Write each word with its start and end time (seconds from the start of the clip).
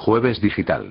Jueves 0.00 0.40
Digital. 0.40 0.88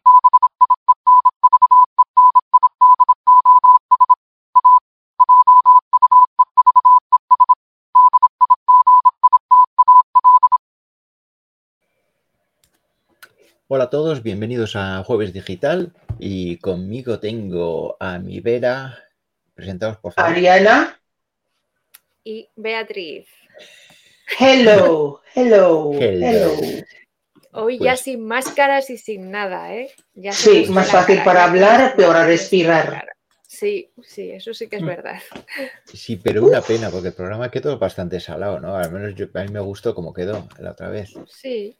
Hola 13.68 13.86
a 13.86 13.90
todos, 13.90 14.22
bienvenidos 14.22 14.76
a 14.76 15.04
Jueves 15.04 15.34
Digital 15.34 15.92
y 16.20 16.58
conmigo 16.58 17.20
tengo 17.20 17.98
a 18.00 18.20
mi 18.20 18.42
Vera. 18.42 19.06
Presentaos 19.56 19.98
por 19.98 20.14
favor. 20.14 20.34
Ariana. 20.34 21.02
Y 22.24 22.48
Beatriz. 22.56 23.28
Hello, 24.40 25.22
hello, 25.34 25.94
Hello. 25.94 26.54
hello. 26.54 26.84
Hoy 27.52 27.78
ya 27.80 27.92
Pues- 27.92 28.02
sin 28.02 28.26
máscaras 28.28 28.90
y 28.90 28.98
sin 28.98 29.32
nada, 29.32 29.74
¿eh? 29.74 29.92
Ya 30.14 30.32
Sí, 30.34 30.66
más 30.70 30.92
fácil 30.92 31.16
cara, 31.18 31.26
para 31.26 31.44
hablar, 31.46 31.96
peor 31.96 32.16
a 32.16 32.26
respirar. 32.26 33.06
Sí, 33.48 33.92
sí, 34.04 34.32
eso 34.32 34.54
sí 34.54 34.68
que 34.70 34.76
es 34.78 34.82
Mm. 34.84 34.86
verdad. 34.86 35.20
Sí, 35.94 36.16
pero 36.18 36.46
una 36.46 36.62
pena 36.62 36.90
porque 36.92 37.08
el 37.10 37.14
programa 37.16 37.50
quedó 37.50 37.78
bastante 37.80 38.20
salado, 38.20 38.60
¿no? 38.60 38.76
Al 38.76 38.92
menos 38.92 39.16
yo- 39.16 39.26
a 39.34 39.44
mí 39.44 39.50
me 39.52 39.60
gustó 39.60 39.96
como 39.96 40.14
quedó 40.14 40.48
la 40.60 40.72
otra 40.72 40.90
vez. 40.90 41.14
Sí, 41.28 41.76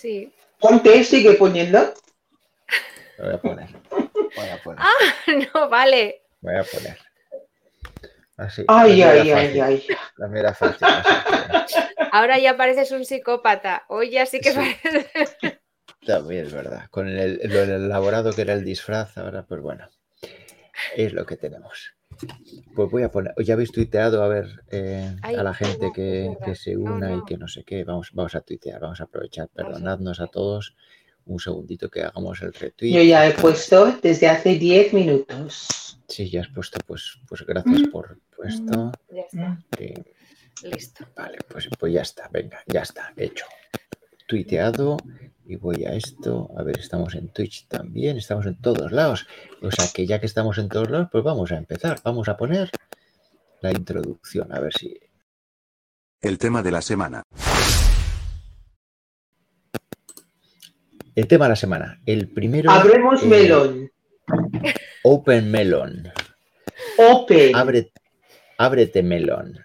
sí. 0.00 0.32
Ponte, 0.60 1.02
sigue 1.04 1.32
poniendo. 1.34 1.92
Lo 3.18 3.24
voy 3.26 3.34
a 3.34 3.38
poner. 3.40 3.68
Voy 4.36 4.48
a 4.48 4.62
poner. 4.62 4.84
No, 5.54 5.68
vale. 5.68 6.22
Voy 6.40 6.54
a 6.54 6.62
poner. 6.64 6.98
Así. 8.36 8.64
Ay, 8.68 9.02
ay, 9.02 9.30
ay, 9.30 9.60
ay. 9.60 9.86
La 10.18 10.28
mera 10.28 10.54
fácil. 10.54 10.86
así 10.86 11.76
Ahora 12.12 12.38
ya 12.38 12.56
pareces 12.56 12.92
un 12.92 13.04
psicópata. 13.04 13.84
Hoy 13.88 14.10
ya 14.10 14.26
sí 14.26 14.40
que 14.40 14.52
Sí. 14.52 15.48
También 16.06 16.46
es 16.46 16.52
verdad. 16.52 16.86
Con 16.90 17.08
el, 17.08 17.40
lo 17.42 17.62
elaborado 17.62 18.32
que 18.32 18.42
era 18.42 18.52
el 18.52 18.64
disfraz, 18.64 19.18
ahora 19.18 19.44
pues 19.44 19.60
bueno. 19.60 19.88
Es 20.94 21.12
lo 21.12 21.26
que 21.26 21.36
tenemos. 21.36 21.96
Pues 22.74 22.90
voy 22.90 23.02
a 23.02 23.10
poner. 23.10 23.34
Ya 23.44 23.54
habéis 23.54 23.72
tuiteado 23.72 24.22
a 24.22 24.28
ver 24.28 24.62
eh, 24.70 25.16
Ay, 25.22 25.34
a 25.34 25.42
la 25.42 25.52
gente 25.52 25.86
no, 25.86 25.92
que, 25.92 26.54
se 26.54 26.74
No, 26.74 26.94
una 26.94 27.14
y 27.14 27.24
que 27.24 27.36
no 27.36 27.48
sé 27.48 27.64
qué. 27.64 27.84
Vamos, 27.84 28.10
vamos 28.12 28.34
a 28.34 28.40
tuitear, 28.40 28.80
vamos 28.80 29.00
a 29.00 29.04
aprovechar. 29.04 29.48
Perdonadnos 29.48 30.20
a 30.20 30.26
todos. 30.26 30.76
Un 31.24 31.40
segundito 31.40 31.90
que 31.90 32.02
hagamos 32.02 32.40
el 32.42 32.52
retweet. 32.52 32.92
Yo 32.92 33.02
ya 33.02 33.26
he 33.26 33.32
puesto 33.32 33.98
desde 34.00 34.28
hace 34.28 34.54
10 34.54 34.92
minutos. 34.92 35.85
Sí, 36.08 36.30
ya 36.30 36.40
has 36.42 36.48
puesto, 36.48 36.78
pues, 36.86 37.18
pues 37.28 37.44
gracias 37.44 37.80
Mm. 37.82 37.90
por 37.90 38.18
puesto. 38.36 38.92
Ya 39.10 39.22
está, 39.22 39.58
Sí, 39.78 39.94
listo. 40.62 41.06
vale, 41.16 41.38
pues, 41.48 41.68
pues 41.78 41.92
ya 41.92 42.02
está, 42.02 42.28
venga, 42.32 42.58
ya 42.66 42.82
está, 42.82 43.12
hecho. 43.16 43.44
Tuiteado 44.28 44.96
y 45.44 45.56
voy 45.56 45.84
a 45.84 45.94
esto. 45.94 46.50
A 46.56 46.62
ver, 46.62 46.78
estamos 46.78 47.14
en 47.14 47.28
Twitch 47.28 47.66
también, 47.68 48.16
estamos 48.18 48.46
en 48.46 48.60
todos 48.60 48.90
lados. 48.92 49.26
O 49.62 49.70
sea 49.70 49.86
que 49.94 50.06
ya 50.06 50.18
que 50.20 50.26
estamos 50.26 50.58
en 50.58 50.68
todos 50.68 50.90
lados, 50.90 51.08
pues 51.12 51.22
vamos 51.24 51.52
a 51.52 51.56
empezar. 51.56 52.00
Vamos 52.04 52.28
a 52.28 52.36
poner 52.36 52.70
la 53.60 53.70
introducción, 53.72 54.52
a 54.52 54.60
ver 54.60 54.72
si. 54.72 54.98
El 56.20 56.38
tema 56.38 56.62
de 56.62 56.70
la 56.72 56.82
semana. 56.82 57.22
El 61.14 61.26
tema 61.28 61.46
de 61.46 61.48
la 61.50 61.56
semana. 61.56 62.00
El 62.04 62.28
primero. 62.28 62.70
Abremos 62.70 63.22
eh, 63.22 63.26
melón. 63.26 63.90
Open 65.02 65.50
Melon. 65.50 66.12
Open. 66.98 67.54
Abre, 67.54 67.92
ábrete 68.58 69.02
melón. 69.02 69.58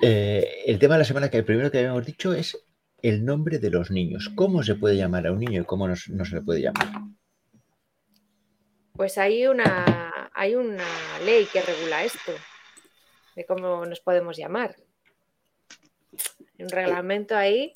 Eh, 0.00 0.62
el 0.66 0.78
tema 0.78 0.94
de 0.94 1.00
la 1.00 1.04
semana 1.04 1.30
que 1.30 1.38
el 1.38 1.44
primero 1.44 1.70
que 1.70 1.78
habíamos 1.78 2.06
dicho 2.06 2.32
es 2.32 2.58
el 3.02 3.24
nombre 3.24 3.58
de 3.58 3.70
los 3.70 3.90
niños. 3.90 4.30
¿Cómo 4.34 4.62
se 4.62 4.74
puede 4.74 4.96
llamar 4.96 5.26
a 5.26 5.32
un 5.32 5.40
niño 5.40 5.62
y 5.62 5.64
cómo 5.64 5.88
no, 5.88 5.94
no 6.08 6.24
se 6.24 6.34
le 6.34 6.42
puede 6.42 6.62
llamar? 6.62 6.88
Pues 8.94 9.18
hay 9.18 9.46
una, 9.46 10.30
hay 10.34 10.54
una 10.54 10.84
ley 11.24 11.46
que 11.50 11.62
regula 11.62 12.04
esto, 12.04 12.32
de 13.34 13.46
cómo 13.46 13.84
nos 13.86 14.00
podemos 14.00 14.36
llamar. 14.36 14.76
Un 16.58 16.68
reglamento 16.68 17.36
ahí, 17.36 17.72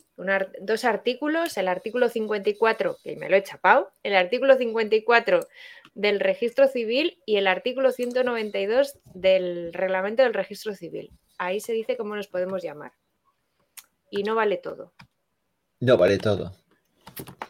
dos 0.61 0.85
artículos, 0.85 1.57
el 1.57 1.69
artículo 1.69 2.09
54, 2.09 2.99
que 3.03 3.17
me 3.17 3.31
lo 3.31 3.37
he 3.37 3.43
chapado, 3.43 3.91
el 4.03 4.15
artículo 4.15 4.57
54 4.57 5.41
del 5.95 6.21
registro 6.21 6.69
civil 6.69 7.19
y 7.25 7.37
el 7.37 7.47
artículo 7.47 7.93
192 7.93 8.99
del 9.15 9.73
reglamento 9.73 10.23
del 10.23 10.35
registro 10.35 10.75
civil. 10.75 11.13
Ahí 11.39 11.61
se 11.61 11.73
dice 11.73 11.97
cómo 11.97 12.15
nos 12.15 12.29
podemos 12.29 12.63
llamar. 12.63 12.93
Y 14.11 14.23
no 14.23 14.35
vale 14.35 14.59
todo. 14.59 14.93
No 15.81 15.97
vale 15.97 16.19
todo. 16.19 16.53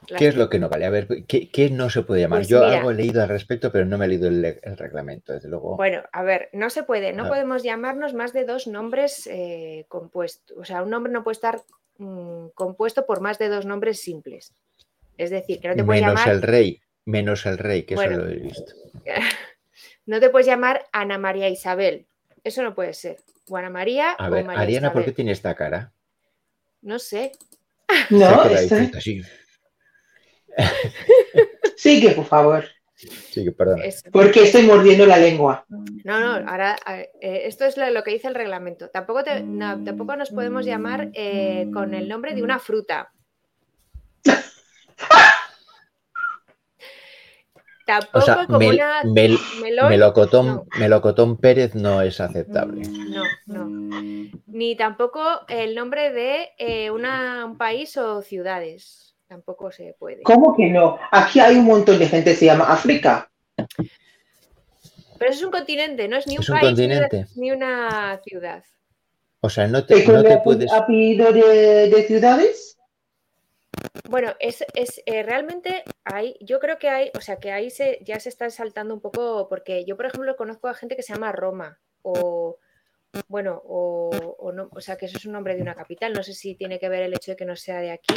¿Qué 0.06 0.28
es 0.28 0.36
lo 0.36 0.48
que 0.48 0.58
no 0.58 0.68
vale? 0.68 0.86
A 0.86 0.90
ver, 0.90 1.08
¿qué, 1.26 1.48
qué 1.50 1.70
no 1.70 1.90
se 1.90 2.02
puede 2.02 2.22
llamar? 2.22 2.40
Pues 2.40 2.48
Yo 2.48 2.62
mira. 2.64 2.78
algo 2.78 2.90
he 2.90 2.94
leído 2.94 3.22
al 3.22 3.28
respecto, 3.28 3.70
pero 3.72 3.84
no 3.84 3.98
me 3.98 4.04
he 4.04 4.08
leído 4.08 4.28
el, 4.28 4.60
reglamento, 4.76 5.32
desde 5.32 5.48
luego. 5.48 5.76
Bueno, 5.76 6.02
a 6.12 6.22
ver, 6.22 6.48
no 6.52 6.70
se 6.70 6.82
puede, 6.82 7.12
no 7.12 7.24
Ah. 7.24 7.28
podemos 7.28 7.62
llamarnos 7.62 8.14
más 8.14 8.32
de 8.32 8.44
dos 8.44 8.66
nombres 8.66 9.26
eh, 9.30 9.84
compuestos. 9.88 10.56
O 10.58 10.64
sea, 10.64 10.82
un 10.82 10.90
nombre 10.90 11.12
no 11.12 11.22
puede 11.24 11.34
estar 11.34 11.60
mm, 11.98 12.48
compuesto 12.54 13.06
por 13.06 13.20
más 13.20 13.38
de 13.38 13.48
dos 13.48 13.66
nombres 13.66 14.00
simples. 14.00 14.52
Es 15.16 15.30
decir, 15.30 15.60
que 15.60 15.68
no 15.68 15.76
te 15.76 15.84
puedes 15.84 16.02
menos 16.02 16.18
llamar, 16.20 16.34
el 16.34 16.42
rey, 16.42 16.80
menos 17.04 17.46
el 17.46 17.58
rey, 17.58 17.84
que 17.84 17.94
Bueno. 17.94 18.12
eso 18.16 18.20
lo 18.24 18.30
he 18.30 18.36
visto. 18.36 18.72
no 20.06 20.20
te 20.20 20.30
puedes 20.30 20.46
llamar 20.46 20.86
Ana 20.92 21.18
María 21.18 21.48
Isabel. 21.48 22.06
Eso 22.42 22.62
no 22.62 22.74
puede 22.74 22.94
ser. 22.94 23.18
O 23.48 23.56
Ana 23.56 23.70
María 23.70 24.12
A 24.12 24.28
o 24.28 24.30
ver, 24.30 24.44
María 24.44 24.62
Ariana, 24.62 24.92
¿por 24.92 25.02
qué 25.02 25.10
Isabel. 25.10 25.14
tiene 25.16 25.32
esta 25.32 25.54
cara? 25.54 25.92
No 26.82 26.98
sé. 26.98 27.32
No, 28.10 28.40
frita, 28.68 29.00
sí. 29.00 29.22
sigue, 31.76 32.10
por 32.10 32.24
favor. 32.26 32.64
Sí, 32.96 33.44
que 33.44 33.52
perdona. 33.52 33.84
es- 33.84 34.02
Porque 34.12 34.44
estoy 34.44 34.62
mordiendo 34.62 35.04
la 35.04 35.18
lengua. 35.18 35.66
No, 35.68 36.20
no, 36.20 36.48
ahora 36.48 36.76
eh, 37.20 37.42
esto 37.44 37.64
es 37.66 37.76
lo, 37.76 37.90
lo 37.90 38.02
que 38.02 38.12
dice 38.12 38.28
el 38.28 38.34
reglamento. 38.34 38.88
Tampoco, 38.88 39.22
te- 39.24 39.42
no, 39.42 39.82
tampoco 39.84 40.16
nos 40.16 40.30
podemos 40.30 40.64
llamar 40.64 41.10
eh, 41.12 41.68
con 41.72 41.92
el 41.94 42.08
nombre 42.08 42.34
de 42.34 42.42
una 42.42 42.58
fruta. 42.58 43.10
Tampoco 47.86 48.18
O 48.18 48.22
sea, 48.22 48.46
como 48.46 48.58
mel- 48.60 48.74
una 48.76 49.02
mel- 49.04 49.38
melón. 49.60 49.88
melocotón, 49.90 50.46
no. 50.46 50.64
melocotón 50.78 51.36
Pérez 51.36 51.74
no 51.74 52.00
es 52.00 52.18
aceptable. 52.18 52.80
No, 52.88 53.22
no. 53.46 53.66
Ni 54.46 54.74
tampoco 54.74 55.22
el 55.48 55.74
nombre 55.74 56.10
de 56.10 56.48
eh, 56.56 56.90
una- 56.90 57.44
un 57.44 57.58
país 57.58 57.94
o 57.98 58.22
ciudades. 58.22 59.03
Tampoco 59.26 59.72
se 59.72 59.94
puede. 59.98 60.22
¿Cómo 60.22 60.54
que 60.56 60.68
no? 60.70 60.98
Aquí 61.10 61.40
hay 61.40 61.56
un 61.56 61.64
montón 61.64 61.98
de 61.98 62.06
gente 62.08 62.30
que 62.32 62.36
se 62.36 62.46
llama 62.46 62.64
África. 62.72 63.30
Pero 63.56 65.30
eso 65.30 65.40
es 65.40 65.44
un 65.44 65.50
continente, 65.52 66.06
no 66.08 66.16
es 66.16 66.26
ni 66.26 66.36
un 66.36 66.42
Es 66.42 66.48
un 66.50 66.58
país 66.58 66.76
ni 66.78 66.84
una- 66.86 67.00
continente. 67.00 67.30
ni 67.36 67.50
una 67.52 68.20
ciudad. 68.24 68.64
O 69.40 69.48
sea, 69.50 69.66
no 69.66 69.84
te, 69.84 69.98
¿Y 69.98 70.04
con 70.04 70.14
no 70.16 70.22
te 70.22 70.38
puedes. 70.38 70.72
apellido 70.72 71.32
de, 71.32 71.88
de 71.90 72.02
ciudades? 72.06 72.78
Bueno, 74.08 74.32
es, 74.40 74.64
es, 74.74 75.02
eh, 75.06 75.22
realmente 75.22 75.82
hay, 76.04 76.36
yo 76.40 76.60
creo 76.60 76.78
que 76.78 76.88
hay, 76.88 77.10
o 77.16 77.20
sea, 77.20 77.36
que 77.36 77.52
ahí 77.52 77.70
se, 77.70 77.98
ya 78.02 78.18
se 78.20 78.28
está 78.28 78.48
saltando 78.50 78.94
un 78.94 79.00
poco, 79.00 79.48
porque 79.48 79.84
yo, 79.84 79.96
por 79.96 80.06
ejemplo, 80.06 80.36
conozco 80.36 80.68
a 80.68 80.74
gente 80.74 80.96
que 80.96 81.02
se 81.02 81.12
llama 81.12 81.32
Roma, 81.32 81.78
o 82.02 82.58
bueno, 83.28 83.60
o, 83.64 84.10
o 84.38 84.52
no, 84.52 84.68
o 84.72 84.80
sea, 84.80 84.96
que 84.96 85.06
eso 85.06 85.18
es 85.18 85.26
un 85.26 85.32
nombre 85.32 85.54
de 85.56 85.62
una 85.62 85.74
capital. 85.74 86.12
No 86.12 86.22
sé 86.22 86.34
si 86.34 86.54
tiene 86.54 86.78
que 86.78 86.88
ver 86.88 87.02
el 87.02 87.14
hecho 87.14 87.32
de 87.32 87.36
que 87.36 87.44
no 87.44 87.54
sea 87.56 87.80
de 87.80 87.92
aquí, 87.92 88.14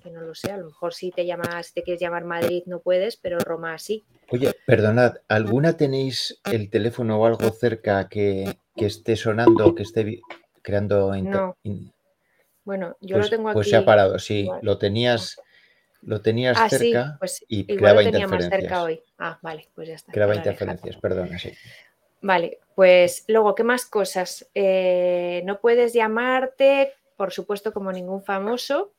que 0.00 0.10
no 0.10 0.20
lo 0.22 0.34
sé. 0.34 0.50
A 0.50 0.56
lo 0.56 0.66
mejor 0.66 0.94
si 0.94 1.10
te 1.10 1.26
llamas, 1.26 1.66
si 1.66 1.74
te 1.74 1.82
quieres 1.82 2.00
llamar 2.00 2.24
Madrid 2.24 2.62
no 2.66 2.80
puedes, 2.80 3.16
pero 3.16 3.38
Roma 3.38 3.78
sí. 3.78 4.04
Oye, 4.30 4.54
perdonad, 4.64 5.16
¿alguna 5.28 5.76
tenéis 5.76 6.40
el 6.44 6.70
teléfono 6.70 7.20
o 7.20 7.26
algo 7.26 7.50
cerca 7.50 8.08
que, 8.08 8.56
que 8.76 8.86
esté 8.86 9.16
sonando, 9.16 9.74
que 9.74 9.82
esté 9.82 10.22
creando 10.62 11.14
No, 11.16 11.56
Bueno, 12.64 12.96
yo 13.00 13.16
pues, 13.16 13.26
lo 13.26 13.30
tengo 13.36 13.48
aquí. 13.50 13.54
pues 13.54 13.70
se 13.70 13.76
ha 13.76 13.84
parado, 13.84 14.18
sí. 14.18 14.48
Lo 14.62 14.78
tenías, 14.78 15.36
lo 16.00 16.22
tenías 16.22 16.58
Ah, 16.58 16.68
sí, 16.68 16.76
cerca 16.92 17.16
pues 17.18 17.44
y 17.46 17.60
igual 17.60 17.76
creaba 17.76 18.02
lo 18.02 18.10
tenía 18.10 18.26
más 18.26 18.44
cerca 18.44 18.46
interferencias. 18.46 18.82
hoy. 18.82 19.02
Ah, 19.18 19.38
vale, 19.42 19.68
pues 19.74 19.88
ya 19.88 19.94
está. 19.94 20.12
Creaba 20.12 20.34
interferencias, 20.36 20.96
perdona, 20.96 21.38
sí. 21.38 21.52
Vale, 22.22 22.60
pues 22.74 23.24
luego, 23.28 23.54
¿qué 23.54 23.64
más 23.64 23.84
cosas? 23.84 24.48
Eh, 24.54 25.42
no 25.44 25.60
puedes 25.60 25.92
llamarte, 25.92 26.94
por 27.16 27.32
supuesto, 27.32 27.72
como 27.72 27.92
ningún 27.92 28.22
famoso. 28.22 28.92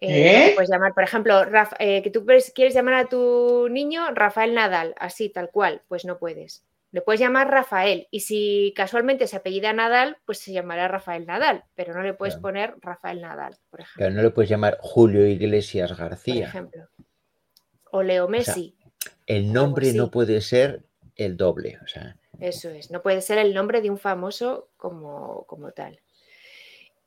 Eh, 0.00 0.48
¿Eh? 0.48 0.52
puedes 0.54 0.70
llamar, 0.70 0.94
por 0.94 1.04
ejemplo, 1.04 1.44
Rafa- 1.44 1.76
eh, 1.78 2.02
que 2.02 2.10
tú 2.10 2.24
quieres 2.54 2.74
llamar 2.74 2.94
a 2.94 3.08
tu 3.08 3.68
niño 3.70 4.02
Rafael 4.14 4.54
Nadal, 4.54 4.94
así, 4.98 5.28
tal 5.28 5.50
cual, 5.50 5.82
pues 5.88 6.04
no 6.06 6.18
puedes. 6.18 6.64
Le 6.92 7.02
puedes 7.02 7.20
llamar 7.20 7.48
Rafael 7.50 8.08
y 8.10 8.20
si 8.20 8.72
casualmente 8.74 9.26
se 9.28 9.36
apellida 9.36 9.72
Nadal, 9.72 10.16
pues 10.24 10.38
se 10.38 10.52
llamará 10.52 10.88
Rafael 10.88 11.26
Nadal, 11.26 11.64
pero 11.74 11.92
no 11.94 12.02
le 12.02 12.14
puedes 12.14 12.34
Claro. 12.34 12.42
poner 12.42 12.74
Rafael 12.80 13.20
Nadal, 13.20 13.56
por 13.70 13.80
ejemplo. 13.82 13.98
Claro, 13.98 14.14
no 14.14 14.22
le 14.22 14.30
puedes 14.30 14.48
llamar 14.50 14.78
Julio 14.80 15.26
Iglesias 15.26 15.90
por 15.90 15.98
García. 15.98 16.46
ejemplo. 16.46 16.88
O 17.92 18.02
Leo 18.02 18.24
sea, 18.26 18.30
Messi. 18.32 18.76
El 19.26 19.52
nombre 19.52 19.92
no 19.92 20.10
puede 20.10 20.40
ser 20.40 20.82
el 21.14 21.36
doble. 21.36 21.78
O 21.84 21.86
sea, 21.86 22.16
Eso 22.40 22.70
es, 22.70 22.90
no 22.90 23.02
puede 23.02 23.20
ser 23.20 23.38
el 23.38 23.52
nombre 23.54 23.82
de 23.82 23.90
un 23.90 23.98
famoso 23.98 24.70
como, 24.76 25.44
como 25.46 25.70
tal. 25.72 26.00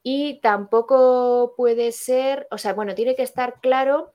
Y 0.03 0.39
tampoco 0.41 1.53
puede 1.55 1.91
ser, 1.94 2.47
o 2.51 2.57
sea, 2.57 2.73
bueno, 2.73 2.94
tiene 2.94 3.15
que 3.15 3.23
estar 3.23 3.61
claro, 3.61 4.13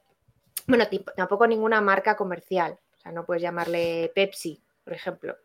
bueno, 0.66 0.84
tampoco 1.16 1.46
ninguna 1.46 1.80
marca 1.80 2.14
comercial. 2.16 2.78
O 2.98 3.00
sea, 3.00 3.10
no 3.12 3.24
puedes 3.24 3.42
llamarle 3.42 4.12
Pepsi, 4.14 4.62
por 4.84 4.92
ejemplo. 4.92 5.36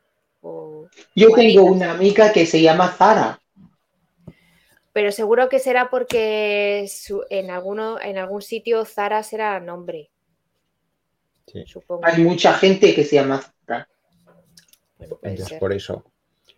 o- 0.45 0.87
Yo 1.15 1.31
o 1.31 1.35
tengo 1.35 1.63
una 1.63 1.91
amiga 1.91 2.33
que 2.33 2.45
se 2.45 2.61
llama 2.61 2.89
Zara. 2.89 3.39
Pero 4.91 5.09
seguro 5.13 5.47
que 5.47 5.59
será 5.59 5.89
porque 5.89 6.85
su- 6.93 7.23
en, 7.29 7.49
alguno, 7.49 7.97
en 8.01 8.17
algún 8.17 8.41
sitio 8.41 8.83
Zara 8.83 9.23
será 9.23 9.61
nombre, 9.61 10.11
Sí. 11.47 11.63
supongo. 11.65 12.01
Hay 12.05 12.21
mucha 12.21 12.53
gente 12.55 12.93
que 12.93 13.05
se 13.05 13.15
llama 13.15 13.41
Zara. 13.65 13.87
Bueno, 15.21 15.45
ser, 15.45 15.59
por 15.59 15.71
eso. 15.71 16.03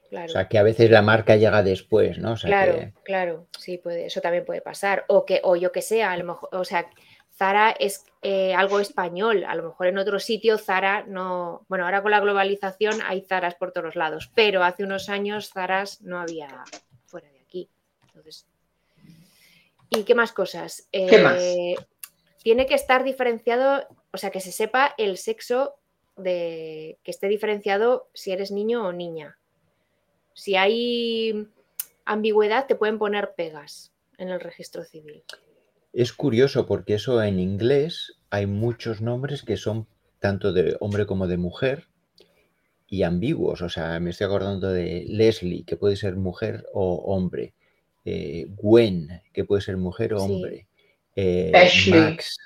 Claro. 0.09 0.25
O 0.25 0.29
sea, 0.33 0.47
que 0.47 0.57
a 0.57 0.63
veces 0.63 0.89
la 0.89 1.01
marca 1.01 1.35
llega 1.35 1.63
después, 1.63 2.17
¿no? 2.19 2.33
O 2.33 2.37
sea, 2.37 2.49
Claro, 2.49 2.73
que- 2.73 2.93
claro, 3.03 3.47
sí, 3.57 3.77
puede, 3.77 4.05
eso 4.05 4.21
también 4.21 4.45
puede 4.45 4.61
pasar. 4.61 5.05
O 5.07 5.25
que, 5.25 5.41
o 5.43 5.55
yo 5.55 5.71
que 5.71 5.81
sé, 5.81 6.03
a 6.03 6.15
lo 6.17 6.23
mejor, 6.25 6.49
o 6.53 6.63
sea, 6.65 6.89
Zara 7.37 7.71
es 7.71 8.05
eh, 8.21 8.53
algo 8.55 8.79
español. 8.79 9.43
A 9.45 9.55
lo 9.55 9.63
mejor 9.63 9.87
en 9.87 9.97
otro 9.97 10.19
sitio 10.19 10.57
Zara 10.57 11.03
no. 11.05 11.65
Bueno, 11.67 11.83
ahora 11.85 12.01
con 12.01 12.11
la 12.11 12.21
globalización 12.21 13.01
hay 13.05 13.21
Zaras 13.21 13.55
por 13.55 13.73
todos 13.73 13.95
lados, 13.97 14.31
pero 14.33 14.63
hace 14.63 14.83
unos 14.85 15.09
años 15.09 15.49
Zaras 15.51 16.01
no 16.01 16.19
había 16.19 16.63
fuera 17.07 17.29
de 17.29 17.39
aquí. 17.41 17.69
Entonces. 18.07 18.47
¿Y 19.89 20.03
qué 20.03 20.15
más 20.15 20.31
cosas? 20.31 20.87
¿Qué 20.91 21.17
más? 21.19 21.41
Eh, 21.41 21.75
Tiene 22.41 22.65
que 22.67 22.75
estar 22.75 23.03
diferenciado, 23.03 23.85
o 24.11 24.17
sea, 24.17 24.29
que 24.29 24.39
se 24.39 24.51
sepa 24.51 24.93
el 24.97 25.17
sexo 25.17 25.75
de 26.15 26.97
que 27.03 27.11
esté 27.11 27.27
diferenciado 27.27 28.09
si 28.13 28.31
eres 28.31 28.51
niño 28.51 28.85
o 28.87 28.93
niña. 28.93 29.37
Si 30.35 30.55
hay 30.55 31.47
ambigüedad, 32.03 32.67
te 32.67 32.75
pueden 32.75 32.99
poner 32.99 33.33
pegas 33.35 33.93
en 34.17 34.29
el 34.29 34.39
registro 34.41 34.83
civil. 34.83 35.23
Es 35.93 36.11
curioso 36.11 36.65
porque 36.67 36.95
eso 36.95 37.23
en 37.23 37.39
inglés 37.39 38.19
hay 38.29 38.45
muchos 38.45 38.99
nombres 39.01 39.43
que 39.43 39.55
son 39.55 39.87
tanto 40.19 40.51
de 40.51 40.75
hombre 40.81 41.05
como 41.05 41.25
de 41.27 41.37
mujer 41.37 41.87
y 42.87 43.03
ambiguos. 43.03 43.61
O 43.61 43.69
sea, 43.69 43.97
me 44.01 44.09
estoy 44.09 44.25
acordando 44.27 44.69
de 44.69 45.05
Leslie, 45.07 45.63
que 45.63 45.77
puede 45.77 45.95
ser 45.95 46.17
mujer 46.17 46.65
o 46.73 46.95
hombre. 47.15 47.53
eh, 48.07 48.45
Gwen, 48.49 49.07
que 49.33 49.45
puede 49.45 49.61
ser 49.63 49.77
mujer 49.77 50.13
o 50.13 50.19
Sí. 50.19 50.25
hombre. 50.25 50.67
eh, 51.15 51.53
Ashley. 51.55 51.91
Max, 52.01 52.38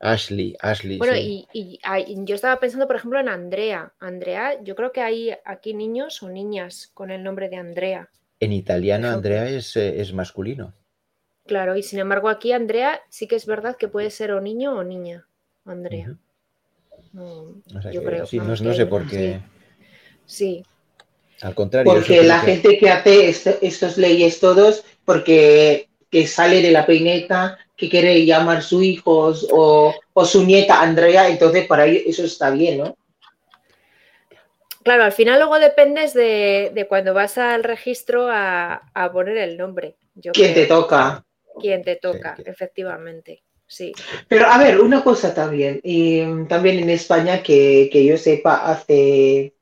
Ashley, 0.00 0.56
Ashley. 0.60 0.98
Bueno, 0.98 1.14
sí. 1.14 1.46
y, 1.52 1.78
y 2.06 2.24
yo 2.24 2.34
estaba 2.34 2.60
pensando, 2.60 2.86
por 2.86 2.96
ejemplo, 2.96 3.18
en 3.20 3.28
Andrea. 3.28 3.92
Andrea, 4.00 4.60
yo 4.62 4.74
creo 4.74 4.92
que 4.92 5.00
hay 5.00 5.34
aquí 5.44 5.72
niños 5.74 6.22
o 6.22 6.28
niñas 6.28 6.90
con 6.94 7.10
el 7.10 7.22
nombre 7.22 7.48
de 7.48 7.56
Andrea. 7.56 8.10
En 8.40 8.52
italiano. 8.52 9.08
Andrea 9.08 9.48
es, 9.48 9.76
eh, 9.76 10.00
es 10.00 10.12
masculino. 10.12 10.74
Claro, 11.46 11.76
y 11.76 11.82
sin 11.82 11.98
embargo 11.98 12.28
aquí 12.28 12.52
Andrea 12.52 13.00
sí 13.10 13.26
que 13.26 13.36
es 13.36 13.44
verdad 13.46 13.76
que 13.76 13.88
puede 13.88 14.10
ser 14.10 14.32
o 14.32 14.40
niño 14.40 14.72
o 14.76 14.82
niña. 14.84 15.26
Andrea. 15.64 16.08
Ujú. 16.10 16.18
No, 17.12 17.78
O 17.78 17.82
sea 17.82 17.92
yo 17.92 18.00
que 18.00 18.06
creo. 18.06 18.26
sí, 18.26 18.38
no, 18.38 18.54
no 18.56 18.74
sé 18.74 18.86
por 18.86 19.06
qué. 19.06 19.40
Sí, 20.26 20.64
Al 21.42 21.54
contrario. 21.54 21.92
Porque 21.92 22.22
la 22.22 22.40
que- 22.40 22.56
gente 22.56 22.78
que 22.78 22.90
hace 22.90 23.28
est- 23.28 23.62
estas 23.62 23.98
leyes 23.98 24.40
todos, 24.40 24.84
porque 25.04 25.88
que 26.14 26.28
sale 26.28 26.62
de 26.62 26.70
la 26.70 26.86
peineta, 26.86 27.58
que 27.76 27.90
quiere 27.90 28.24
llamar 28.24 28.62
su 28.62 28.80
hijo 28.84 29.34
o, 29.50 29.92
o 30.12 30.24
su 30.24 30.44
nieta 30.44 30.80
Andrea, 30.80 31.28
entonces 31.28 31.66
para 31.66 31.86
ellos 31.86 32.04
eso 32.06 32.24
está 32.24 32.50
bien, 32.50 32.78
¿no? 32.78 32.96
Claro, 34.84 35.02
al 35.02 35.10
final 35.10 35.40
luego 35.40 35.58
dependes 35.58 36.14
de, 36.14 36.70
de 36.72 36.86
cuando 36.86 37.14
vas 37.14 37.36
al 37.36 37.64
registro 37.64 38.28
a, 38.30 38.92
a 38.94 39.10
poner 39.10 39.38
el 39.38 39.56
nombre. 39.56 39.96
Yo 40.14 40.30
¿Quién 40.30 40.54
te 40.54 40.66
toca? 40.66 41.24
Quién 41.60 41.82
te 41.82 41.96
toca, 41.96 42.36
efectivamente. 42.46 43.42
Sí. 43.66 43.90
Pero 44.28 44.46
a 44.46 44.56
ver, 44.56 44.80
una 44.80 45.02
cosa 45.02 45.34
también, 45.34 45.80
y 45.82 46.20
mm, 46.20 46.46
también 46.46 46.78
en 46.78 46.90
España 46.90 47.42
que, 47.42 47.90
que 47.92 48.04
yo 48.04 48.16
sepa, 48.16 48.70
hace, 48.70 49.52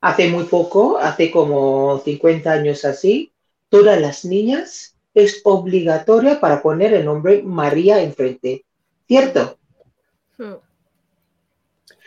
hace 0.00 0.28
muy 0.28 0.44
poco, 0.44 0.96
hace 0.96 1.30
como 1.30 2.00
50 2.02 2.50
años 2.50 2.86
así, 2.86 3.34
todas 3.68 4.00
las 4.00 4.24
niñas 4.24 4.93
es 5.14 5.40
obligatoria 5.44 6.40
para 6.40 6.60
poner 6.60 6.92
el 6.92 7.04
nombre 7.04 7.42
María 7.42 8.02
enfrente, 8.02 8.64
¿cierto? 9.06 9.58
Hmm. 10.36 10.54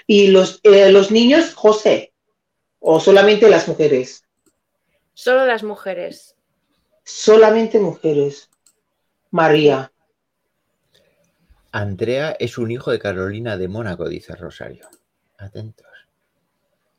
Y 0.06 0.28
los, 0.28 0.60
eh, 0.64 0.92
los 0.92 1.12
niños, 1.12 1.54
José, 1.54 2.14
o 2.80 3.00
solamente 3.00 3.50
las 3.50 3.68
mujeres, 3.68 4.24
Solo 5.14 5.46
las 5.46 5.64
mujeres. 5.64 6.36
solamente 7.04 7.80
mujeres, 7.80 8.50
María. 9.32 9.92
Andrea 11.72 12.36
es 12.40 12.58
un 12.58 12.72
hijo 12.72 12.92
de 12.92 13.00
Carolina 13.00 13.58
de 13.58 13.68
Mónaco, 13.68 14.08
dice 14.08 14.36
Rosario. 14.36 14.88
Atentos. 15.38 15.88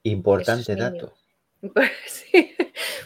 Importante 0.02 0.76
dato. 0.76 1.14
Sí. 2.06 2.54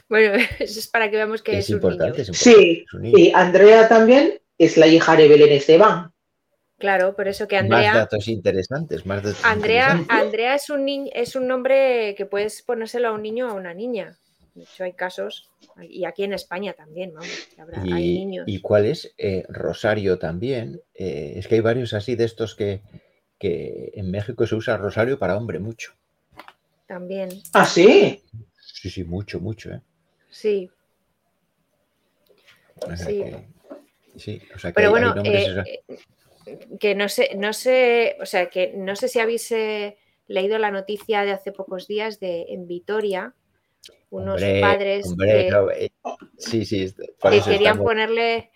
Bueno, 0.08 0.34
eso 0.58 0.78
es 0.80 0.88
para 0.88 1.10
que 1.10 1.16
veamos 1.16 1.42
que 1.42 1.58
Es 1.58 1.64
es, 1.66 1.70
un 1.70 1.76
importante, 1.76 2.22
niño. 2.22 2.32
es 2.32 2.46
importante. 2.46 2.66
Sí, 2.66 2.84
es 2.86 2.94
un 2.94 3.02
niño. 3.02 3.18
y 3.18 3.32
Andrea 3.34 3.88
también 3.88 4.40
es 4.58 4.76
la 4.76 4.86
hija 4.86 5.16
de 5.16 5.28
Belén 5.28 5.52
Esteban. 5.52 6.12
Claro, 6.78 7.14
por 7.14 7.28
eso 7.28 7.46
que 7.46 7.56
Más 7.56 7.64
Andrea, 7.64 7.94
datos 7.94 8.26
interesantes, 8.28 9.06
más 9.06 9.22
datos 9.22 9.44
Andrea, 9.44 9.90
interesantes. 9.92 10.16
Andrea 10.26 10.54
es 10.56 10.68
un 10.70 10.84
niño, 10.84 11.10
es 11.14 11.36
un 11.36 11.46
nombre 11.46 12.14
que 12.16 12.26
puedes 12.26 12.62
ponérselo 12.62 13.08
a 13.08 13.12
un 13.12 13.22
niño 13.22 13.46
o 13.46 13.50
a 13.50 13.54
una 13.54 13.72
niña. 13.72 14.16
De 14.54 14.64
hecho, 14.64 14.84
hay 14.84 14.92
casos, 14.92 15.48
y 15.80 16.04
aquí 16.04 16.24
en 16.24 16.32
España 16.34 16.74
también, 16.74 17.14
vamos, 17.14 17.48
habrá- 17.56 17.80
hay 17.82 18.04
Y, 18.16 18.18
niños. 18.18 18.44
y 18.48 18.60
cuál 18.60 18.84
es? 18.86 19.14
Eh, 19.16 19.44
Rosario 19.48 20.18
también. 20.18 20.82
Eh, 20.92 21.34
es 21.36 21.46
que 21.48 21.54
hay 21.54 21.60
varios 21.62 21.94
así 21.94 22.16
de 22.16 22.24
estos 22.24 22.54
que, 22.56 22.82
que 23.38 23.92
en 23.94 24.10
México 24.10 24.46
se 24.46 24.56
usa 24.56 24.76
Rosario 24.76 25.18
para 25.18 25.36
hombre 25.38 25.58
mucho. 25.60 25.94
También, 26.96 27.30
Ah, 27.54 27.64
sí. 27.64 28.22
Sí, 28.60 28.90
sí, 28.90 29.02
mucho, 29.02 29.40
mucho. 29.40 29.70
¿eh? 29.70 29.80
sí. 30.28 30.70
O 32.82 32.94
sea 32.94 33.06
Sí. 33.06 33.18
que, 33.22 33.48
sí, 34.18 34.42
o 34.54 34.58
sea 34.58 34.70
que 34.72 34.74
Pero 34.74 34.88
hay- 34.88 34.94
hay 34.94 35.00
bueno, 35.08 35.14
nombres 35.14 35.48
eh, 35.66 35.84
eh, 35.88 36.58
que 36.78 36.94
no 36.94 37.08
sé, 37.08 37.30
no 37.34 37.54
sé, 37.54 38.18
o 38.20 38.26
sea, 38.26 38.50
que 38.50 38.74
no 38.76 38.94
sé 38.94 39.08
si 39.08 39.20
habéis 39.20 39.50
eh, 39.52 39.96
leído 40.26 40.58
la 40.58 40.70
noticia 40.70 41.22
de 41.24 41.30
hace 41.30 41.50
pocos 41.52 41.86
días 41.88 42.20
de 42.20 42.42
en 42.50 42.66
Vitoria, 42.66 43.34
unos 44.10 44.42
Hombre, 44.42 44.60
padres 44.60 45.06
hombre, 45.06 45.46
que, 45.46 45.50
no, 45.50 45.70
eh, 45.70 45.92
sí, 46.36 46.66
sí, 46.66 46.92
que 46.94 47.40
querían 47.40 47.76
estamos- 47.76 47.84
ponerle. 47.84 48.50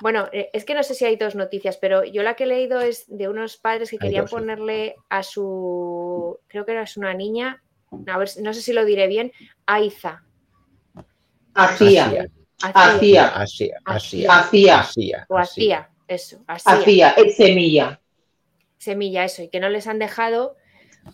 Bueno, 0.00 0.28
es 0.32 0.64
que 0.64 0.74
no 0.74 0.82
sé 0.82 0.94
si 0.94 1.04
hay 1.04 1.14
dos 1.16 1.34
noticias, 1.36 1.76
pero 1.76 2.02
yo 2.04 2.22
la 2.24 2.34
que 2.34 2.44
he 2.44 2.46
leído 2.48 2.80
es 2.80 3.04
de 3.06 3.28
unos 3.28 3.56
padres 3.58 3.90
que 3.90 3.96
Hay 3.96 4.08
querían 4.08 4.24
dos, 4.24 4.30
sí. 4.30 4.36
ponerle 4.36 4.96
a 5.10 5.22
su, 5.22 6.40
creo 6.48 6.64
que 6.64 6.72
era 6.72 6.86
su 6.88 6.98
una 7.00 7.14
niña, 7.14 7.61
a 8.06 8.18
ver, 8.18 8.28
si- 8.28 8.42
no 8.42 8.52
sé 8.54 8.62
si 8.62 8.72
lo 8.72 8.84
diré 8.84 9.06
bien, 9.06 9.32
Aiza. 9.66 10.22
Hacía, 11.54 12.06
Hacía. 12.06 12.28
Hacía. 12.62 13.26
Hacía, 13.26 13.26
Hacía. 13.28 13.76
hacía, 13.84 14.30
hacía, 14.32 14.80
hacía, 14.80 15.26
O 15.28 15.36
hacía. 15.38 15.90
eso, 16.08 16.44
hacía. 16.46 17.10
es 17.10 17.36
semilla. 17.36 18.00
semilla, 18.78 19.24
eso, 19.24 19.42
y 19.42 19.48
que 19.48 19.60
no 19.60 19.68
les 19.68 19.86
han 19.86 19.98
dejado 19.98 20.56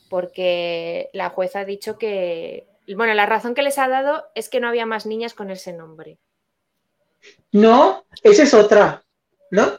porque 0.08 1.10
la 1.12 1.30
jueza 1.30 1.60
ha 1.60 1.64
dicho 1.64 1.98
que, 1.98 2.66
bueno, 2.96 3.12
la 3.14 3.26
razón 3.26 3.54
que 3.54 3.62
les 3.62 3.78
ha 3.78 3.88
dado 3.88 4.24
es 4.34 4.48
que 4.48 4.60
no 4.60 4.68
había 4.68 4.86
más 4.86 5.06
niñas 5.06 5.34
con 5.34 5.50
ese 5.50 5.72
nombre. 5.72 6.18
No, 7.52 8.04
esa 8.22 8.42
es 8.44 8.54
otra, 8.54 9.02
¿no? 9.50 9.72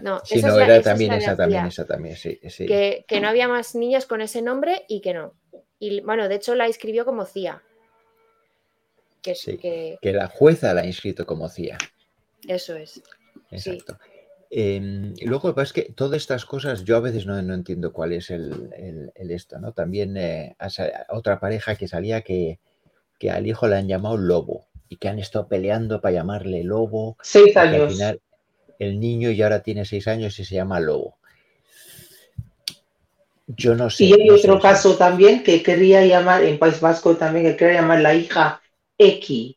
No, 0.00 0.20
Sí, 0.24 0.38
esa 0.38 0.48
no, 0.48 0.52
es 0.54 0.58
la- 0.58 0.64
era 0.64 0.72
esa 0.76 0.80
es 0.80 0.84
también 0.84 1.12
esa 1.12 1.36
también, 1.36 1.66
esa 1.66 1.86
también, 1.86 2.16
sí, 2.16 2.40
sí. 2.48 2.66
Que, 2.66 3.04
que 3.06 3.20
no 3.20 3.28
había 3.28 3.48
más 3.48 3.74
niñas 3.74 4.06
con 4.06 4.20
ese 4.20 4.42
nombre 4.42 4.84
y 4.88 5.00
que 5.00 5.14
no. 5.14 5.34
Y 5.78 6.00
bueno, 6.02 6.28
de 6.28 6.34
hecho 6.36 6.54
la 6.54 6.66
escribió 6.66 7.04
como 7.04 7.24
Cía. 7.24 7.62
Que, 9.22 9.34
Sí. 9.34 9.58
que 9.58 9.98
Que 10.00 10.12
la 10.12 10.28
jueza 10.28 10.74
la 10.74 10.82
ha 10.82 10.86
inscrito 10.86 11.26
como 11.26 11.48
CIA. 11.48 11.78
eso 12.46 12.76
es. 12.76 13.02
Sí. 13.56 13.70
Exacto. 13.70 13.98
Em, 14.50 15.12
y 15.16 15.26
luego 15.26 15.48
lo 15.48 15.54
que 15.54 15.56
pasa 15.56 15.66
es 15.66 15.72
que 15.86 15.92
todas 15.92 16.16
estas 16.22 16.46
cosas 16.46 16.84
yo 16.84 16.96
a 16.96 17.00
veces 17.00 17.26
no, 17.26 17.40
no 17.42 17.52
entiendo 17.54 17.92
cuál 17.92 18.12
es 18.12 18.30
el, 18.30 18.70
el- 18.76 19.12
el 19.14 19.30
esto, 19.30 19.58
¿no? 19.58 19.72
También 19.72 20.16
eh, 20.16 20.56
otra 21.10 21.38
pareja 21.38 21.74
que 21.76 21.86
salía 21.88 22.22
que, 22.22 22.58
que 23.18 23.30
al 23.30 23.46
hijo 23.46 23.66
le 23.68 23.76
han 23.76 23.88
llamado 23.88 24.16
lobo 24.16 24.66
y 24.88 24.96
que 24.96 25.08
han 25.08 25.18
estado 25.18 25.48
peleando 25.48 26.00
para 26.00 26.14
llamarle 26.14 26.64
lobo. 26.64 27.18
Seis 27.22 27.48
y 27.48 27.52
que 27.52 27.58
al 27.58 27.68
años. 27.74 27.92
final 27.92 28.20
el 28.78 28.98
niño 29.00 29.30
ya 29.32 29.46
ahora 29.46 29.62
tiene 29.62 29.84
seis 29.84 30.08
años 30.08 30.38
y 30.38 30.44
se 30.46 30.54
llama 30.54 30.80
lobo. 30.80 31.17
Yo 33.56 33.74
no 33.74 33.88
sé. 33.88 34.04
Y 34.04 34.12
hay 34.12 34.28
no 34.28 34.34
otro 34.34 34.60
caso 34.60 34.96
también 34.96 35.42
que 35.42 35.62
quería 35.62 36.04
llamar, 36.04 36.44
en 36.44 36.58
País 36.58 36.80
Vasco 36.80 37.16
también, 37.16 37.46
que 37.46 37.56
quería 37.56 37.80
llamar 37.80 38.00
la 38.00 38.14
hija 38.14 38.60
X, 38.98 39.56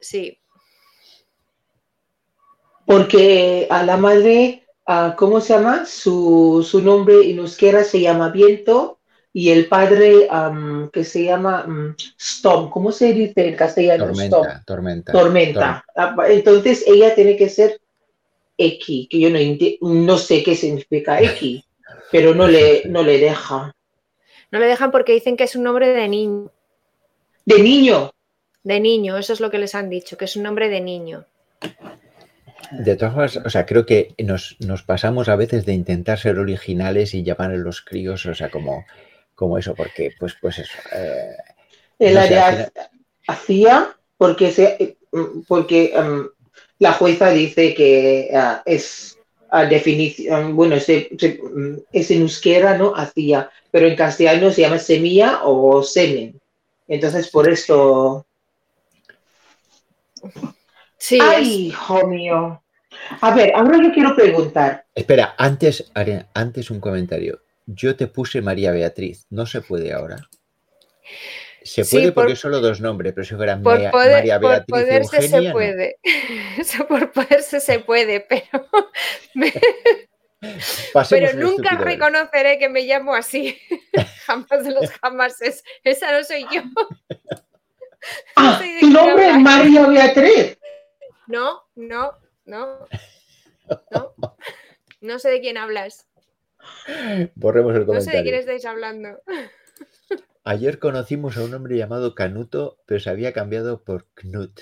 Sí, 0.00 0.38
porque 2.86 3.66
a 3.70 3.82
la 3.82 3.96
madre, 3.96 4.66
¿cómo 5.16 5.40
se 5.40 5.52
llama? 5.54 5.84
Su, 5.84 6.66
su 6.68 6.80
nombre 6.80 7.30
en 7.30 7.38
euskera 7.38 7.84
se 7.84 8.00
llama 8.00 8.30
Viento 8.30 8.98
y 9.32 9.50
el 9.50 9.66
padre 9.68 10.26
que 10.92 11.04
se 11.04 11.24
llama 11.24 11.64
mm, 11.66 11.96
Storm, 12.18 12.70
¿cómo 12.70 12.92
se 12.92 13.12
dice 13.12 13.48
en 13.48 13.56
castellano? 13.56 14.10
Storm. 14.12 14.62
Tormenta, 14.64 15.12
tormenta. 15.12 15.12
Tormenta. 15.12 15.84
Ah, 15.96 16.16
Entonces 16.28 16.84
ella 16.86 17.14
tiene 17.14 17.36
que 17.36 17.48
ser 17.48 17.80
X, 18.56 19.08
que 19.10 19.20
yo 19.20 19.30
no, 19.30 19.38
enti- 19.38 19.78
no 19.82 20.16
sé 20.16 20.42
qué 20.42 20.56
significa 20.56 21.20
X, 21.22 21.62
pero 22.10 22.34
no 22.34 22.46
le, 22.46 22.82
no 22.86 23.02
le 23.02 23.18
deja. 23.18 23.74
No 24.50 24.58
le 24.58 24.66
dejan 24.66 24.90
porque 24.90 25.12
dicen 25.12 25.36
que 25.36 25.44
es 25.44 25.56
un 25.56 25.62
nombre 25.64 25.88
de 25.88 26.08
niño. 26.08 26.50
De 27.44 27.58
niño, 27.62 28.10
De 28.62 28.80
niño, 28.80 29.16
eso 29.16 29.32
es 29.32 29.40
lo 29.40 29.50
que 29.50 29.58
les 29.58 29.74
han 29.74 29.88
dicho, 29.88 30.16
que 30.18 30.26
es 30.26 30.36
un 30.36 30.42
nombre 30.42 30.68
de 30.68 30.80
niño. 30.80 31.26
De 32.72 32.96
todas 32.96 33.14
formas, 33.14 33.36
o 33.36 33.50
sea, 33.50 33.64
creo 33.64 33.86
que 33.86 34.14
nos, 34.18 34.56
nos 34.60 34.82
pasamos 34.82 35.28
a 35.28 35.36
veces 35.36 35.64
de 35.64 35.72
intentar 35.72 36.18
ser 36.18 36.38
originales 36.38 37.14
y 37.14 37.22
llamar 37.22 37.52
a 37.52 37.56
los 37.56 37.80
críos, 37.80 38.26
o 38.26 38.34
sea, 38.34 38.50
como, 38.50 38.84
como 39.34 39.56
eso, 39.56 39.74
porque, 39.74 40.12
pues, 40.18 40.34
pues 40.40 40.58
eso. 40.58 40.78
eh, 40.92 41.36
el 41.98 42.14
No 42.14 42.20
área 42.20 42.70
hacía 43.26 43.96
porque, 44.16 44.50
se, 44.50 44.98
porque 45.46 45.92
am, 45.96 46.28
la 46.78 46.92
jueza 46.92 47.30
dice 47.30 47.74
que 47.74 48.30
ah, 48.34 48.62
es 48.66 49.17
a 49.50 49.64
definición, 49.66 50.54
bueno, 50.56 50.78
se- 50.80 51.08
se- 51.18 51.40
es 51.92 52.10
en 52.10 52.22
euskera, 52.22 52.76
¿no? 52.76 52.94
Hacía, 52.94 53.50
pero 53.70 53.86
en 53.86 53.96
castellano 53.96 54.50
se 54.50 54.62
llama 54.62 54.78
semilla 54.78 55.40
o 55.44 55.82
semen. 55.82 56.40
Entonces, 56.86 57.28
por 57.28 57.48
esto 57.48 58.24
Sí, 60.98 61.18
Ay, 61.20 61.66
hijo 61.68 62.06
mío. 62.08 62.62
A 63.20 63.34
ver, 63.34 63.52
ahora 63.54 63.78
yo 63.82 63.92
quiero 63.92 64.14
preguntar. 64.16 64.84
Espera, 64.94 65.34
antes, 65.38 65.90
antes 66.34 66.70
un 66.70 66.80
comentario. 66.80 67.40
Yo 67.66 67.94
te 67.94 68.08
puse 68.08 68.42
María 68.42 68.72
Beatriz, 68.72 69.26
no 69.30 69.46
se 69.46 69.60
puede 69.60 69.92
ahora. 69.92 70.28
Se 71.68 71.84
Sí, 71.84 71.96
puede 71.96 72.12
porque 72.12 72.34
por- 72.34 72.50
los 72.50 72.62
dos 72.62 72.80
nombres, 72.80 73.12
pero 73.12 73.24
si 73.24 73.34
fuera 73.34 73.52
es, 73.52 73.58
por, 73.60 73.74
María, 73.74 73.90
poder- 73.90 74.12
María 74.12 74.40
por 74.40 74.50
Beatriz 74.50 74.66
poderse 74.68 75.16
Eugenia, 75.16 75.40
se 75.40 75.46
no. 75.48 75.52
puede. 75.52 75.96
Eso 76.58 76.86
por 76.86 77.12
poderse 77.12 77.60
se 77.60 77.78
puede, 77.80 78.20
pero, 78.20 78.66
me- 79.34 79.52
pero 81.10 81.32
un 81.34 81.40
nunca 81.40 81.76
reconoceré 81.76 82.58
que 82.58 82.68
me 82.68 82.82
llamo 82.82 83.14
así. 83.14 83.58
Jamás 84.24 84.64
de 84.64 84.70
los 84.70 84.90
jamases. 84.90 85.62
Esa 85.84 86.12
no 86.16 86.24
soy 86.24 86.46
yo. 86.52 86.62
Ah, 88.36 88.56
sé 88.58 88.64
de 88.66 88.74
tu 88.74 88.78
quién 88.80 88.92
nombre 88.92 89.24
es 89.26 89.30
hablas. 89.34 89.42
María 89.42 89.86
Beatriz. 89.86 90.58
No, 91.26 91.62
no, 91.74 92.12
no. 92.44 92.86
No, 93.90 94.14
no 95.00 95.18
sé 95.18 95.28
de 95.30 95.40
quién 95.40 95.58
hablas. 95.58 96.06
Borremos 97.34 97.74
el 97.76 97.86
No 97.86 97.94
sé 98.00 98.12
de 98.12 98.22
comentario. 98.22 98.22
quién 98.22 98.34
estáis 98.36 98.64
hablando. 98.64 99.20
Ayer 100.50 100.78
conocimos 100.78 101.36
a 101.36 101.44
un 101.44 101.52
hombre 101.52 101.76
llamado 101.76 102.14
Canuto, 102.14 102.78
pero 102.86 103.00
se 103.00 103.10
había 103.10 103.34
cambiado 103.34 103.84
por 103.84 104.06
Knut. 104.14 104.58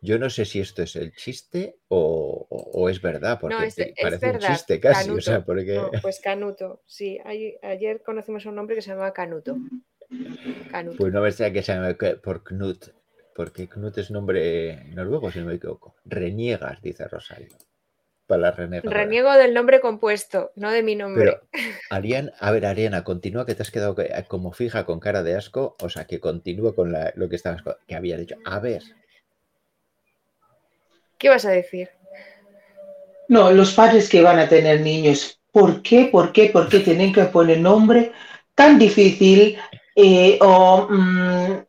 Yo 0.00 0.20
no 0.20 0.30
sé 0.30 0.44
si 0.44 0.60
esto 0.60 0.84
es 0.84 0.94
el 0.94 1.12
chiste 1.16 1.80
o, 1.88 2.46
o- 2.48 2.70
o 2.82 2.88
es 2.88 3.02
verdad, 3.02 3.40
porque 3.40 3.56
No, 3.56 3.62
es, 3.64 3.74
te- 3.74 3.90
es 3.90 3.96
parece 4.00 4.30
un 4.30 4.38
chiste 4.38 4.78
casi, 4.78 5.00
o 5.10 5.14
Canuto. 5.14 5.20
sea, 5.22 5.44
porque 5.44 5.74
No, 5.74 5.90
pues 6.02 6.20
Canuto. 6.20 6.82
Sí, 6.86 7.18
ay- 7.24 7.56
ayer 7.62 8.00
conocimos 8.04 8.46
a 8.46 8.50
un 8.50 8.60
hombre 8.60 8.76
que 8.76 8.82
se 8.82 8.90
llamaba 8.90 9.12
Canuto. 9.12 9.58
Canuto. 10.70 10.96
pues 10.98 11.12
no 11.12 11.20
me 11.20 11.32
sea 11.32 11.52
que 11.52 11.64
se 11.64 11.74
llame 11.74 11.94
por 11.94 12.44
Knut, 12.44 12.90
porque 13.34 13.68
Knut 13.68 13.98
es 13.98 14.12
nombre 14.12 14.84
noruego, 14.94 15.32
si 15.32 15.40
no 15.40 15.46
me 15.46 15.54
equivoco. 15.54 15.96
Reniegas, 16.04 16.80
dice 16.80 17.08
Rosario. 17.08 17.48
Para 18.26 18.40
la. 18.40 18.50
Reniego 18.82 19.32
del 19.34 19.54
nombre 19.54 19.80
compuesto, 19.80 20.52
no 20.56 20.70
de 20.70 20.82
mi 20.82 20.96
nombre. 20.96 21.24
Pero, 21.24 21.40
Ariana, 21.90 22.32
a 22.40 22.50
ver, 22.50 22.66
Ariana, 22.66 23.04
continúa 23.04 23.46
que 23.46 23.54
te 23.54 23.62
has 23.62 23.70
quedado 23.70 23.94
que- 23.94 24.12
como 24.28 24.52
fija 24.52 24.84
con 24.84 25.00
cara 25.00 25.22
de 25.22 25.36
asco, 25.36 25.76
o 25.80 25.88
sea, 25.88 26.06
que 26.06 26.20
continúa 26.20 26.74
con 26.74 26.92
la- 26.92 27.12
lo 27.16 27.28
que 27.28 27.36
estabas 27.36 27.62
que 27.86 27.94
había 27.94 28.16
dicho. 28.16 28.36
A 28.44 28.58
ver, 28.58 28.82
¿Qué 31.18 31.28
vas 31.30 31.46
a 31.46 31.50
decir? 31.50 31.88
No, 33.28 33.50
los 33.50 33.72
padres 33.72 34.08
que 34.08 34.22
van 34.22 34.38
a 34.38 34.48
tener 34.48 34.80
niños, 34.80 35.40
¿por 35.50 35.82
qué? 35.82 36.08
¿Por 36.12 36.32
qué? 36.32 36.50
¿Por 36.50 36.68
qué 36.68 36.80
tienen 36.80 37.12
que 37.12 37.24
poner 37.24 37.58
nombre 37.58 38.12
tan 38.54 38.78
difícil? 38.78 39.58
Eh, 39.94 40.38
o 40.42 40.86
mm, 40.90 41.64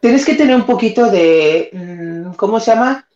tienes 0.00 0.24
que 0.24 0.34
tener 0.34 0.56
un 0.56 0.66
poquito 0.66 1.10
de, 1.10 1.68
mm, 1.72 2.32
¿cómo 2.34 2.58
se 2.58 2.70
llama? 2.72 3.06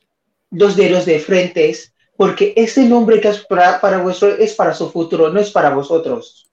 Dos 0.50 0.76
dedos 0.76 1.04
de 1.04 1.18
frentes, 1.20 1.94
porque 2.16 2.52
ese 2.56 2.84
nombre 2.84 3.20
que 3.20 3.28
es 3.28 3.44
para, 3.46 3.80
para 3.80 3.98
vuestro 3.98 4.28
es 4.28 4.54
para 4.54 4.74
su 4.74 4.90
futuro, 4.90 5.30
no 5.30 5.40
es 5.40 5.50
para 5.50 5.70
vosotros. 5.70 6.50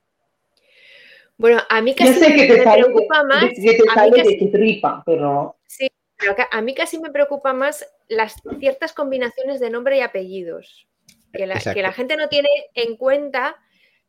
Bueno, 1.37 1.61
a 1.69 1.81
mí 1.81 1.93
casi 1.95 2.13
sé 2.13 2.29
me, 2.29 2.47
te 2.47 2.57
me 2.57 2.63
sale, 2.63 2.83
preocupa 2.83 3.23
más. 3.23 3.45
que 3.45 3.73
te 3.73 3.83
a 3.89 4.05
mí 4.05 4.11
sale 4.11 4.23
de 4.23 4.37
tu 4.37 4.51
tripa, 4.51 5.03
pero 5.05 5.57
Sí, 5.67 5.89
pero 6.17 6.35
a 6.49 6.61
mí 6.61 6.73
casi 6.73 6.99
me 6.99 7.11
preocupa 7.11 7.53
más 7.53 7.85
las 8.07 8.35
ciertas 8.59 8.93
combinaciones 8.93 9.59
de 9.59 9.69
nombre 9.69 9.97
y 9.97 10.01
apellidos. 10.01 10.87
Que 11.33 11.45
la, 11.45 11.59
que 11.59 11.81
la 11.81 11.91
gente 11.91 12.15
no 12.15 12.29
tiene 12.29 12.47
en 12.75 12.95
cuenta 12.95 13.57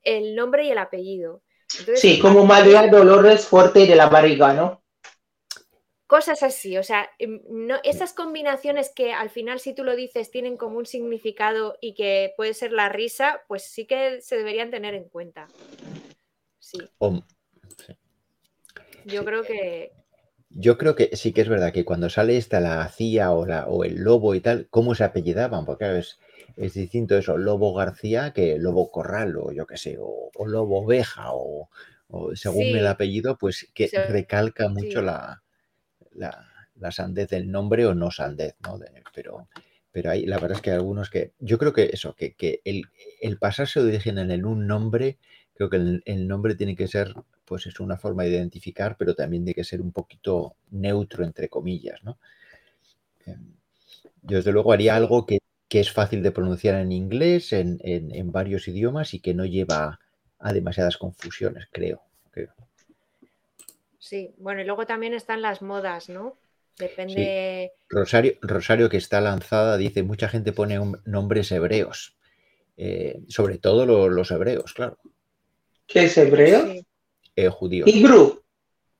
el 0.04 0.36
nombre 0.36 0.64
y 0.64 0.70
el 0.70 0.78
apellido. 0.78 1.42
Entonces, 1.72 2.00
sí, 2.00 2.20
como 2.20 2.44
María 2.44 2.86
Dolores 2.86 3.46
Fuerte 3.46 3.84
de 3.86 3.96
la 3.96 4.08
barriga, 4.08 4.52
¿no? 4.52 4.82
Cosas 6.06 6.44
así, 6.44 6.78
o 6.78 6.84
sea, 6.84 7.10
em, 7.18 7.40
no, 7.48 7.76
esas 7.82 8.12
combinaciones 8.12 8.92
que 8.94 9.12
al 9.12 9.28
final 9.28 9.58
si 9.58 9.74
tú 9.74 9.82
lo 9.82 9.96
dices 9.96 10.30
tienen 10.30 10.56
como 10.56 10.78
un 10.78 10.86
significado 10.86 11.76
y 11.80 11.94
que 11.94 12.32
puede 12.36 12.54
ser 12.54 12.72
la 12.72 12.88
risa, 12.88 13.42
pues 13.48 13.64
sí 13.64 13.86
que 13.86 14.20
se 14.20 14.36
deberían 14.36 14.70
tener 14.70 14.94
en 14.94 15.08
cuenta. 15.08 15.48
Sí, 16.60 16.78
yo 19.04 19.20
Sí. 19.20 19.26
creo 19.26 19.42
que 19.42 19.92
yo 20.50 20.78
creo 20.78 20.94
que 20.94 21.16
sí 21.16 21.32
que 21.32 21.40
es 21.42 21.48
verdad 21.48 21.72
que 21.72 21.84
cuando 21.84 22.08
sale 22.08 22.36
esta 22.36 22.60
la 22.60 22.88
CIA 22.88 23.32
o, 23.32 23.44
la, 23.46 23.66
o 23.66 23.84
el 23.84 23.96
Lobo 23.96 24.34
y 24.34 24.40
tal, 24.40 24.68
¿cómo 24.70 24.94
se 24.94 25.04
apellidaban? 25.04 25.64
Porque 25.66 25.84
claro, 25.84 25.98
es, 25.98 26.18
es 26.56 26.74
distinto 26.74 27.16
eso, 27.18 27.36
Lobo 27.36 27.74
García 27.74 28.32
que 28.32 28.58
Lobo 28.58 28.90
Corral 28.90 29.36
o 29.36 29.52
yo 29.52 29.66
qué 29.66 29.76
sé, 29.76 29.98
o, 30.00 30.30
o 30.34 30.46
Lobo 30.46 30.82
Oveja 30.84 31.32
o, 31.32 31.68
o 32.08 32.34
según 32.36 32.62
Sí. 32.62 32.78
el 32.78 32.86
apellido, 32.86 33.36
pues 33.36 33.68
que 33.74 33.90
recalca 34.08 34.68
mucho 34.68 35.02
la, 35.02 35.42
la, 36.16 36.46
la 36.76 36.92
sandez 36.92 37.28
del 37.30 37.50
nombre 37.50 37.86
o 37.86 37.94
no 37.94 38.10
sandez, 38.10 38.54
¿no? 38.64 38.78
Pero, 39.14 39.48
pero 39.92 40.10
hay, 40.10 40.26
la 40.26 40.38
verdad 40.38 40.56
es 40.58 40.62
que 40.62 40.70
hay 40.70 40.76
algunos 40.76 41.10
que, 41.10 41.32
yo 41.38 41.58
creo 41.58 41.72
que 41.72 41.90
eso, 41.92 42.14
que, 42.14 42.34
que 42.34 42.60
el, 42.64 42.84
el 43.20 43.38
pasarse 43.38 43.80
de 43.82 43.88
origen 43.88 44.18
en 44.18 44.44
un 44.44 44.66
nombre, 44.66 45.18
creo 45.54 45.70
que 45.70 45.76
el, 45.76 46.02
el 46.06 46.28
nombre 46.28 46.54
tiene 46.54 46.76
que 46.76 46.88
ser, 46.88 47.14
pues 47.44 47.66
es 47.66 47.80
una 47.80 47.96
forma 47.96 48.24
de 48.24 48.30
identificar, 48.30 48.96
pero 48.98 49.14
también 49.14 49.44
tiene 49.44 49.54
que 49.54 49.64
ser 49.64 49.80
un 49.80 49.92
poquito 49.92 50.56
neutro, 50.70 51.24
entre 51.24 51.48
comillas, 51.48 52.02
¿no? 52.04 52.18
Em, 53.26 53.54
Yo 54.22 54.36
desde 54.38 54.52
luego 54.52 54.72
haría 54.72 54.96
algo 54.96 55.26
que, 55.26 55.40
que 55.68 55.80
es 55.80 55.92
fácil 55.92 56.22
de 56.22 56.32
pronunciar 56.32 56.76
en 56.76 56.92
inglés, 56.92 57.52
en, 57.52 57.78
en- 57.82 58.32
varios 58.32 58.68
idiomas 58.68 59.14
y 59.14 59.20
que 59.20 59.34
no 59.34 59.44
lleva 59.46 60.00
a 60.40 60.52
demasiadas 60.54 60.96
confusiones, 60.98 61.68
creo. 61.72 62.02
Sí. 64.06 64.34
Bueno, 64.38 64.60
y 64.60 64.64
luego 64.64 64.86
también 64.86 65.14
están 65.14 65.42
las 65.42 65.62
modas, 65.62 66.08
¿no? 66.08 66.38
Depende. 66.78 67.72
Rosario, 67.88 68.32
Rosario, 68.42 68.88
que 68.88 68.96
está 68.96 69.20
lanzada, 69.20 69.76
dice, 69.76 70.02
mucha 70.02 70.28
gente 70.28 70.52
pone 70.52 70.78
un- 70.78 71.00
nombres 71.04 71.52
hebreos, 71.52 72.16
eh, 72.76 73.20
sobre 73.28 73.58
todo 73.58 73.86
lo- 73.86 74.08
los 74.08 74.30
hebreos, 74.30 74.72
claro, 74.74 74.98
¿Qué 75.86 76.04
es 76.04 76.18
hebreo? 76.18 76.66
Sí, 76.66 76.86
eh, 77.36 77.48
judíos, 77.48 77.88
Hebrew. 77.94 78.42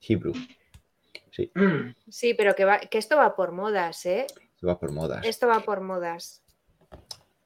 hebrew, 0.01 0.35
sí, 1.33 1.51
Mm. 1.55 1.95
sí, 2.09 2.35
pero 2.35 2.55
que, 2.55 2.65
va, 2.65 2.79
que 2.79 2.99
esto 2.99 3.17
va 3.17 3.35
por 3.35 3.51
modas, 3.53 4.07
¿eh? 4.07 4.27
se 4.61 4.67
va 4.67 4.79
por 4.79 4.93
modas. 4.93 5.27
Esto 5.27 5.49
va 5.49 5.61
por 5.61 5.81
modas. 5.81 6.43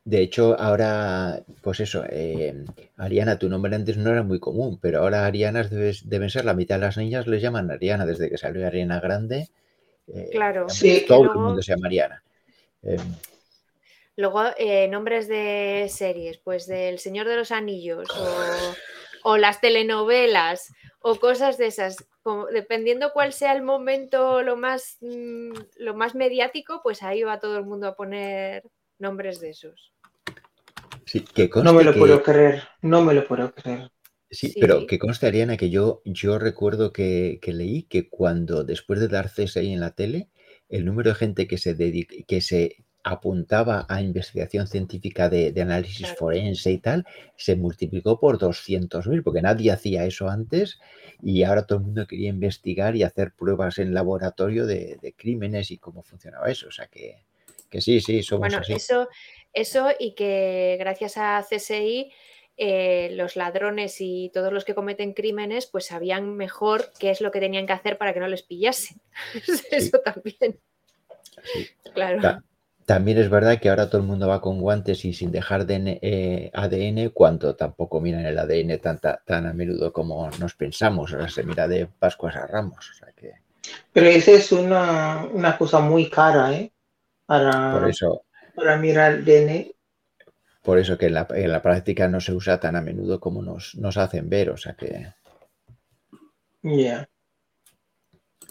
De 0.05 0.23
hecho, 0.23 0.59
ahora, 0.59 1.43
pues 1.63 1.81
eso, 1.81 2.05
eh, 2.09 2.65
Ariana, 2.97 3.39
tu 3.39 3.49
nombre 3.49 3.75
antes 3.77 3.97
no 3.99 4.11
era 4.11 4.23
muy 4.23 4.41
común, 4.41 4.79
pero 4.81 5.01
ahora 5.03 5.27
Arianas 5.27 5.71
debes- 5.71 6.09
deben 6.09 6.31
ser 6.31 6.45
la 6.47 6.55
mitad 6.55 6.77
de 6.77 6.87
las 6.87 6.97
niñas 6.97 7.27
les 7.27 7.43
llaman 7.43 7.71
Ariana 7.71 8.07
desde 8.07 8.31
que 8.31 8.39
salió 8.39 8.67
Ariana 8.67 8.99
Grande. 9.01 9.49
eh, 10.13 10.31
Claro, 10.33 10.69
Sí. 10.69 11.05
todo 11.07 11.33
el 11.33 11.39
mundo 11.39 11.63
se 11.63 11.73
llama 11.73 11.87
Ariana. 11.87 12.23
Eh, 12.83 12.97
Luego, 14.17 14.43
eh, 14.59 14.89
nombres 14.89 15.29
de 15.29 15.87
series, 15.89 16.39
pues 16.39 16.67
del 16.67 16.99
Señor 16.99 17.29
de 17.29 17.37
los 17.37 17.53
Anillos 17.53 18.09
o, 18.11 19.31
o 19.31 19.37
las 19.37 19.61
telenovelas 19.61 20.73
o 21.01 21.17
cosas 21.17 21.57
de 21.59 21.67
esas. 21.69 22.05
Como, 22.23 22.47
dependiendo 22.47 23.13
cuál 23.13 23.33
sea 23.33 23.53
el 23.55 23.63
momento 23.63 24.43
lo 24.43 24.57
más, 24.57 24.99
mm, 25.01 25.53
lo 25.77 25.95
más 25.95 26.15
mediático, 26.15 26.81
pues 26.83 27.03
ahí 27.03 27.23
va 27.23 27.39
todo 27.41 27.57
el 27.57 27.65
mundo 27.65 27.87
a 27.87 27.95
poner 27.95 28.65
nombres 29.01 29.41
de 29.41 29.51
esos. 29.51 29.93
sí, 31.05 31.21
que 31.35 31.51
No 31.63 31.73
me 31.73 31.83
lo 31.85 31.93
que- 31.93 31.99
puedo 31.99 32.23
creer, 32.23 32.63
no 32.83 33.03
me 33.03 33.15
lo 33.15 33.27
puedo 33.27 33.53
creer. 33.53 33.91
Sí, 34.31 34.49
Sí. 34.51 34.59
pero 34.61 34.87
que 34.87 34.99
conste, 35.01 35.27
Ariana, 35.27 35.57
que 35.57 35.71
yo, 35.71 36.03
yo 36.05 36.39
recuerdo 36.39 36.93
que, 36.93 37.41
que 37.43 37.53
leí 37.53 37.83
que 37.85 38.09
cuando 38.09 38.63
después 38.63 39.01
de 39.01 39.09
dar 39.09 39.29
cese 39.29 39.59
ahí 39.61 39.73
en 39.73 39.81
la 39.81 39.91
tele, 39.97 40.29
el 40.69 40.85
número 40.85 41.11
de 41.11 41.17
gente 41.17 41.49
que 41.49 41.59
se, 41.59 41.77
dedi- 41.77 42.25
que 42.27 42.41
se 42.41 42.85
apuntaba 43.03 43.87
a 43.89 44.03
investigación 44.03 44.69
científica 44.69 45.29
de, 45.29 45.51
de 45.53 45.63
análisis 45.63 45.99
Claro. 46.07 46.17
forense 46.19 46.71
y 46.71 46.79
tal, 46.79 47.07
se 47.37 47.57
multiplicó 47.57 48.21
por 48.21 48.39
200.000, 48.39 49.23
porque 49.25 49.43
nadie 49.43 49.73
hacía 49.73 50.05
eso 50.05 50.29
antes 50.29 50.79
y 51.23 51.43
ahora 51.43 51.67
todo 51.67 51.79
el 51.79 51.85
mundo 51.87 52.07
quería 52.07 52.29
investigar 52.29 52.95
y 52.95 53.03
hacer 53.03 53.33
pruebas 53.33 53.79
en 53.79 53.95
laboratorio 53.95 54.65
de, 54.67 54.97
de 55.03 55.13
crímenes 55.15 55.73
y 55.73 55.79
cómo 55.79 56.03
funcionaba 56.05 56.49
eso. 56.51 56.69
O 56.69 56.71
sea 56.71 56.87
que, 56.87 57.25
que 57.71 57.81
sí, 57.81 58.01
sí, 58.01 58.23
somos 58.23 58.41
Bueno, 58.49 58.59
así. 58.59 58.73
eso, 58.75 59.09
eso 59.53 59.89
y 59.99 60.15
que 60.15 60.77
gracias 60.79 61.17
a 61.17 61.43
CSI 61.49 62.13
eh, 62.57 63.11
los 63.13 63.37
ladrones 63.37 63.97
y 64.01 64.31
todos 64.35 64.53
los 64.53 64.65
que 64.67 64.75
cometen 64.75 65.15
crímenes 65.15 65.67
pues 65.67 65.87
sabían 65.87 66.37
mejor 66.37 66.91
qué 66.99 67.11
es 67.11 67.21
lo 67.23 67.31
que 67.31 67.41
tenían 67.41 67.67
que 67.67 67.73
hacer 67.73 67.97
para 67.97 68.13
que 68.13 68.21
no 68.21 68.29
les 68.29 68.43
pillasen. 68.43 69.01
Eso 69.71 69.99
también. 70.05 70.59
Sí. 71.55 71.69
Claro. 71.95 72.21
Ta- 72.21 72.45
También 72.85 73.19
es 73.19 73.31
verdad 73.31 73.61
que 73.61 73.69
ahora 73.71 73.89
todo 73.89 74.01
el 74.03 74.07
mundo 74.07 74.27
va 74.29 74.41
con 74.41 74.61
guantes 74.61 75.05
y 75.05 75.13
sin 75.15 75.31
dejar 75.31 75.65
DN 75.65 76.01
eh, 76.03 76.51
ADN, 76.53 77.11
cuando 77.15 77.55
tampoco 77.55 78.01
miran 78.01 78.27
el 78.27 78.37
ADN 78.39 78.79
tan, 78.79 78.99
ta- 78.99 79.23
tan 79.25 79.47
a 79.47 79.53
menudo 79.55 79.93
como 79.93 80.29
nos 80.41 80.55
pensamos. 80.55 81.13
Ahora 81.15 81.29
se 81.29 81.45
mira 81.45 81.67
de 81.69 81.87
Pascuas 81.87 82.35
a 82.37 82.47
Ramos. 82.47 82.91
O 82.91 82.95
sea 82.95 83.13
que 83.13 83.33
Pero 83.93 84.07
esa 84.09 84.33
es 84.33 84.51
una, 84.53 85.25
una 85.33 85.57
cosa 85.57 85.79
muy 85.81 86.11
cara, 86.11 86.53
¿eh? 86.53 86.73
Para, 87.31 87.79
por 87.79 87.89
eso, 87.89 88.25
para 88.57 88.77
mirar 88.77 89.23
DN. 89.23 89.73
por 90.65 90.79
eso 90.79 90.99
que 90.99 91.07
en 91.07 91.15
la, 91.15 91.29
en 91.31 91.53
la 91.53 91.63
práctica 91.63 92.09
no 92.09 92.21
se 92.21 92.33
usa 92.33 92.59
tan 92.59 92.75
a 92.75 92.81
menudo 92.81 93.21
como 93.21 93.41
nos, 93.41 93.77
nos 93.77 93.97
hacen 93.97 94.29
ver. 94.29 94.51
O 94.51 94.57
sea 94.57 94.75
que, 94.75 95.07
Ya. 96.63 97.09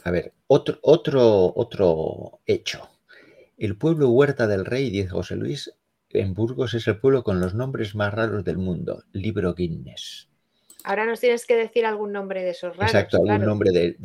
a 0.05 0.12
ver, 0.12 0.31
otro, 0.48 0.79
otro, 0.81 1.51
otro 1.55 2.39
hecho. 2.45 2.88
El 3.57 3.77
pueblo 3.77 4.09
Huerta 4.12 4.48
del 4.48 4.63
Rey, 4.65 4.89
dice 4.89 5.09
José 5.09 5.36
Luis, 5.36 5.74
en 6.12 6.33
Burgos 6.33 6.74
es 6.74 6.88
el 6.88 7.00
pueblo 7.01 7.24
con 7.24 7.41
los 7.41 7.53
nombres 7.53 7.95
más 7.95 8.13
raros 8.13 8.45
del 8.45 8.57
mundo. 8.57 9.03
Libro 9.12 9.53
Guinness. 9.53 10.29
Ahora 10.86 11.05
nos 11.05 11.19
tienes 11.19 11.45
que 11.45 11.57
decir 11.57 11.86
algún 11.86 12.13
nombre 12.13 12.41
de 12.43 12.51
esos 12.51 12.77
raros. 12.77 12.93
Exacto, 12.93 13.17
algún 13.17 13.27
claro. 13.27 13.45
nombre 13.45 13.71
de- 13.71 13.95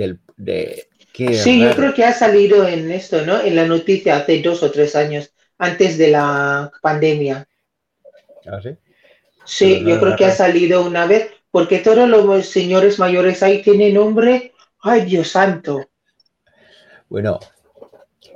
qué 1.14 1.26
Sí, 1.32 1.60
yo 1.60 1.74
creo 1.74 1.94
que 1.94 2.04
ha 2.04 2.12
salido 2.12 2.68
en 2.68 2.90
esto, 2.90 3.24
¿no? 3.24 3.40
En 3.40 3.56
la 3.56 3.66
noticia 3.66 4.16
hace 4.16 4.42
dos 4.42 4.62
o 4.62 4.70
tres 4.70 4.94
años, 4.96 5.32
antes 5.58 5.96
de 5.96 6.10
la 6.10 6.70
pandemia. 6.82 7.48
¿Ah, 8.46 8.60
sí? 8.62 8.76
Sí, 9.46 9.80
no 9.82 9.90
yo 9.90 10.00
creo 10.00 10.16
que 10.16 10.26
ha 10.26 10.30
salido 10.32 10.84
una 10.86 11.06
vez, 11.06 11.30
porque 11.50 11.78
todos 11.78 12.08
los 12.08 12.46
señores 12.46 12.98
mayores 12.98 13.42
ahí 13.42 13.62
tienen 13.62 13.94
nombre. 13.94 14.52
Ay, 14.82 15.02
Dios 15.06 15.28
santo. 15.28 15.88
Bueno, 17.08 17.38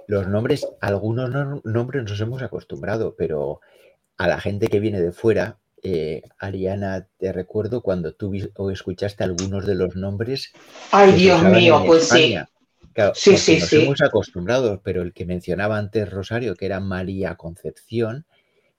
los 0.07 0.27
nombres, 0.29 0.67
algunos 0.81 1.31
no- 1.31 1.61
nombres 1.65 2.05
nos 2.05 2.21
hemos 2.21 2.43
acostumbrado, 2.43 3.15
pero 3.17 3.61
a 4.17 4.29
la 4.29 4.41
gente 4.41 4.69
que 4.69 4.81
viene 4.81 5.01
de 5.01 5.13
fuera, 5.13 5.59
eh, 5.83 6.23
Ariana, 6.39 7.09
te 7.19 7.33
recuerdo 7.33 7.83
cuando 7.83 8.15
tú 8.15 8.33
o 8.57 8.71
escuchaste 8.71 9.25
algunos 9.25 9.67
de 9.67 9.77
los 9.77 9.97
nombres 9.97 10.53
Ay, 10.93 11.13
Dios 11.13 11.43
mío, 11.43 11.83
pues 11.87 12.09
sí. 12.09 12.39
Claro, 12.99 13.13
Sí, 13.15 13.37
sí, 13.37 13.59
nos 13.61 13.69
sí. 13.69 13.83
hemos 13.83 14.03
acostumbrado, 14.03 14.81
pero 14.83 15.03
el 15.03 15.13
que 15.13 15.25
mencionaba 15.25 15.79
antes 15.79 16.11
Rosario, 16.11 16.57
que 16.57 16.67
era 16.67 16.81
María 16.81 17.37
Concepción, 17.37 18.27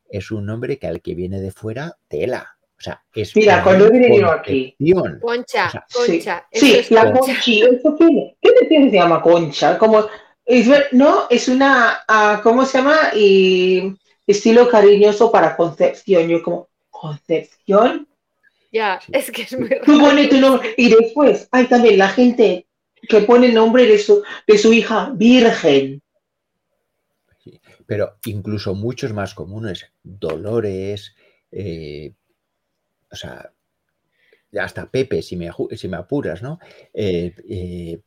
es 0.09 0.29
un 0.31 0.45
nombre 0.45 0.77
que 0.77 0.87
al 0.87 1.01
que 1.01 1.15
viene 1.15 1.39
de 1.39 1.51
fuera, 1.51 1.95
tela. 2.09 2.57
O 2.77 2.81
sea, 2.81 3.01
es 3.13 3.33
Mira, 3.35 3.63
cuando 3.63 3.85
he 3.87 3.91
venido 3.91 4.29
aquí. 4.31 4.75
Concepción. 4.77 5.19
Concha, 5.21 5.67
O 5.67 5.69
sea, 5.71 5.83
Sí, 5.87 6.11
concha. 6.11 6.47
eso 6.51 6.65
sí, 6.65 6.75
es 6.75 6.91
la 6.91 7.11
concha. 7.13 7.19
conchi, 7.33 7.61
¿eso 7.61 7.95
qué, 7.97 8.35
qué 8.41 8.49
decía 8.61 8.89
se 8.89 8.91
llama 8.97 9.21
concha? 9.21 9.77
Como, 9.77 10.05
es 10.45 10.67
no, 10.91 11.27
es 11.29 11.47
una, 11.47 11.99
ah, 12.07 12.41
¿cómo 12.43 12.65
se 12.65 12.77
llama? 12.79 13.11
Y 13.15 13.93
estilo 14.27 14.67
cariñoso 14.69 15.31
para 15.31 15.55
Concepción. 15.55 16.27
Yo 16.27 16.43
como, 16.43 16.67
¿Concepción? 16.89 18.05
Ya, 18.71 18.99
Sí. 19.05 19.11
es 19.15 19.31
que 19.31 19.41
es 19.43 19.57
muy 19.57 19.69
Tú 19.85 19.97
pones 19.99 20.29
tu 20.29 20.37
nombre. 20.37 20.73
Y 20.77 20.89
después 20.89 21.47
hay 21.51 21.65
también 21.67 21.97
la 21.97 22.09
gente 22.09 22.65
que 23.07 23.21
pone 23.21 23.51
nombre 23.51 23.85
de 23.85 23.97
su, 23.99 24.23
de 24.47 24.57
su 24.57 24.73
hija 24.73 25.11
Virgen. 25.15 26.01
pero 27.85 28.17
incluso 28.25 28.75
muchos 28.75 29.13
más 29.13 29.33
comunes, 29.33 29.91
Dolores, 30.03 31.15
eh, 31.51 32.13
o 33.11 33.15
sea, 33.15 33.51
hasta 34.59 34.89
Pepe, 34.89 35.21
si 35.23 35.35
me, 35.35 35.49
si 35.75 35.87
me 35.87 35.97
apuras, 35.97 36.41
¿no? 36.43 36.59
Eh, 36.93 37.33
eh, 37.49 37.99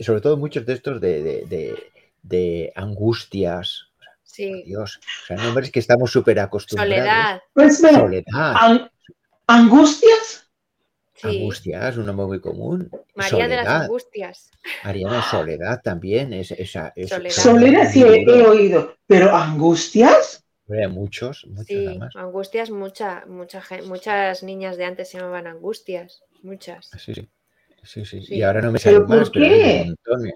sobre 0.00 0.20
todo 0.20 0.36
muchos 0.36 0.66
de 0.66 0.72
estos 0.74 1.00
de, 1.00 1.22
de- 1.22 1.46
de- 1.46 1.92
de 2.22 2.72
angustias, 2.76 3.88
por 3.96 4.06
Sí. 4.22 4.62
Dios, 4.64 5.00
o 5.24 5.26
sea, 5.26 5.36
nombres 5.38 5.70
que 5.70 5.80
estamos 5.80 6.10
súper 6.12 6.38
acostumbrados. 6.40 6.94
Soledad. 6.98 7.40
Pues, 7.54 7.78
Soledad, 7.78 8.54
an- 8.56 8.90
¿Angustias? 9.46 10.41
Sí. 11.14 11.28
angustias, 11.28 11.96
un 11.98 12.06
nombre 12.06 12.26
muy 12.26 12.40
común. 12.40 12.90
María 13.14 13.46
de 13.46 13.56
las 13.56 13.66
Angustias. 13.68 14.50
Ariana 14.82 15.22
Soledad 15.22 15.80
también, 15.82 16.32
es, 16.32 16.50
esa, 16.52 16.92
es- 16.96 17.10
Soledad. 17.10 17.34
Soledad 17.34 17.90
sí 17.92 18.02
he, 18.02 18.22
he 18.22 18.46
oído, 18.46 18.96
pero 19.06 19.34
¿angustias? 19.36 20.38
Muchos, 20.88 21.44
muchos 21.48 21.66
Sí, 21.66 21.86
además. 21.86 22.16
Angustias, 22.16 22.70
mucha, 22.70 23.24
muchas 23.26 24.42
niñas 24.42 24.78
de 24.78 24.86
antes 24.86 25.10
se 25.10 25.18
llamaban 25.18 25.46
Angustias. 25.46 26.22
Muchas. 26.42 26.88
Sí, 26.98 27.12
sí. 27.14 27.28
Sí, 27.82 28.04
sí. 28.06 28.22
Sí. 28.24 28.36
Y 28.36 28.42
ahora 28.42 28.62
no 28.62 28.72
me 28.72 28.78
¿Pero 28.78 28.94
salen 28.96 29.06
por 29.06 29.18
más, 29.18 29.30
pero 29.30 29.44
hay 29.44 29.50
qué? 29.50 29.84
montones. 29.84 30.34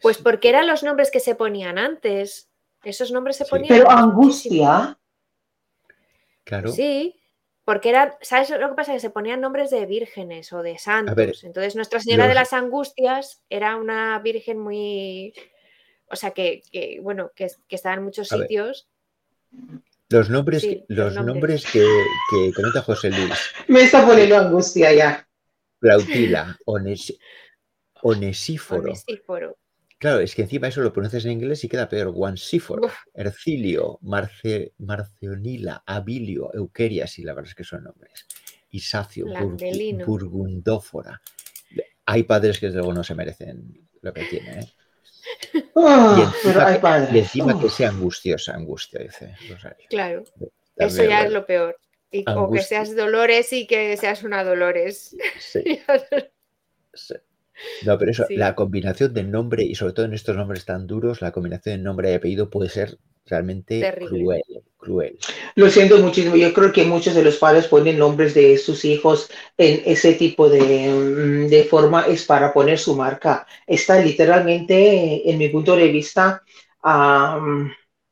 Pues 0.00 0.16
porque 0.18 0.48
eran 0.48 0.66
los 0.66 0.82
nombres 0.82 1.10
que 1.10 1.20
se 1.20 1.34
ponían 1.34 1.76
antes. 1.78 2.48
Esos 2.84 3.10
nombres 3.12 3.36
se 3.36 3.44
Sí. 3.44 3.50
ponían 3.50 3.68
Pero 3.68 3.84
muchísimo. 3.90 4.12
angustia. 4.12 4.98
Claro. 6.44 6.72
Sí, 6.72 7.20
porque 7.64 7.88
eran, 7.90 8.12
¿sabes 8.20 8.50
lo 8.50 8.68
que 8.68 8.74
pasa? 8.74 8.92
Que 8.92 9.00
se 9.00 9.10
ponían 9.10 9.40
nombres 9.40 9.70
de 9.70 9.86
vírgenes 9.86 10.52
o 10.52 10.62
de 10.62 10.78
santos. 10.78 11.44
Entonces, 11.44 11.74
Nuestra 11.76 12.00
Señora 12.00 12.28
de 12.28 12.34
las 12.34 12.52
Angustias 12.52 13.42
era 13.48 13.76
una 13.76 14.18
virgen 14.18 14.58
muy. 14.58 15.32
O 16.10 16.16
sea, 16.16 16.32
que, 16.32 16.62
que, 16.70 16.98
bueno, 17.02 17.32
que, 17.34 17.48
que 17.66 17.76
estaba 17.76 17.94
en 17.94 18.04
muchos 18.04 18.30
A 18.32 18.36
ver. 18.36 18.46
sitios. 18.48 18.88
Los 20.10 20.28
nombres, 20.28 20.62
Sí, 20.62 20.84
que- 20.86 20.94
los 20.94 21.14
los 21.14 21.24
nombres. 21.24 21.64
nombres 21.64 21.72
que, 21.72 21.80
que 22.30 22.52
comenta 22.54 22.82
José 22.82 23.10
Luis, 23.10 23.32
Me 23.68 23.82
está 23.82 24.04
poniendo 24.06 24.36
angustia 24.36 24.92
ya. 24.92 25.26
Plautila, 25.78 26.56
Ones- 26.66 27.18
Onesíforo. 28.02 28.82
Onesíforo. 28.82 29.56
Claro, 30.04 30.20
es 30.20 30.34
que 30.34 30.42
encima 30.42 30.68
eso 30.68 30.82
lo 30.82 30.92
pronuncias 30.92 31.24
en 31.24 31.32
inglés 31.32 31.64
y 31.64 31.68
queda 31.70 31.88
peor. 31.88 32.08
Uf. 32.08 32.92
Ercilio, 33.14 33.98
Marce, 34.02 34.74
Marcionila, 34.76 35.82
Abilio, 35.86 36.52
Euqueria, 36.52 37.06
sí, 37.06 37.22
la 37.22 37.32
verdad 37.32 37.48
es 37.48 37.54
que 37.54 37.64
son 37.64 37.84
nombres. 37.84 38.26
Isacio. 38.68 39.24
Burgundófora. 40.04 41.22
Hay 42.04 42.24
padres 42.24 42.60
que 42.60 42.66
desde 42.66 42.80
luego 42.80 42.92
no 42.92 43.02
se 43.02 43.14
merecen 43.14 43.88
lo 44.02 44.12
que 44.12 44.24
tienen, 44.24 44.58
¿eh? 44.58 44.72
Ah, 45.74 46.16
Y 46.18 46.22
encima 46.22 46.52
pero 46.52 46.66
hay 46.66 46.74
que- 46.74 46.80
padres. 46.80 47.14
Y 47.14 47.18
encima 47.20 47.58
que 47.58 47.64
Uf. 47.64 47.74
sea 47.74 47.88
angustiosa, 47.88 48.54
angustia, 48.54 49.00
dice 49.00 49.34
Rosario. 49.48 49.86
Claro, 49.88 50.24
eso 50.76 51.02
ya 51.04 51.22
es 51.24 51.32
lo 51.32 51.46
peor. 51.46 51.78
Y, 52.10 52.24
o 52.28 52.50
que 52.50 52.60
seas 52.60 52.94
Dolores 52.94 53.54
y 53.54 53.66
que 53.66 53.96
seas 53.96 54.22
una 54.22 54.44
Dolores. 54.44 55.16
sí, 55.40 55.64
sí. 56.92 57.14
No, 57.86 57.98
pero 57.98 58.10
eso, 58.10 58.24
Sí. 58.26 58.36
la 58.36 58.54
combinación 58.54 59.14
de 59.14 59.24
nombre 59.24 59.62
y 59.64 59.74
sobre 59.74 59.92
todo 59.92 60.06
en 60.06 60.14
estos 60.14 60.36
nombres 60.36 60.64
tan 60.64 60.86
duros, 60.86 61.20
la 61.22 61.32
combinación 61.32 61.76
de 61.76 61.82
nombre 61.82 62.10
y 62.10 62.14
apellido 62.14 62.50
puede 62.50 62.68
ser 62.68 62.98
realmente 63.26 63.80
Terrible. 63.80 64.08
cruel, 64.08 64.42
cruel. 64.76 65.18
Lo 65.54 65.70
siento 65.70 65.98
muchísimo. 65.98 66.36
Yo 66.36 66.52
creo 66.52 66.72
que 66.72 66.84
muchos 66.84 67.14
de 67.14 67.22
los 67.22 67.36
padres 67.36 67.68
ponen 67.68 67.98
nombres 67.98 68.34
de 68.34 68.58
sus 68.58 68.84
hijos 68.84 69.30
en 69.56 69.82
ese 69.86 70.14
tipo 70.14 70.48
de, 70.50 70.60
mm, 70.60 71.48
de 71.48 71.64
forma, 71.64 72.02
es 72.06 72.24
para 72.24 72.52
poner 72.52 72.78
su 72.78 72.94
marca. 72.94 73.46
Está 73.66 73.98
literalmente, 74.00 75.28
en 75.30 75.38
mi 75.38 75.48
punto 75.48 75.74
de 75.76 75.88
vista, 75.88 76.42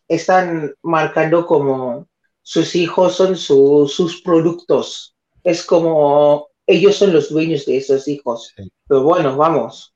están 0.08 0.74
marcando 0.82 1.46
como 1.46 2.08
sus 2.42 2.74
hijos 2.74 3.14
son 3.16 3.36
su- 3.36 3.88
sus 3.92 4.20
productos. 4.22 5.14
Es 5.44 5.64
como 5.64 6.48
ellos 6.66 6.96
son 6.96 7.12
los 7.12 7.28
dueños 7.30 7.66
de 7.66 7.76
esos 7.78 8.06
hijos. 8.08 8.52
Sí. 8.56 8.70
Pero 8.88 9.02
bueno, 9.02 9.36
vamos. 9.36 9.94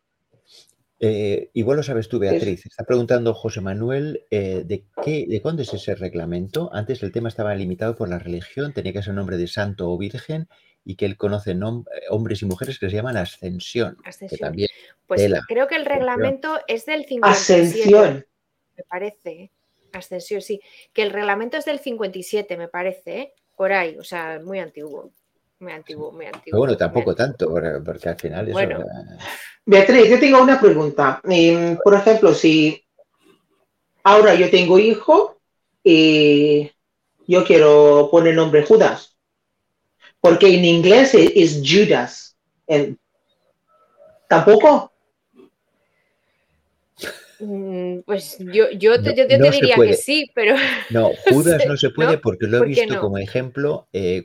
Eh, 0.98 1.50
igual 1.52 1.76
lo 1.76 1.82
sabes 1.82 2.08
tú, 2.08 2.18
Beatriz. 2.18 2.64
Está 2.64 2.84
preguntando 2.84 3.34
José 3.34 3.60
Manuel 3.60 4.24
eh, 4.30 4.62
de 4.64 4.86
qué, 5.04 5.26
de 5.28 5.42
cuándo 5.42 5.62
es 5.62 5.72
ese 5.74 5.94
reglamento. 5.94 6.70
Antes 6.72 7.02
el 7.02 7.12
tema 7.12 7.28
estaba 7.28 7.54
limitado 7.54 7.94
por 7.96 8.08
la 8.08 8.18
religión, 8.18 8.72
tenía 8.72 8.94
que 8.94 9.02
ser 9.02 9.12
nombre 9.14 9.36
de 9.36 9.46
santo 9.46 9.90
o 9.90 9.98
virgen, 9.98 10.48
y 10.84 10.96
que 10.96 11.04
él 11.04 11.16
conoce 11.18 11.54
nom- 11.54 11.84
eh, 11.94 12.04
hombres 12.10 12.40
y 12.42 12.46
mujeres 12.46 12.78
que 12.78 12.88
se 12.88 12.96
llaman 12.96 13.16
ascensión, 13.18 13.96
que 14.02 14.08
Ascensión. 14.08 14.38
también 14.40 14.68
Pues 15.06 15.20
Tela. 15.20 15.42
creo 15.46 15.66
que 15.68 15.76
el 15.76 15.84
reglamento 15.84 16.60
es 16.66 16.86
del 16.86 17.04
57. 17.04 17.62
Ascensión. 17.62 18.26
me 18.76 18.82
parece. 18.84 19.30
¿eh? 19.30 19.50
Ascensión, 19.92 20.40
sí. 20.40 20.60
Que 20.94 21.02
el 21.02 21.10
reglamento 21.10 21.56
es 21.58 21.64
del 21.66 21.78
57, 21.80 22.56
me 22.56 22.68
parece, 22.68 23.18
¿eh? 23.18 23.32
por 23.56 23.72
ahí, 23.72 23.96
o 23.98 24.04
sea, 24.04 24.40
muy 24.42 24.60
antiguo. 24.60 25.10
Muy 25.58 25.72
antiguo, 25.72 26.12
muy 26.12 26.26
antiguo. 26.26 26.42
Pero 26.44 26.58
bueno, 26.58 26.76
tampoco 26.76 27.14
tanto, 27.14 27.48
porque 27.84 28.08
al 28.08 28.16
final 28.18 28.48
eso. 28.48 28.52
Bueno. 28.52 28.84
Beatriz, 29.64 30.08
yo 30.10 30.20
tengo 30.20 30.42
una 30.42 30.60
pregunta. 30.60 31.20
Em, 31.24 31.76
por 31.82 31.94
ejemplo, 31.94 32.34
si 32.34 32.84
ahora 34.04 34.34
yo 34.34 34.50
tengo 34.50 34.78
hijo 34.78 35.40
y 35.82 36.70
yo 37.26 37.44
quiero 37.44 38.08
poner 38.10 38.34
nombre 38.34 38.64
Judas. 38.64 39.16
Porque 40.20 40.54
en 40.54 40.64
inglés 40.64 41.14
es, 41.14 41.62
Judas. 41.64 42.36
¿Tampoco? 44.28 44.92
Mm, 47.38 48.00
Pues 48.06 48.38
yo, 48.38 48.70
yo 48.70 49.00
te, 49.02 49.10
No- 49.10 49.16
yo 49.16 49.26
te 49.28 49.38
no 49.38 49.44
se 49.46 49.50
diría 49.52 49.76
que 49.76 49.94
sí, 49.94 50.30
pero 50.34 50.54
No, 50.90 51.10
Judas 51.30 51.66
no 51.66 51.76
se 51.76 51.90
puede 51.90 52.14
¿no? 52.16 52.20
porque 52.20 52.46
lo 52.46 52.56
he 52.56 52.60
¿Por 52.60 52.66
qué 52.68 52.80
visto 52.86 52.94
no? 52.94 53.00
como 53.00 53.18
ejemplo. 53.18 53.88
eh, 53.92 54.24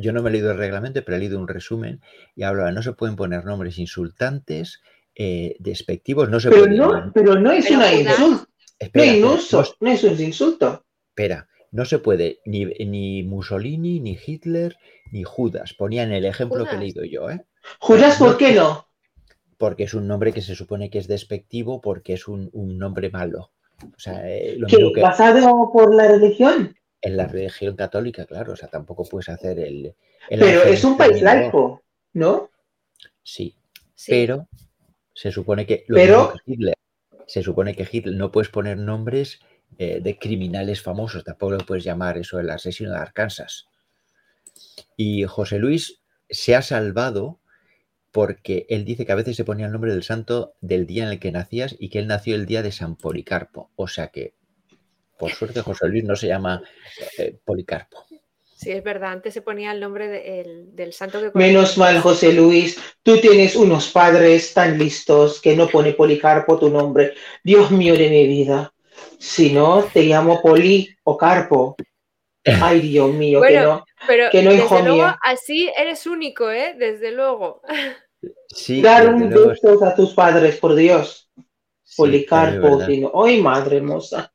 yo 0.00 0.12
no 0.12 0.22
me 0.22 0.30
he 0.30 0.32
leído 0.32 0.50
el 0.50 0.58
reglamento, 0.58 1.02
pero 1.04 1.16
he 1.16 1.20
leído 1.20 1.38
un 1.38 1.48
resumen 1.48 2.00
y 2.34 2.42
hablaba, 2.42 2.72
no 2.72 2.82
se 2.82 2.92
pueden 2.92 3.16
poner 3.16 3.44
nombres 3.44 3.78
insultantes, 3.78 4.80
eh, 5.14 5.56
despectivos, 5.58 6.28
no 6.30 6.40
se 6.40 6.50
Pero 6.50 6.64
puede. 6.64 6.76
no, 6.76 7.10
pero 7.14 7.34
no 7.38 7.50
es 7.52 7.64
Pero 7.66 7.76
una 7.78 7.88
Judas- 7.88 8.00
insulto. 8.00 8.46
No 8.94 9.04
no, 9.04 9.34
insulto. 9.34 9.76
No 9.80 9.90
es 9.90 10.04
un 10.04 10.20
insulto. 10.20 10.84
espera, 11.10 11.48
no 11.72 11.84
se 11.84 11.98
puede 11.98 12.40
ni, 12.46 12.64
ni 12.64 13.22
Mussolini, 13.22 14.00
ni 14.00 14.18
Hitler, 14.24 14.76
ni 15.12 15.22
Judas. 15.22 15.74
Ponían 15.74 16.12
el 16.12 16.24
ejemplo 16.24 16.64
que 16.64 16.70
he 16.70 16.76
Judas. 16.76 16.80
leído 16.80 17.04
yo, 17.04 17.30
¿eh? 17.30 17.44
Judas, 17.78 18.18
no 18.20 18.26
¿por 18.26 18.36
qué 18.38 18.52
no? 18.54 18.86
porque 19.58 19.82
es 19.84 19.92
un 19.92 20.08
nombre 20.08 20.32
que 20.32 20.40
se 20.40 20.54
supone 20.54 20.88
que 20.88 20.98
es 20.98 21.06
despectivo 21.06 21.82
porque 21.82 22.14
es 22.14 22.26
un, 22.28 22.48
un 22.54 22.78
nombre 22.78 23.10
malo. 23.10 23.52
O 23.82 23.98
sea, 23.98 24.26
eh, 24.26 24.54
lo 24.56 24.66
¿Qué? 24.66 24.78
que 24.94 25.02
¿Basado 25.02 25.70
por 25.70 25.94
la 25.94 26.08
religión? 26.08 26.74
En 27.02 27.16
la 27.16 27.26
religión 27.26 27.76
católica, 27.76 28.26
claro, 28.26 28.52
o 28.52 28.56
sea, 28.56 28.68
tampoco 28.68 29.04
puedes 29.04 29.28
hacer 29.28 29.58
el... 29.58 29.94
el 30.28 30.40
Pero 30.40 30.62
es 30.64 30.84
un 30.84 30.96
país 30.96 31.22
laico, 31.22 31.82
¿no? 32.12 32.50
Sí, 33.22 33.56
sí. 33.94 34.10
pero 34.10 34.48
se 35.14 35.30
supone 35.32 35.66
que 35.66 35.84
lo 35.88 35.96
Pero- 35.96 36.32
que 36.44 36.52
Hitler, 36.52 36.74
se 37.26 37.42
supone 37.42 37.74
que 37.74 37.88
Hitler 37.90 38.14
no 38.16 38.30
puedes 38.30 38.50
poner 38.50 38.76
nombres 38.76 39.40
eh, 39.78 40.00
de 40.00 40.18
criminales 40.18 40.82
famosos, 40.82 41.24
tampoco 41.24 41.52
lo 41.52 41.58
puedes 41.58 41.84
llamar 41.84 42.18
eso 42.18 42.38
el 42.40 42.50
asesino 42.50 42.90
de 42.90 42.98
Arkansas. 42.98 43.66
Y 44.96 45.24
José 45.24 45.58
Luis 45.58 46.02
se 46.28 46.54
ha 46.54 46.62
salvado 46.62 47.40
porque 48.12 48.66
él 48.68 48.84
dice 48.84 49.06
que 49.06 49.12
a 49.12 49.16
veces 49.16 49.36
se 49.36 49.44
ponía 49.44 49.66
el 49.66 49.72
nombre 49.72 49.92
del 49.92 50.02
santo 50.02 50.54
del 50.60 50.86
día 50.86 51.04
en 51.04 51.10
el 51.10 51.20
que 51.20 51.30
nacías 51.32 51.76
y 51.78 51.88
que 51.88 52.00
él 52.00 52.08
nació 52.08 52.34
el 52.34 52.46
día 52.46 52.62
de 52.62 52.72
San 52.72 52.96
Policarpo. 52.96 53.70
O 53.76 53.86
sea 53.86 54.08
que, 54.08 54.34
por 55.20 55.30
suerte, 55.30 55.60
José 55.60 55.86
Luis 55.88 56.02
no 56.04 56.16
se 56.16 56.26
llama 56.26 56.60
eh, 57.18 57.36
Policarpo. 57.44 58.04
Sí, 58.56 58.72
es 58.72 58.82
verdad. 58.82 59.12
Antes 59.12 59.32
se 59.34 59.40
ponía 59.42 59.70
el 59.72 59.80
nombre 59.80 60.08
de- 60.08 60.40
el- 60.40 60.74
del 60.76 60.92
santo 60.92 61.20
que 61.20 61.30
Menos 61.38 61.78
mal, 61.78 62.00
José 62.00 62.32
Luis, 62.32 62.78
tú 63.02 63.18
tienes 63.20 63.54
unos 63.56 63.88
padres 63.90 64.52
tan 64.52 64.76
listos 64.78 65.40
que 65.40 65.54
no 65.56 65.68
pone 65.68 65.92
Policarpo 65.92 66.58
tu 66.58 66.68
nombre. 66.68 67.14
Dios 67.44 67.70
mío 67.70 67.94
de 67.96 68.10
mi 68.10 68.26
vida. 68.26 68.72
Si 69.18 69.52
no, 69.52 69.84
te 69.84 70.02
llamo 70.02 70.42
Poli 70.42 70.88
o 71.04 71.16
Carpo. 71.16 71.76
Ay, 72.62 72.80
Dios 72.80 73.12
mío, 73.14 73.40
que 73.40 73.60
no. 73.60 73.84
Pero 74.06 74.30
que 74.30 74.42
no, 74.42 74.50
desde 74.50 74.64
hijo 74.64 74.80
luego, 74.80 74.94
mío. 75.04 75.16
así 75.22 75.70
eres 75.76 76.06
único, 76.06 76.50
¿eh? 76.50 76.74
Desde 76.78 77.12
luego. 77.12 77.62
Sí, 78.48 78.82
Dar 78.82 79.08
un 79.14 79.30
beso 79.30 79.82
a 79.82 79.94
tus 79.94 80.12
padres, 80.12 80.56
por 80.56 80.74
Dios. 80.74 81.30
sí, 81.82 81.94
Policarpo, 81.96 82.54
es 82.56 82.60
verdad. 82.72 82.86
si 82.86 83.00
no. 83.00 83.12
Ay, 83.24 83.40
madre 83.40 83.76
hermosa. 83.78 84.30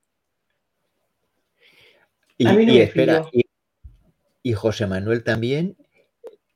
Y, 2.38 2.44
no 2.46 2.52
espera, 2.60 3.26
y, 3.32 3.44
y 4.44 4.54
José 4.54 4.88
Manuel 4.88 5.24
también, 5.24 5.78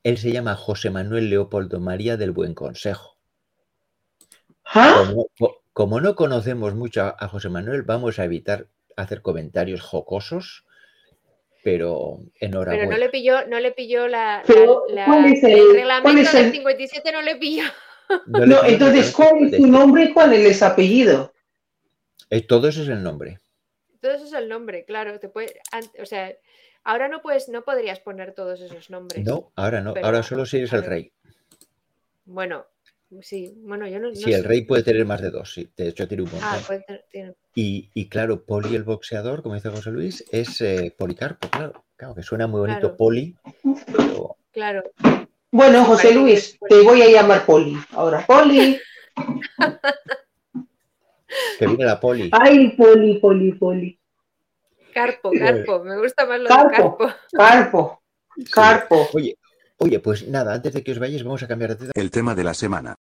él 0.04 0.18
se 0.18 0.32
llama 0.32 0.56
José 0.56 0.90
Manuel 0.90 1.30
Leopoldo 1.30 1.80
María 1.80 2.18
del 2.18 2.32
Buen 2.32 2.54
Consejo. 2.54 3.18
¿Ah? 4.66 5.04
Como, 5.08 5.28
co- 5.38 5.62
como 5.74 6.02
no 6.02 6.16
conocemos 6.16 6.76
mucho 6.76 7.04
a, 7.04 7.16
a 7.18 7.28
José 7.28 7.50
Manuel, 7.50 7.84
vamos 7.84 8.20
a 8.20 8.26
evitar 8.26 8.68
hacer 8.98 9.22
comentarios 9.22 9.82
jocosos, 9.82 10.66
pero 11.64 12.20
Pero 12.40 12.48
enhorabuena. 12.54 12.92
no 12.92 12.98
le 12.98 13.10
pilló, 13.10 13.48
no 13.48 13.60
le 13.60 13.72
pilló 13.72 14.08
la, 14.08 14.44
Pero, 14.46 14.84
la- 14.90 14.96
la- 14.96 15.06
¿cuál 15.06 15.26
es 15.34 15.44
el- 15.44 15.52
el 15.60 15.74
reglamento 15.74 16.32
del 16.32 16.46
el- 16.48 16.52
57 16.52 17.12
no 17.12 17.22
le 17.22 17.36
pilló. 17.38 17.64
No 18.26 18.64
entonces, 18.66 19.12
¿cuál 19.12 19.38
es 19.46 19.54
este. 19.54 19.68
nombre 19.68 20.06
y 20.06 20.14
cuál 20.14 20.34
es 20.34 20.62
el 20.62 20.68
apellido? 20.68 21.32
Eh, 22.32 22.42
Todo 22.42 22.68
eso 22.68 22.82
es 22.82 22.90
el 22.90 23.04
nombre. 23.04 23.40
Todo 24.02 24.12
eso 24.14 24.26
es 24.26 24.34
el 24.34 24.48
nombre, 24.50 24.86
claro. 24.86 25.20
Te 25.20 25.30
puede, 25.30 25.60
an- 25.72 25.84
o 26.02 26.06
sea, 26.06 26.34
ahora 26.84 27.08
no 27.08 27.22
puedes, 27.22 27.50
no 27.50 27.64
podrías 27.64 28.00
poner 28.00 28.34
todos 28.34 28.62
esos 28.62 28.90
nombres. 28.90 29.26
No, 29.26 29.52
ahora 29.56 29.82
no. 29.82 29.94
Pero- 29.94 30.06
ahora 30.06 30.24
solo 30.24 30.46
si 30.46 30.58
eres 30.58 30.72
el 30.74 30.84
rey. 30.84 31.12
Bueno, 32.26 32.66
sí, 33.22 33.54
bueno, 33.58 33.88
yo 33.88 34.00
no, 34.00 34.10
no 34.10 34.16
Sí, 34.16 34.32
el 34.32 34.44
rey 34.44 34.62
puede 34.66 34.84
tener 34.84 35.06
más 35.06 35.22
de 35.22 35.32
dos. 35.32 35.54
Sí, 35.54 35.70
de 35.76 35.90
hecho, 35.90 36.08
tiene 36.08 36.24
un 36.24 36.30
montón. 36.32 36.50
Ah, 36.50 36.60
puede 36.66 36.82
tener- 36.84 37.06
tiene- 37.10 37.34
Y, 37.56 37.90
y 37.94 38.08
claro, 38.08 38.46
Poli 38.46 38.76
el 38.76 38.84
boxeador, 38.84 39.42
como 39.44 39.56
dice 39.56 39.70
José 39.70 39.90
Luis, 39.92 40.24
es 40.32 40.62
eh, 40.62 40.94
Policarpo, 40.98 41.50
claro. 41.50 41.84
Claro, 41.96 42.16
que 42.16 42.24
suena 42.24 42.48
muy 42.48 42.62
bonito 42.62 42.80
Claro. 42.80 42.96
Poli, 42.98 43.36
pero 43.88 44.38
claro. 44.54 44.84
Bueno, 45.52 45.84
José 45.84 46.14
Luis, 46.14 46.58
te 46.70 46.80
voy 46.82 47.02
a 47.02 47.10
llamar 47.10 47.46
Poli. 47.46 47.76
Ahora, 47.92 48.26
Poli. 48.26 48.80
que 51.58 51.68
viene 51.68 51.86
la 51.86 52.00
Poli. 52.00 52.30
Ay, 52.32 52.70
Poli, 52.76 53.20
Poli, 53.20 53.54
Poli. 53.54 54.00
Carpo, 54.94 55.32
carpo. 55.38 55.84
Me 55.84 55.98
gusta 55.98 56.26
más 56.26 56.40
lo 56.40 56.48
Carpo. 56.48 56.72
de 56.72 56.72
carpo. 56.72 57.16
Carpo, 57.32 58.02
Carpo. 58.52 59.08
Oye, 59.14 59.38
oye, 59.78 60.00
pues 60.00 60.28
nada, 60.28 60.54
antes 60.54 60.74
de 60.74 60.84
que 60.84 60.92
os 60.92 61.00
vayáis, 61.00 61.24
vamos 61.24 61.44
a 61.44 61.48
cambiar 61.48 61.72
de 61.72 61.76
tema. 61.78 61.92
El 61.96 62.12
tema 62.12 62.36
de 62.36 62.44
la 62.44 62.54
semana. 62.54 62.96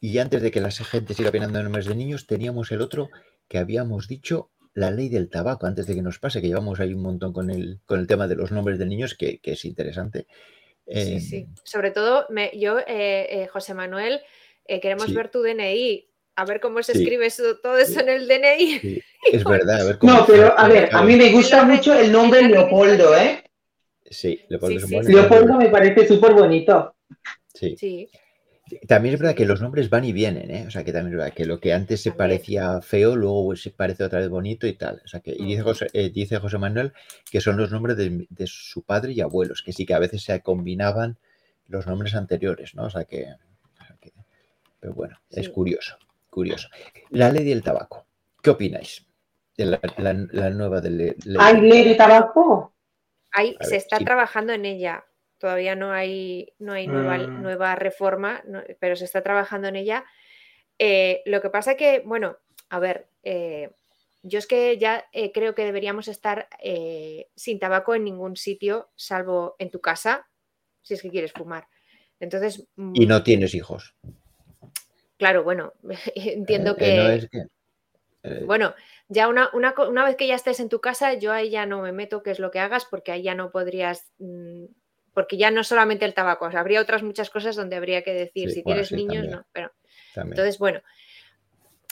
Y 0.00 0.18
antes 0.18 0.42
de 0.42 0.50
que 0.50 0.60
la 0.60 0.70
gente 0.70 1.14
siga 1.14 1.30
opinando 1.30 1.58
en 1.58 1.64
nombres 1.64 1.86
de 1.86 1.94
niños, 1.94 2.26
teníamos 2.26 2.70
el 2.72 2.82
otro 2.82 3.08
que 3.48 3.56
habíamos 3.58 4.06
dicho, 4.06 4.50
la 4.74 4.90
ley 4.90 5.08
del 5.08 5.30
tabaco, 5.30 5.66
antes 5.66 5.86
de 5.86 5.94
que 5.94 6.02
nos 6.02 6.18
pase, 6.18 6.42
que 6.42 6.48
llevamos 6.48 6.78
ahí 6.80 6.92
un 6.92 7.02
montón 7.02 7.32
con 7.32 7.50
el, 7.50 7.80
con 7.86 8.00
el 8.00 8.06
tema 8.06 8.28
de 8.28 8.36
los 8.36 8.52
nombres 8.52 8.78
de 8.78 8.86
niños, 8.86 9.14
que, 9.14 9.38
que 9.38 9.52
es 9.52 9.64
interesante. 9.64 10.26
Sí, 10.86 11.14
Eh, 11.16 11.20
sí. 11.20 11.46
Sobre 11.64 11.90
todo, 11.90 12.26
me- 12.30 12.50
yo, 12.54 12.78
eh, 12.80 13.26
eh, 13.30 13.46
José 13.50 13.72
Manuel, 13.74 14.20
eh, 14.66 14.80
queremos 14.80 15.06
Sí. 15.06 15.14
ver 15.14 15.30
tu 15.30 15.42
DNI. 15.42 16.08
A 16.36 16.44
ver 16.44 16.60
cómo 16.60 16.82
se 16.82 16.92
Sí. 16.92 17.02
escribe 17.02 17.26
eso- 17.26 17.58
todo 17.62 17.78
eso 17.78 18.00
en 18.00 18.08
el 18.08 18.26
DNI. 18.28 18.78
sí, 18.80 19.02
es 19.32 19.44
verdad, 19.44 19.80
a 19.82 19.84
ver 19.84 19.98
cómo. 19.98 20.12
No, 20.12 20.26
pero 20.26 20.58
a 20.58 20.68
ver, 20.68 20.88
a 20.92 21.02
mí 21.02 21.16
me 21.16 21.30
gusta 21.32 21.64
mucho 21.64 21.94
el 21.94 22.10
nombre 22.12 22.42
Leopoldo, 22.48 23.16
¿eh? 23.16 23.44
Sí, 24.10 24.40
Leopoldo. 24.48 24.86
Leopoldo 25.02 25.54
me 25.54 25.68
parece 25.70 26.06
súper 26.06 26.34
bonito. 26.34 26.94
Sí. 27.54 28.08
También 28.88 29.14
es 29.14 29.20
verdad 29.20 29.34
que 29.36 29.44
los 29.44 29.60
nombres 29.60 29.90
van 29.90 30.04
y 30.06 30.12
vienen, 30.12 30.50
¿eh? 30.50 30.64
O 30.66 30.70
sea, 30.70 30.84
que 30.84 30.92
también 30.92 31.12
es 31.14 31.18
verdad 31.18 31.34
que 31.34 31.44
lo 31.44 31.60
que 31.60 31.74
antes 31.74 32.00
se 32.00 32.12
parecía 32.12 32.80
feo, 32.80 33.14
luego 33.14 33.54
se 33.56 33.70
parece 33.70 34.04
otra 34.04 34.20
vez 34.20 34.30
bonito 34.30 34.66
y 34.66 34.72
tal. 34.72 35.02
O 35.04 35.08
sea, 35.08 35.20
que 35.20 35.32
y 35.32 35.44
dice, 35.44 35.60
Ujú. 35.60 35.70
José, 35.70 35.86
eh, 35.92 36.10
dice 36.10 36.38
José 36.38 36.56
Manuel 36.58 36.92
que 37.30 37.40
son 37.42 37.58
los 37.58 37.70
nombres 37.70 37.96
de, 37.98 38.26
de 38.30 38.46
su 38.46 38.82
padre 38.82 39.12
y 39.12 39.20
abuelos, 39.20 39.62
que 39.62 39.72
sí 39.72 39.84
que 39.84 39.92
a 39.94 39.98
veces 39.98 40.22
se 40.22 40.40
combinaban 40.40 41.18
los 41.68 41.86
nombres 41.86 42.14
anteriores, 42.14 42.74
¿no? 42.74 42.84
O 42.84 42.90
sea 42.90 43.04
que. 43.04 43.24
o 43.24 43.84
sea 43.86 43.96
que- 44.00 44.12
pero 44.80 44.94
bueno, 44.94 45.18
es 45.30 45.48
curioso, 45.48 45.96
curioso. 46.30 46.68
La 47.10 47.30
ley 47.32 47.44
del 47.44 47.62
tabaco. 47.62 48.06
¿Qué 48.42 48.50
opináis? 48.50 49.06
De 49.56 49.66
la, 49.66 49.80
la- 49.98 50.26
la 50.32 50.50
nueva 50.50 50.80
de 50.80 50.90
le- 50.90 51.16
ley. 51.24 51.36
¿Hay 51.38 51.60
ley 51.60 51.84
de 51.84 51.94
tabaco? 51.94 52.74
Ahí 53.32 53.56
se 53.60 53.70
ver, 53.70 53.78
está 53.78 53.98
sí. 53.98 54.04
trabajando 54.04 54.52
en 54.52 54.64
ella. 54.64 55.04
Todavía 55.44 55.74
no 55.74 55.92
hay, 55.92 56.54
no 56.58 56.72
hay 56.72 56.88
nueva, 56.88 57.18
Mm. 57.18 57.42
nueva 57.42 57.74
reforma, 57.76 58.42
no- 58.46 58.62
pero 58.80 58.96
se 58.96 59.04
está 59.04 59.22
trabajando 59.22 59.68
en 59.68 59.76
ella. 59.76 60.06
Eh, 60.78 61.20
lo 61.26 61.42
que 61.42 61.50
pasa 61.50 61.76
que, 61.76 62.00
bueno, 62.00 62.38
a 62.70 62.78
ver, 62.78 63.08
eh, 63.24 63.70
yo 64.22 64.38
es 64.38 64.46
que 64.46 64.78
ya 64.78 65.04
eh, 65.12 65.32
creo 65.32 65.54
que 65.54 65.66
deberíamos 65.66 66.08
estar 66.08 66.48
sin 67.36 67.58
tabaco 67.58 67.94
en 67.94 68.04
ningún 68.04 68.36
sitio, 68.36 68.88
salvo 68.96 69.54
en 69.58 69.70
tu 69.70 69.82
casa, 69.82 70.26
si 70.80 70.94
es 70.94 71.02
que 71.02 71.10
quieres 71.10 71.32
fumar. 71.32 71.68
Entonces, 72.20 72.66
Y 72.94 73.04
mm, 73.04 73.08
no 73.08 73.22
tienes 73.22 73.54
hijos. 73.54 73.94
claro, 75.18 75.44
bueno, 75.44 75.74
entiendo 76.14 76.74
que, 76.74 76.96
no 76.96 77.08
es 77.10 77.28
que- 77.28 77.48
bueno, 78.46 78.74
ya 79.08 79.28
una, 79.28 79.50
una, 79.52 79.74
una 79.86 80.06
vez 80.06 80.16
que 80.16 80.26
ya 80.26 80.36
estés 80.36 80.58
en 80.60 80.70
tu 80.70 80.80
casa, 80.80 81.12
yo 81.12 81.32
ahí 81.32 81.50
ya 81.50 81.66
no 81.66 81.82
me 81.82 81.92
meto 81.92 82.22
qué 82.22 82.30
es 82.30 82.38
lo 82.38 82.50
que 82.50 82.60
hagas, 82.60 82.86
porque 82.86 83.12
ahí 83.12 83.22
ya 83.22 83.34
no 83.34 83.50
podrías, 83.50 84.10
mm, 84.16 84.64
porque 85.14 85.36
ya 85.38 85.50
no 85.50 85.64
solamente 85.64 86.04
el 86.04 86.12
tabaco, 86.14 86.44
o 86.46 86.50
sea, 86.50 86.60
habría 86.60 86.80
otras 86.80 87.02
muchas 87.02 87.30
cosas 87.30 87.56
donde 87.56 87.76
habría 87.76 88.02
que 88.02 88.12
decir, 88.12 88.50
Sí, 88.50 88.56
si 88.56 88.62
bueno, 88.62 88.82
tienes 88.82 88.88
sí, 88.88 88.94
niños, 88.96 89.14
también. 89.22 89.30
no, 89.36 89.46
pero 89.52 89.72
también. 90.14 90.32
entonces, 90.32 90.58
bueno. 90.58 90.82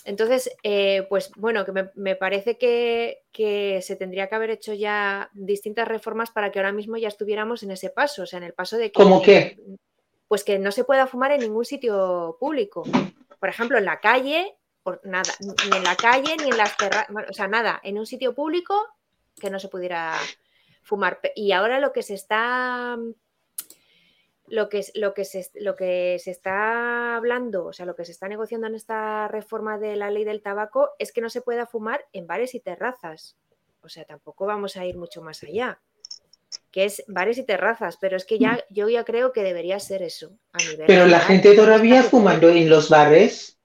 Entonces, 0.05 0.51
eh, 0.65 1.07
pues 1.09 1.31
bueno, 1.37 1.65
que 1.65 1.71
me, 1.71 1.91
me 1.95 2.17
parece 2.17 2.59
que, 2.59 3.23
que 3.31 3.81
se 3.83 3.95
tendría 3.95 4.27
que 4.29 4.35
haber 4.35 4.51
hecho 4.51 4.75
ya 4.75 5.31
distintas 5.33 5.87
reformas 5.87 6.33
para 6.33 6.51
que 6.51 6.59
ahora 6.59 6.73
mismo 6.73 6.97
ya 6.97 7.07
estuviéramos 7.07 7.63
en 7.63 7.71
ese 7.71 7.89
paso, 7.91 8.23
o 8.25 8.27
sea, 8.27 8.39
en 8.39 8.43
el 8.43 8.53
paso 8.53 8.77
de 8.79 8.87
que... 8.91 8.95
¿Cómo 9.01 9.23
qué? 9.23 9.59
Pues 10.27 10.43
que 10.43 10.59
no 10.59 10.73
se 10.73 10.83
pueda 10.83 11.07
fumar 11.07 11.31
en 11.31 11.41
ningún 11.43 11.65
sitio 11.65 12.37
público. 12.41 12.83
Por 13.39 13.49
ejemplo, 13.49 13.79
en 13.79 13.85
la 13.85 14.01
calle, 14.01 14.57
por 14.83 15.01
nada, 15.05 15.31
ni 15.71 15.77
en 15.77 15.85
la 15.85 15.95
calle, 15.95 16.37
ni 16.37 16.51
en 16.51 16.57
las 16.57 16.77
terrazas, 16.77 17.09
o 17.31 17.33
sea, 17.33 17.47
nada, 17.47 17.81
en 17.85 17.97
un 17.97 18.07
sitio 18.07 18.35
público 18.35 18.75
que 19.41 19.51
no 19.51 19.61
se 19.61 19.69
pudiera 19.69 20.17
fumar. 20.83 21.21
Y 21.35 21.53
ahora 21.53 21.81
lo 21.81 21.93
que 21.93 22.03
se 22.03 22.15
está 22.15 22.97
lo 24.49 24.69
que, 24.69 24.85
lo, 24.95 25.15
que 25.15 25.25
se, 25.25 25.49
lo 25.55 25.77
que 25.77 26.19
se 26.23 26.31
está 26.31 27.17
hablando, 27.17 27.65
o 27.67 27.73
sea, 27.73 27.87
lo 27.87 27.95
que 27.95 28.05
se 28.05 28.13
está 28.13 28.29
negociando 28.29 28.67
en 28.67 28.75
esta 28.75 29.27
reforma 29.29 29.79
de 29.79 29.97
la 29.97 30.11
ley 30.11 30.25
del 30.25 30.43
tabaco 30.43 30.91
es 30.99 31.13
que 31.13 31.23
no 31.23 31.31
se 31.31 31.41
pueda 31.41 31.65
fumar 31.67 32.05
en 32.13 32.27
bares 32.27 32.55
y 32.55 32.61
terrazas. 32.61 33.37
O 33.81 33.89
sea, 33.89 34.05
tampoco 34.05 34.45
vamos 34.47 34.77
a 34.77 34.85
ir 34.85 34.97
mucho 34.99 35.23
más 35.23 35.43
allá. 35.43 35.81
Que 36.71 36.85
es 36.85 37.03
bares 37.09 37.39
y 37.39 37.45
terrazas, 37.45 37.97
pero 37.99 38.17
es 38.17 38.27
que 38.27 38.39
ya 38.39 38.63
yo 38.69 38.89
ya 38.91 39.05
creo 39.05 39.33
que 39.33 39.43
debería 39.43 39.81
ser 39.81 40.03
eso. 40.03 40.33
A 40.53 40.59
nivel 40.59 40.87
Pero 40.87 41.07
la 41.07 41.21
gente 41.21 41.55
todavía 41.57 42.03
fumando 42.03 42.51
en 42.51 42.69
los 42.69 42.91
bares. 42.91 43.59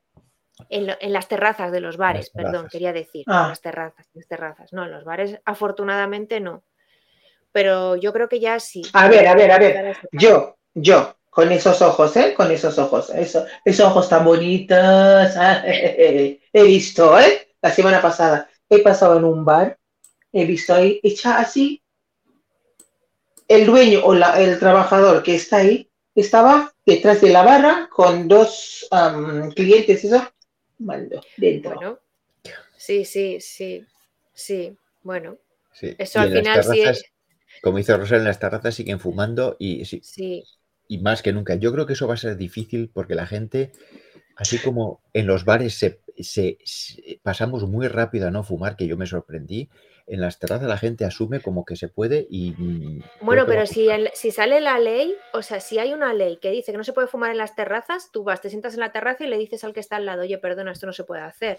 En, 0.69 0.88
lo- 0.88 0.95
en 1.01 1.12
las 1.12 1.27
terrazas 1.27 1.71
de 1.71 1.82
los 1.82 1.97
bares, 1.97 2.30
perdón, 2.30 2.51
terrazas. 2.53 2.71
quería 2.71 2.93
decir. 2.93 3.25
Ah. 3.27 3.43
En 3.43 3.49
las 3.49 3.62
terrazas, 3.62 4.06
en 4.08 4.19
las 4.21 4.27
terrazas. 4.27 4.73
No, 4.73 4.86
en 4.86 4.91
los 4.91 5.03
bares, 5.03 5.39
afortunadamente 5.43 6.39
no. 6.39 6.63
Pero 7.52 7.96
yo 7.96 8.14
creo 8.14 8.30
que 8.30 8.40
ya 8.40 8.60
sí. 8.60 8.82
A 8.94 9.08
ver, 9.08 9.28
a 9.28 9.36
ver, 9.36 9.52
a 9.52 9.58
ver. 9.58 9.98
Yo, 10.12 10.58
yo, 10.74 11.16
con 11.30 11.52
esos 11.52 11.82
ojos, 11.82 12.16
¿eh? 12.18 12.34
Con 12.36 12.52
esos 12.52 12.78
ojos. 12.78 13.10
Eso, 13.12 13.46
esos 13.66 13.88
ojos 13.88 14.10
tan 14.10 14.26
bonitos. 14.26 14.78
ah, 14.78 15.64
He 15.66 16.40
visto, 16.64 17.20
¿eh? 17.20 17.48
La 17.62 17.72
semana 17.72 18.02
pasada. 18.02 18.50
He 18.70 18.80
pasado 18.80 19.18
en 19.18 19.24
un 19.26 19.44
bar. 19.46 19.78
He 20.32 20.46
visto 20.46 20.74
ahí, 20.74 21.00
hecha 21.04 21.40
así. 21.40 21.82
El 23.48 23.66
dueño 23.66 24.02
o 24.04 24.14
la- 24.14 24.40
el 24.42 24.60
trabajador 24.60 25.24
que 25.24 25.36
está 25.36 25.58
ahí 25.58 25.90
estaba 26.16 26.74
detrás 26.86 27.22
de 27.22 27.30
la 27.30 27.44
barra 27.44 27.90
con 27.92 28.28
dos 28.28 28.88
clientes, 29.56 30.04
eso, 30.04 30.22
mando, 30.80 31.22
dentro. 31.38 31.76
Bueno, 31.76 32.00
sí, 32.78 33.06
sí, 33.06 33.40
sí, 33.40 33.86
sí. 34.34 34.78
Bueno, 35.04 35.38
Sí. 35.74 35.96
eso 35.98 36.20
Y 36.20 36.22
al 36.24 36.30
final 36.30 36.64
sí, 36.64 36.70
terrazas, 36.70 37.04
Como 37.62 37.78
dice 37.78 37.96
Rosa, 37.98 38.17
en 38.17 38.24
las 38.24 38.39
terrazas 38.39 38.76
siguen 38.76 39.00
fumando 39.00 39.56
y, 39.60 39.86
sí, 39.86 40.02
sí. 40.04 40.43
y 40.88 41.00
más 41.00 41.22
que 41.22 41.34
nunca. 41.34 41.56
Yo 41.56 41.72
creo 41.74 41.86
que 41.86 41.93
eso 41.93 42.08
va 42.08 42.13
a 42.15 42.17
ser 42.17 42.38
difícil 42.38 42.89
porque 42.93 43.15
la 43.15 43.26
gente, 43.28 43.72
así 44.36 44.58
como 44.60 45.02
en 45.13 45.28
los 45.28 45.46
bares 45.46 45.76
se, 45.76 46.02
se- 46.17 46.58
se- 46.63 47.20
pasamos 47.24 47.67
muy 47.67 47.88
rápido 47.88 48.28
a 48.28 48.32
no 48.32 48.43
fumar, 48.43 48.76
que 48.76 48.88
yo 48.88 48.98
me 48.98 49.06
sorprendí, 49.08 49.70
en 50.08 50.22
las 50.22 50.39
terrazas 50.39 50.67
la 50.67 50.78
gente 50.78 51.06
asume 51.06 51.41
como 51.41 51.65
que 51.65 51.76
se 51.76 51.89
puede 51.89 52.28
y... 52.30 52.52
mm, 52.58 53.02
Bueno, 53.26 53.46
pero 53.48 53.65
si, 53.65 53.89
el- 53.89 54.10
si 54.13 54.32
sale 54.32 54.62
la 54.62 54.80
ley, 54.80 55.13
o 55.34 55.41
sea, 55.41 55.60
si 55.60 55.80
hay 55.80 55.93
una 55.93 56.13
ley 56.13 56.38
que 56.38 56.52
dice 56.52 56.72
que 56.72 56.78
no 56.78 56.84
se 56.84 56.93
puede 56.93 57.08
fumar 57.08 57.32
en 57.32 57.38
las 57.38 57.56
terrazas, 57.56 58.10
tú 58.12 58.24
vas, 58.24 58.41
te 58.41 58.50
sientas 58.50 58.76
en 58.76 58.80
la 58.82 58.91
terraza 58.91 59.26
y 59.26 59.28
le 59.28 59.38
dices 59.38 59.63
al 59.63 59.74
que 59.74 59.80
está 59.80 59.98
al 59.98 60.06
lado, 60.06 60.22
oye, 60.22 60.38
perdona, 60.38 60.72
esto 60.72 60.86
no 60.86 60.93
se 60.93 61.04
puede 61.04 61.22
hacer. 61.24 61.58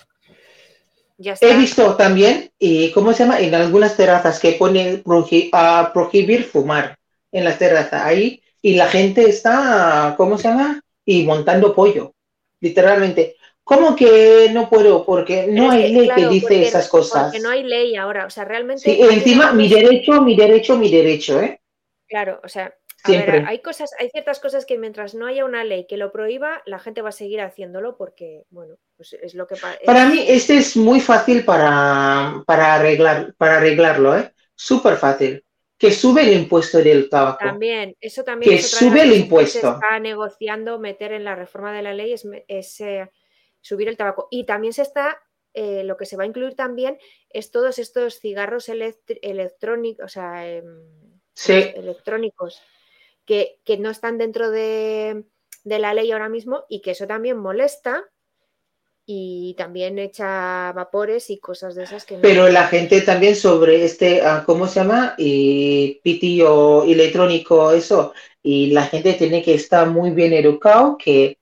Ya 1.21 1.33
está. 1.33 1.47
He 1.47 1.57
visto 1.57 1.97
también, 1.97 2.51
y 2.59 2.91
¿cómo 2.93 3.13
se 3.13 3.25
llama? 3.25 3.41
En 3.41 3.55
algunas 3.55 3.97
terrazas 3.97 4.39
que 4.39 4.53
pone 4.53 5.03
prohi- 5.03 5.51
a 5.53 5.91
prohibir 5.93 6.45
fumar 6.45 6.97
en 7.33 7.45
las 7.45 7.59
terrazas 7.59 8.03
ahí, 8.05 8.41
y 8.63 8.75
la 8.77 8.87
gente 8.87 9.23
está, 9.29 10.15
¿cómo 10.17 10.39
se 10.39 10.49
llama? 10.49 10.81
Y 11.05 11.25
montando 11.25 11.75
pollo, 11.75 12.15
literalmente. 12.61 13.37
¿Cómo 13.65 13.95
que 13.95 14.49
no 14.53 14.71
puedo? 14.71 15.05
Porque 15.05 15.47
no 15.49 15.71
hay 15.71 15.83
que, 15.83 15.89
ley 15.89 16.05
claro, 16.07 16.23
que 16.23 16.29
dice 16.29 16.47
porque- 16.47 16.63
esas 16.63 16.89
cosas. 16.89 17.25
Porque 17.25 17.41
no 17.41 17.51
hay 17.51 17.65
ley 17.65 17.97
ahora, 17.97 18.25
o 18.25 18.31
sea, 18.31 18.45
realmente... 18.45 18.83
Sí, 18.83 18.99
encima, 19.03 19.53
mi 19.53 19.69
derecho, 19.69 20.23
mi 20.23 20.35
derecho, 20.37 20.79
mi 20.79 20.91
derecho, 20.91 21.43
¿eh? 21.43 21.61
Claro, 22.09 22.41
o 22.43 22.49
sea, 22.49 22.73
a 23.05 23.09
Siempre. 23.09 23.33
ver, 23.41 23.47
hay 23.49 23.61
cosas, 23.61 23.91
hay 23.99 24.11
ciertas 24.11 24.41
cosas 24.41 24.67
que 24.67 24.77
mientras 24.79 25.15
no 25.15 25.27
haya 25.27 25.45
una 25.45 25.63
ley 25.65 25.87
que 25.87 25.97
lo 25.97 26.11
prohíba, 26.11 26.63
la 26.67 26.79
gente 26.79 27.01
va 27.03 27.11
a 27.11 27.13
seguir 27.13 27.41
haciéndolo 27.41 27.97
porque, 27.97 28.45
bueno, 28.51 28.77
pues 28.97 29.13
es 29.13 29.35
lo 29.35 29.47
que 29.47 29.55
pa- 29.57 29.79
Para 29.85 30.07
mí, 30.09 30.25
este 30.29 30.57
es 30.57 30.77
muy 30.77 31.01
fácil 31.01 31.45
para, 31.45 32.43
para, 32.47 32.75
arreglar, 32.75 33.35
para 33.37 33.59
arreglarlo, 33.59 34.17
¿eh? 34.19 34.33
Súper 34.55 34.97
fácil. 34.97 35.45
Que 35.79 35.93
sube 35.93 36.23
el 36.23 36.33
impuesto 36.33 36.79
del 36.79 37.09
tabaco. 37.09 37.39
También, 37.39 37.95
eso 38.01 38.25
también 38.25 38.51
Que 38.51 38.57
es 38.59 38.75
otra 38.75 38.89
sube 38.89 39.03
el 39.03 39.09
cosas 39.09 39.13
que 39.13 39.19
impuesto. 39.23 39.61
se 39.61 39.67
está 39.69 39.99
negociando 40.01 40.79
meter 40.81 41.13
en 41.13 41.23
la 41.23 41.37
reforma 41.37 41.73
de 41.73 41.83
la 41.83 41.95
ley 41.95 42.13
es, 42.13 42.81
eh, 42.81 43.09
subir 43.61 43.87
el 43.89 43.97
tabaco. 43.97 44.27
Y 44.33 44.45
también 44.45 44.73
se 44.73 44.83
está, 44.83 45.17
eh, 45.55 45.85
lo 45.85 45.97
que 45.97 46.05
se 46.05 46.17
va 46.17 46.25
a 46.25 46.27
incluir 46.27 46.57
también 46.57 46.99
es 47.31 47.53
todos 47.53 47.79
estos 47.79 48.19
cigarros 48.19 48.69
electrónicos, 48.69 50.05
o 50.05 50.09
sea, 50.09 50.49
em, 50.49 50.65
Sí. 51.33 51.53
electrónicos 51.77 52.61
que, 53.29 53.61
que 53.65 53.77
no 53.77 53.91
están 53.91 54.17
dentro 54.17 54.51
de, 54.51 55.25
de 55.63 55.79
la 55.79 55.93
ley 55.93 56.11
ahora 56.11 56.31
mismo 56.31 56.65
y 56.69 56.81
que 56.81 56.93
eso 56.93 57.07
también 57.07 57.37
molesta 57.37 58.05
y 59.05 59.55
también 59.59 59.99
echa 59.99 60.73
vapores 60.73 61.29
y 61.29 61.39
cosas 61.39 61.75
de 61.75 61.85
esas 61.85 62.07
que 62.07 62.17
no. 62.17 62.23
Pero 62.23 62.49
la 62.49 62.67
gente 62.69 63.03
también 63.03 63.37
sobre 63.37 63.85
este, 63.85 64.23
ah, 64.23 64.45
¿cómo 64.47 64.67
se 64.67 64.81
llama? 64.81 65.15
Y 65.19 66.01
pitillo 66.03 66.85
electrónico, 66.85 67.71
eso. 67.73 68.15
Y 68.43 68.71
la 68.71 68.87
gente 68.87 69.13
tiene 69.13 69.43
que 69.43 69.55
estar 69.55 69.89
muy 69.91 70.11
bien 70.11 70.33
educado 70.33 70.97
que 70.97 71.39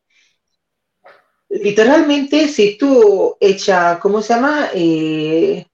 literalmente 1.48 2.48
si 2.48 2.76
tú 2.76 3.36
echa, 3.38 4.00
¿cómo 4.00 4.22
se 4.22 4.34
llama? 4.34 4.70
Y 4.74 5.64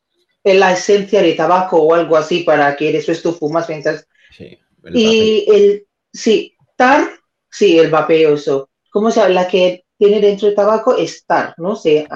la 0.45 0.73
esencia 0.73 1.23
de 1.23 1.33
tabaco 1.33 1.81
o 1.81 1.95
algo 1.95 2.19
así 2.19 2.41
para 2.41 2.77
que 2.77 2.93
después 2.93 3.23
tú 3.23 3.33
fumas 3.33 3.69
mientras... 3.69 4.07
Sí. 4.37 4.59
Y 4.93 5.45
el, 5.49 5.87
sí, 6.13 6.55
tar, 6.77 7.09
sí, 7.51 7.79
el 7.79 7.91
vapeo, 7.91 8.35
eso. 8.35 8.71
¿Cómo 8.91 9.11
se? 9.11 9.29
La 9.29 9.49
que 9.49 9.85
tiene 9.97 10.21
dentro 10.21 10.49
el 10.49 10.55
tabaco 10.55 10.97
es 10.97 11.25
tar, 11.27 11.55
¿no? 11.59 11.77
sé 11.77 12.07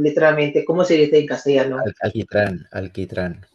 literalmente, 0.00 0.64
¿cómo 0.64 0.84
se 0.84 0.94
dice 0.94 1.18
en 1.18 1.26
castellano? 1.26 1.78
Al- 1.78 1.94
Alquitrán, 2.02 2.66
alquitrán. 2.72 3.46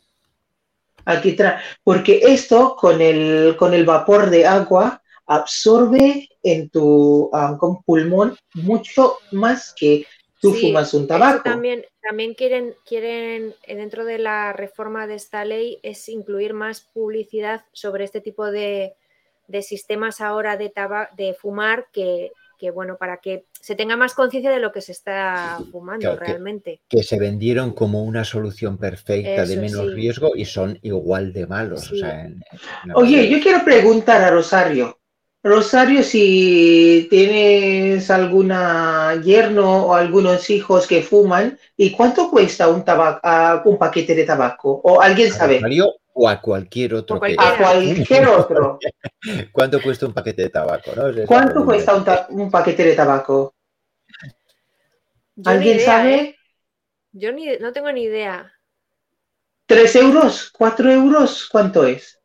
alquitrán, 1.05 1.59
porque 1.83 2.19
esto 2.23 2.75
con 2.75 3.01
el, 3.01 3.55
con 3.57 3.73
el 3.73 3.85
vapor 3.85 4.29
de 4.29 4.45
agua 4.45 5.01
absorbe 5.27 6.27
en 6.43 6.69
tu 6.69 7.29
con 7.59 7.81
pulmón 7.83 8.37
mucho 8.53 9.17
más 9.31 9.73
que 9.75 10.05
tú 10.41 10.51
Sí, 10.51 10.61
fumas 10.61 10.93
un 10.93 11.07
tabaco. 11.07 11.43
también, 11.43 11.85
también 12.01 12.33
quieren, 12.35 12.75
quieren, 12.85 13.55
dentro 13.67 14.05
de 14.05 14.19
la 14.19 14.53
reforma 14.53 15.07
de 15.07 15.15
esta 15.15 15.43
ley, 15.45 15.79
es 15.83 16.07
incluir 16.09 16.53
más 16.53 16.81
publicidad 16.81 17.65
sobre 17.73 18.03
este 18.03 18.21
tipo 18.21 18.45
de, 18.51 18.95
de 19.47 19.61
sistemas 19.61 20.21
ahora 20.21 20.57
de, 20.57 20.69
taba- 20.69 21.09
de 21.15 21.33
fumar 21.33 21.87
que, 21.91 22.31
que, 22.57 22.71
bueno, 22.71 22.97
para 22.97 23.17
que 23.17 23.45
se 23.59 23.75
tenga 23.75 23.97
más 23.97 24.13
conciencia 24.13 24.51
de 24.51 24.59
lo 24.59 24.71
que 24.71 24.81
se 24.81 24.91
está 24.91 25.65
fumando 25.71 26.15
Claro, 26.15 26.19
realmente. 26.19 26.81
Que 26.89 27.03
se 27.03 27.19
vendieron 27.19 27.73
como 27.73 28.03
una 28.03 28.23
solución 28.23 28.77
perfecta 28.77 29.45
de 29.45 29.57
menos 29.57 29.87
sí. 29.87 29.93
riesgo 29.93 30.35
y 30.35 30.45
son 30.45 30.77
igual 30.81 31.33
de 31.33 31.47
malos. 31.47 31.91
o 31.91 31.95
sea, 31.95 32.25
en- 32.25 32.43
en 32.83 32.89
la 32.89 32.93
Oye, 32.95 33.29
yo 33.29 33.39
quiero 33.41 33.63
preguntar 33.63 34.21
a 34.23 34.31
Rosario. 34.31 34.99
Rosario, 35.43 36.01
si 36.01 37.07
tienes 37.09 38.09
alguna 38.09 39.21
yerno 39.23 39.85
o 39.87 39.93
algunos 39.93 40.49
hijos 40.49 40.87
que 40.87 41.03
fuman, 41.03 41.57
¿y 41.77 41.91
cuánto 41.91 42.31
cuesta 42.31 42.67
un, 42.67 42.83
tabaco, 42.83 43.69
un 43.69 43.77
paquete 43.77 44.15
de 44.15 44.23
tabaco? 44.25 44.81
¿O 44.83 44.99
alguien 45.01 45.31
¿A 45.31 45.37
sabe? 45.37 45.59
Rosario 45.59 45.93
o 46.17 46.29
a 46.29 46.39
cualquier 46.41 46.93
otro 46.95 47.19
que- 47.19 47.35
A 47.37 47.57
cualquier 47.57 48.27
otro. 48.29 48.79
¿Cuánto 49.51 49.81
cuesta 49.81 50.05
un 50.05 50.13
paquete 50.13 50.43
de 50.43 50.49
tabaco? 50.49 50.91
no? 50.95 51.07
Es 51.07 51.27
¿Cuánto 51.27 51.51
pregunta. 51.53 51.65
cuesta 51.73 51.95
un, 51.95 52.05
ta- 52.05 52.27
un 52.29 52.49
paquete 52.51 52.83
de 52.85 52.95
tabaco? 52.95 53.53
Yo 55.35 55.51
ni 55.51 55.57
¿Alguien 55.57 55.75
idea, 55.77 55.85
sabe? 55.85 56.15
¿eh? 56.15 56.35
Yo 57.11 57.31
ni, 57.33 57.57
no 57.57 57.73
tengo 57.73 57.91
ni 57.91 58.03
idea. 58.03 58.51
¿Tres 59.65 59.95
euros? 59.95 60.51
¿Cuatro 60.51 60.89
euros? 60.91 61.47
¿Cuánto 61.51 61.85
es? 61.85 62.19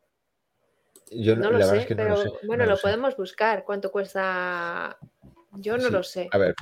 Yo 1.11 1.35
no- 1.35 1.43
No 1.43 1.51
lo 1.51 1.57
sé, 1.57 1.63
verdad 1.65 1.75
es 1.81 1.85
que 1.87 1.95
no 1.95 2.03
pero 2.03 2.15
lo 2.15 2.21
sé. 2.21 2.29
bueno, 2.47 2.63
no 2.63 2.69
lo 2.71 2.75
sé. 2.77 2.81
podemos 2.83 3.17
buscar. 3.17 3.63
¿Cuánto 3.65 3.91
cuesta? 3.91 4.97
Yo 5.53 5.77
no 5.77 5.87
Sí, 5.87 5.91
lo 5.91 6.03
sé. 6.03 6.29
A 6.31 6.37
ver, 6.37 6.55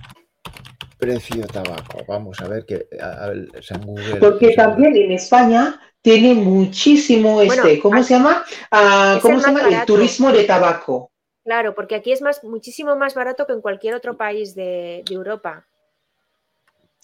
precio 0.97 1.45
tabaco. 1.45 2.03
Vamos 2.07 2.39
a 2.41 2.47
ver 2.47 2.65
que 2.65 2.87
a- 2.99 3.25
a- 3.27 3.61
San 3.61 3.81
Google. 3.85 4.15
Porque 4.15 4.53
también 4.55 4.95
en 4.95 5.11
España 5.11 5.79
tiene 6.01 6.33
muchísimo 6.33 7.35
Bueno, 7.35 7.53
este, 7.53 7.79
¿cómo 7.79 7.97
aquí- 7.97 8.05
se 8.07 8.13
llama? 8.15 8.43
Ah, 8.71 9.19
¿Cómo 9.21 9.35
el 9.35 9.41
se 9.41 9.47
llama? 9.47 9.69
El 9.81 9.85
turismo 9.85 10.31
de 10.31 10.43
tabaco. 10.45 11.11
Claro, 11.43 11.73
porque 11.75 11.95
aquí 11.95 12.11
es 12.11 12.21
más, 12.21 12.43
muchísimo 12.43 12.95
más 12.95 13.15
barato 13.15 13.45
que 13.47 13.53
en 13.53 13.61
cualquier 13.61 13.95
otro 13.95 14.17
país 14.17 14.55
de, 14.55 15.03
de 15.07 15.13
Europa. 15.15 15.65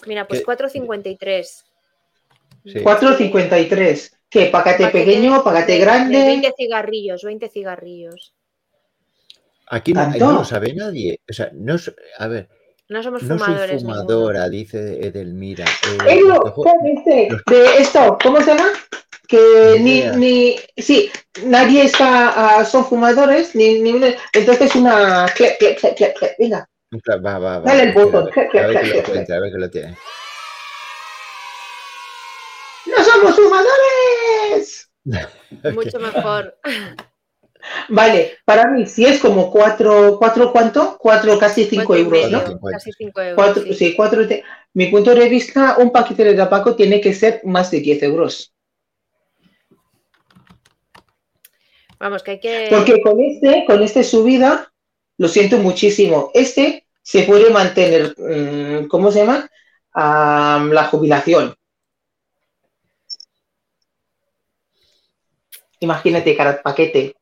Mira, 0.05 0.27
pues 0.27 0.41
¿Qué? 0.41 0.45
4,53. 0.45 1.65
Sí. 2.65 2.79
4.53. 2.83 4.11
¿Qué? 4.29 4.47
¿Paquete 4.47 4.83
Paquete 4.85 5.05
pequeño? 5.05 5.43
¿Paquete 5.43 5.71
de- 5.73 5.77
de 5.77 5.83
grande? 5.83 6.17
20 6.25 6.53
cigarrillos, 6.57 7.23
20 7.23 7.49
cigarrillos. 7.49 8.33
Aquí 9.67 9.93
no, 9.93 10.31
lo 10.31 10.43
sabe 10.45 10.73
nadie. 10.73 11.21
O 11.29 11.33
sea, 11.33 11.49
no, 11.53 11.75
a 12.19 12.27
ver, 12.27 12.49
No 12.89 13.01
somos 13.01 13.23
no 13.23 13.29
soy 13.29 13.37
fumadores. 13.47 13.83
ninguno. 13.83 14.01
fumadora, 14.01 14.49
dice 14.49 15.07
Edelmira. 15.07 15.65
Eh, 15.65 15.97
Ello, 16.07 16.27
lo 16.35 16.43
que 16.43 16.49
jo- 16.51 16.63
con 16.63 16.85
este, 16.85 17.29
de 17.47 17.77
esto, 17.77 18.17
¿cómo 18.21 18.39
se 18.41 18.47
llama? 18.55 18.69
Que 19.27 19.77
Ni 19.79 20.01
ni, 20.17 20.55
sí, 20.77 21.11
nadie 21.45 21.83
está, 21.85 22.59
ah, 22.59 22.63
son 22.65 22.85
fumadores, 22.85 23.55
ni, 23.55 23.79
ni 23.81 23.93
una- 23.93 24.13
entonces 24.33 24.75
una, 24.75 25.25
clap, 25.35 25.57
clap, 25.57 25.77
clap, 25.79 25.95
clap, 25.95 26.15
clap, 26.15 26.31
venga, 26.37 26.69
Va, 27.09 27.17
va, 27.17 27.39
va. 27.39 27.59
Dale 27.61 27.83
el 27.83 27.93
botón. 27.93 28.25
Ver, 28.35 28.49
que 28.51 28.57
lo 28.61 29.35
a 29.35 29.39
ver 29.39 29.51
que 29.51 29.57
lo 29.57 29.69
tiene. 29.69 29.97
¡no 32.85 33.03
somos 33.03 33.35
fumadores! 33.35 34.89
Mucho 35.73 35.99
mejor. 35.99 36.57
Vale, 37.89 38.37
para 38.45 38.69
mí, 38.71 38.85
si 38.85 39.05
es 39.05 39.19
como 39.19 39.51
cuatro, 39.51 40.17
cuatro 40.17 40.51
¿cuánto? 40.51 40.97
Cuatro, 40.99 41.37
casi 41.37 41.65
cinco 41.65 41.87
Cuatro 41.87 42.03
euros, 42.03 42.31
medio, 42.31 42.59
¿no? 42.61 42.71
Casi 42.71 42.91
5 42.91 43.21
euros. 43.21 43.35
Cuatro, 43.35 43.63
sí. 43.63 43.73
sí, 43.73 43.95
cuatro. 43.95 44.23
mi 44.73 44.87
punto 44.87 45.13
de 45.13 45.29
vista, 45.29 45.75
un 45.77 45.91
paquete 45.91 46.23
de 46.23 46.35
tabaco 46.35 46.75
tiene 46.75 47.01
que 47.01 47.13
ser 47.13 47.41
más 47.43 47.71
de 47.71 47.79
10 47.79 48.03
euros. 48.03 48.53
Vamos, 51.99 52.23
que 52.23 52.31
hay 52.31 52.39
que. 52.39 52.67
Porque 52.69 53.01
con 53.01 53.19
este, 53.19 53.65
con 53.65 53.81
este 53.81 54.03
subida, 54.03 54.71
lo 55.17 55.27
siento 55.27 55.57
muchísimo. 55.57 56.31
Este 56.33 56.85
se 57.01 57.23
puede 57.23 57.49
mantener, 57.51 58.15
mm, 58.17 58.87
¿cómo 58.87 59.11
se 59.11 59.19
llama? 59.19 59.49
Ah, 59.93 60.65
la 60.71 60.85
jubilación. 60.85 61.55
Imagínate 65.79 66.35
cada 66.35 66.61
paquete. 66.61 67.15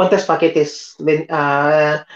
¿Cuántos 0.00 0.24
paquetes 0.24 0.94
ven- 0.98 1.26
ah, 1.28 2.06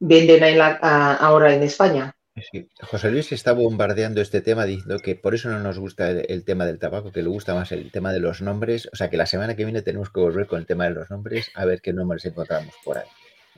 venden 0.00 0.42
en 0.42 0.58
la- 0.58 0.76
ah, 0.82 1.14
ahora 1.20 1.54
en 1.54 1.62
España? 1.62 2.16
Sí, 2.50 2.68
José 2.80 3.12
Luis 3.12 3.30
está 3.30 3.52
bombardeando 3.52 4.20
este 4.20 4.40
tema 4.40 4.64
diciendo 4.64 4.98
que 4.98 5.14
por 5.14 5.32
eso 5.32 5.48
no 5.48 5.60
nos 5.60 5.78
gusta 5.78 6.10
el, 6.10 6.26
el 6.28 6.44
tema 6.44 6.66
del 6.66 6.80
tabaco, 6.80 7.12
que 7.12 7.22
le 7.22 7.28
gusta 7.28 7.54
más 7.54 7.70
el 7.70 7.92
tema 7.92 8.12
de 8.12 8.18
los 8.18 8.42
nombres. 8.42 8.88
O 8.92 8.96
sea, 8.96 9.08
que 9.08 9.16
la 9.16 9.26
semana 9.26 9.54
que 9.54 9.64
viene 9.64 9.82
tenemos 9.82 10.10
que 10.10 10.18
volver 10.18 10.48
con 10.48 10.58
el 10.58 10.66
tema 10.66 10.82
de 10.86 10.94
los 10.94 11.10
nombres 11.10 11.48
a 11.54 11.64
ver 11.64 11.80
qué 11.80 11.92
nombres 11.92 12.24
encontramos 12.24 12.74
por 12.84 12.98
ahí. 12.98 13.06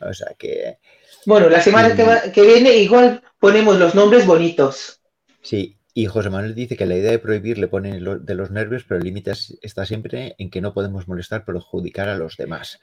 O 0.02 0.12
sea, 0.12 0.28
que 0.38 0.76
Bueno, 1.24 1.48
la 1.48 1.62
semana 1.62 1.96
que, 1.96 2.02
va- 2.04 2.20
que 2.34 2.42
viene 2.42 2.76
igual 2.76 3.22
ponemos 3.38 3.78
los 3.78 3.94
nombres 3.94 4.26
bonitos. 4.26 5.00
sí. 5.40 5.78
Y 5.96 6.06
José 6.06 6.28
Manuel 6.28 6.56
dice 6.56 6.76
que 6.76 6.86
la 6.86 6.96
idea 6.96 7.12
de 7.12 7.20
prohibir 7.20 7.56
le 7.56 7.68
pone 7.68 8.00
de 8.00 8.34
los 8.34 8.50
nervios, 8.50 8.82
pero 8.82 8.98
el 8.98 9.04
límite 9.04 9.30
es- 9.30 9.56
está 9.62 9.86
siempre 9.86 10.34
en 10.38 10.50
que 10.50 10.60
no 10.60 10.74
podemos 10.74 11.06
molestar, 11.06 11.44
perjudicar 11.44 12.08
a 12.08 12.16
los 12.16 12.36
demás. 12.36 12.80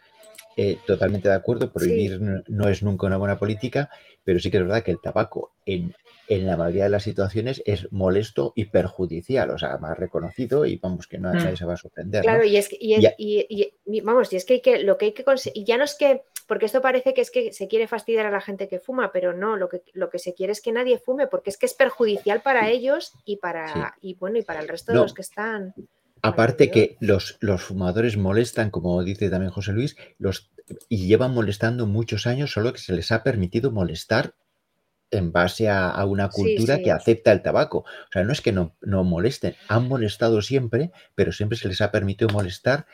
Eh, 0.57 0.77
totalmente 0.85 1.29
de 1.29 1.35
acuerdo, 1.35 1.71
prohibir 1.71 2.19
no- 2.19 2.43
no 2.47 2.67
es 2.67 2.83
nunca 2.83 3.07
una 3.07 3.17
buena 3.17 3.39
política, 3.39 3.89
pero 4.23 4.37
sí 4.39 4.51
que 4.51 4.57
es 4.57 4.63
verdad 4.63 4.83
que 4.83 4.91
el 4.91 4.99
tabaco 5.01 5.53
en, 5.65 5.95
en 6.27 6.45
la 6.45 6.57
mayoría 6.57 6.83
de 6.83 6.89
las 6.89 7.03
situaciones 7.03 7.61
es 7.65 7.89
molesto 7.91 8.51
y 8.55 8.65
perjudicial, 8.65 9.49
o 9.51 9.57
sea, 9.57 9.77
más 9.77 9.97
reconocido 9.97 10.65
y 10.65 10.75
vamos 10.77 11.07
que 11.07 11.17
no, 11.19 11.29
Mm. 11.33 11.37
nadie 11.37 11.55
se 11.57 11.65
va 11.65 11.73
a 11.75 11.77
sorprender. 11.77 12.19
¿no? 12.25 12.29
Claro, 12.31 12.43
y 12.45 12.57
es 12.57 12.67
que, 12.67 12.77
y 12.79 12.95
es- 12.95 13.01
Ya. 13.01 13.13
y- 13.17 13.45
y- 13.49 13.73
y- 13.85 14.01
vamos, 14.01 14.31
y 14.33 14.35
es 14.35 14.43
que, 14.45 14.55
hay 14.55 14.61
que 14.61 14.83
lo 14.83 14.97
que 14.97 15.05
hay 15.05 15.11
que 15.13 15.23
conseguir, 15.23 15.61
y 15.63 15.65
ya 15.65 15.77
no 15.77 15.85
es 15.85 15.95
que, 15.95 16.23
porque 16.47 16.65
esto 16.65 16.81
parece 16.81 17.13
que 17.13 17.21
es 17.21 17.31
que 17.31 17.53
se 17.53 17.69
quiere 17.69 17.87
fastidiar 17.87 18.25
a 18.25 18.31
la 18.31 18.41
gente 18.41 18.67
que 18.67 18.79
fuma, 18.79 19.11
pero 19.13 19.31
no, 19.31 19.55
lo 19.55 19.69
que, 19.69 19.83
lo 19.93 20.09
que 20.09 20.19
se 20.19 20.33
quiere 20.33 20.51
es 20.51 20.61
que 20.61 20.73
nadie 20.73 20.97
fume, 20.99 21.27
porque 21.27 21.49
es 21.49 21.57
que 21.57 21.65
es 21.65 21.73
perjudicial 21.73 22.41
para 22.41 22.69
ellos 22.69 23.13
y 23.23 23.37
para, 23.37 23.95
y 24.01 24.15
bueno, 24.15 24.37
y 24.37 24.41
para 24.41 24.59
el 24.59 24.67
resto 24.67 24.91
de 24.91 24.97
los 24.99 25.13
que 25.13 25.21
están. 25.21 25.73
Aparte 26.21 26.69
que 26.69 26.97
los, 26.99 27.37
los 27.39 27.61
fumadores 27.61 28.17
molestan, 28.17 28.69
como 28.69 29.03
dice 29.03 29.29
también 29.29 29.51
José 29.51 29.71
Luis, 29.71 29.95
los, 30.19 30.51
y 30.87 31.07
llevan 31.07 31.33
molestando 31.33 31.87
muchos 31.87 32.27
años, 32.27 32.51
solo 32.51 32.73
que 32.73 32.79
se 32.79 32.93
les 32.93 33.11
ha 33.11 33.23
permitido 33.23 33.71
molestar 33.71 34.35
en 35.09 35.31
base 35.31 35.67
a, 35.67 35.89
a 35.89 36.05
una 36.05 36.29
cultura 36.29 36.77
sí. 36.77 36.83
que 36.83 36.91
acepta 36.91 37.31
el 37.31 37.41
tabaco. 37.41 37.79
O 37.79 38.11
sea, 38.11 38.23
no 38.23 38.31
es 38.31 38.41
que 38.41 38.51
no, 38.51 38.75
no 38.81 39.03
molesten, 39.03 39.55
han 39.67 39.87
molestado 39.87 40.41
siempre, 40.41 40.91
pero 41.15 41.31
siempre 41.31 41.57
se 41.57 41.67
les 41.67 41.81
ha 41.81 41.91
permitido 41.91 42.29
molestar 42.29 42.85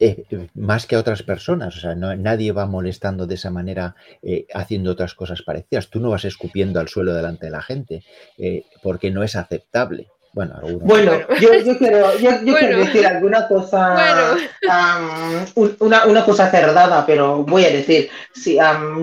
eh, 0.00 0.24
eh, 0.30 0.48
más 0.54 0.86
que 0.86 0.96
a 0.96 0.98
otras 0.98 1.22
personas. 1.22 1.76
O 1.76 1.80
sea, 1.80 1.94
no, 1.94 2.16
nadie 2.16 2.52
va 2.52 2.66
molestando 2.66 3.26
de 3.26 3.34
esa 3.34 3.50
manera 3.50 3.94
eh, 4.22 4.46
haciendo 4.54 4.90
otras 4.90 5.14
cosas 5.14 5.42
parecidas. 5.42 5.90
Tú 5.90 6.00
no 6.00 6.10
vas 6.10 6.24
escupiendo 6.24 6.80
al 6.80 6.88
suelo 6.88 7.14
delante 7.14 7.46
de 7.46 7.52
la 7.52 7.62
gente 7.62 8.02
eh, 8.38 8.64
porque 8.82 9.10
no 9.10 9.22
es 9.22 9.36
aceptable. 9.36 10.08
Bueno, 10.34 11.12
yo, 11.40 11.52
yo 11.62 11.76
quiero, 11.78 12.18
yo, 12.18 12.30
yo 12.30 12.38
quiero 12.40 12.76
Bueno. 12.78 12.78
decir 12.78 13.06
alguna 13.06 13.46
cosa, 13.48 14.36
Bueno. 14.62 15.46
un- 15.56 15.76
una, 15.80 16.06
una 16.06 16.24
cosa 16.24 16.50
cerdada, 16.50 17.04
pero 17.04 17.44
voy 17.44 17.66
a 17.66 17.70
decir, 17.70 18.08
sí, 18.34 18.54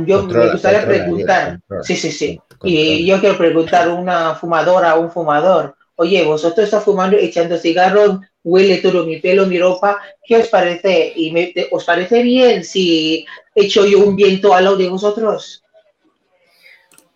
yo 0.06 0.22
Controla, 0.22 0.46
me 0.46 0.52
gustaría 0.54 0.80
controla, 0.80 1.04
preguntar, 1.04 1.52
controla, 1.60 1.84
sí, 1.84 1.96
sí, 1.96 2.12
sí, 2.12 2.40
y 2.64 3.06
yo 3.06 3.20
quiero 3.20 3.38
preguntar 3.38 3.88
a 3.90 3.94
una 3.94 4.36
fumadora 4.36 4.96
o 4.96 5.02
un 5.02 5.12
fumador, 5.12 5.76
oye, 5.96 6.24
vosotros 6.24 6.66
estás 6.66 6.84
fumando, 6.84 7.16
echando 7.18 7.58
cigarros, 7.58 8.20
huele 8.44 8.78
todo 8.78 9.06
mi 9.06 9.18
pelo, 9.18 9.46
mi 9.46 9.60
ropa, 9.60 10.02
¿qué 10.26 10.38
os 10.38 10.48
parece? 10.48 11.14
¿Y 11.16 11.32
me- 11.32 11.48
te- 11.48 11.68
os 11.72 11.84
parece 11.84 12.24
bien 12.24 12.64
si 12.64 13.24
echo 13.54 13.86
yo 13.86 14.00
un 14.00 14.16
viento 14.16 14.54
al 14.54 14.64
lado 14.64 14.78
de 14.78 14.90
vosotros? 14.90 15.64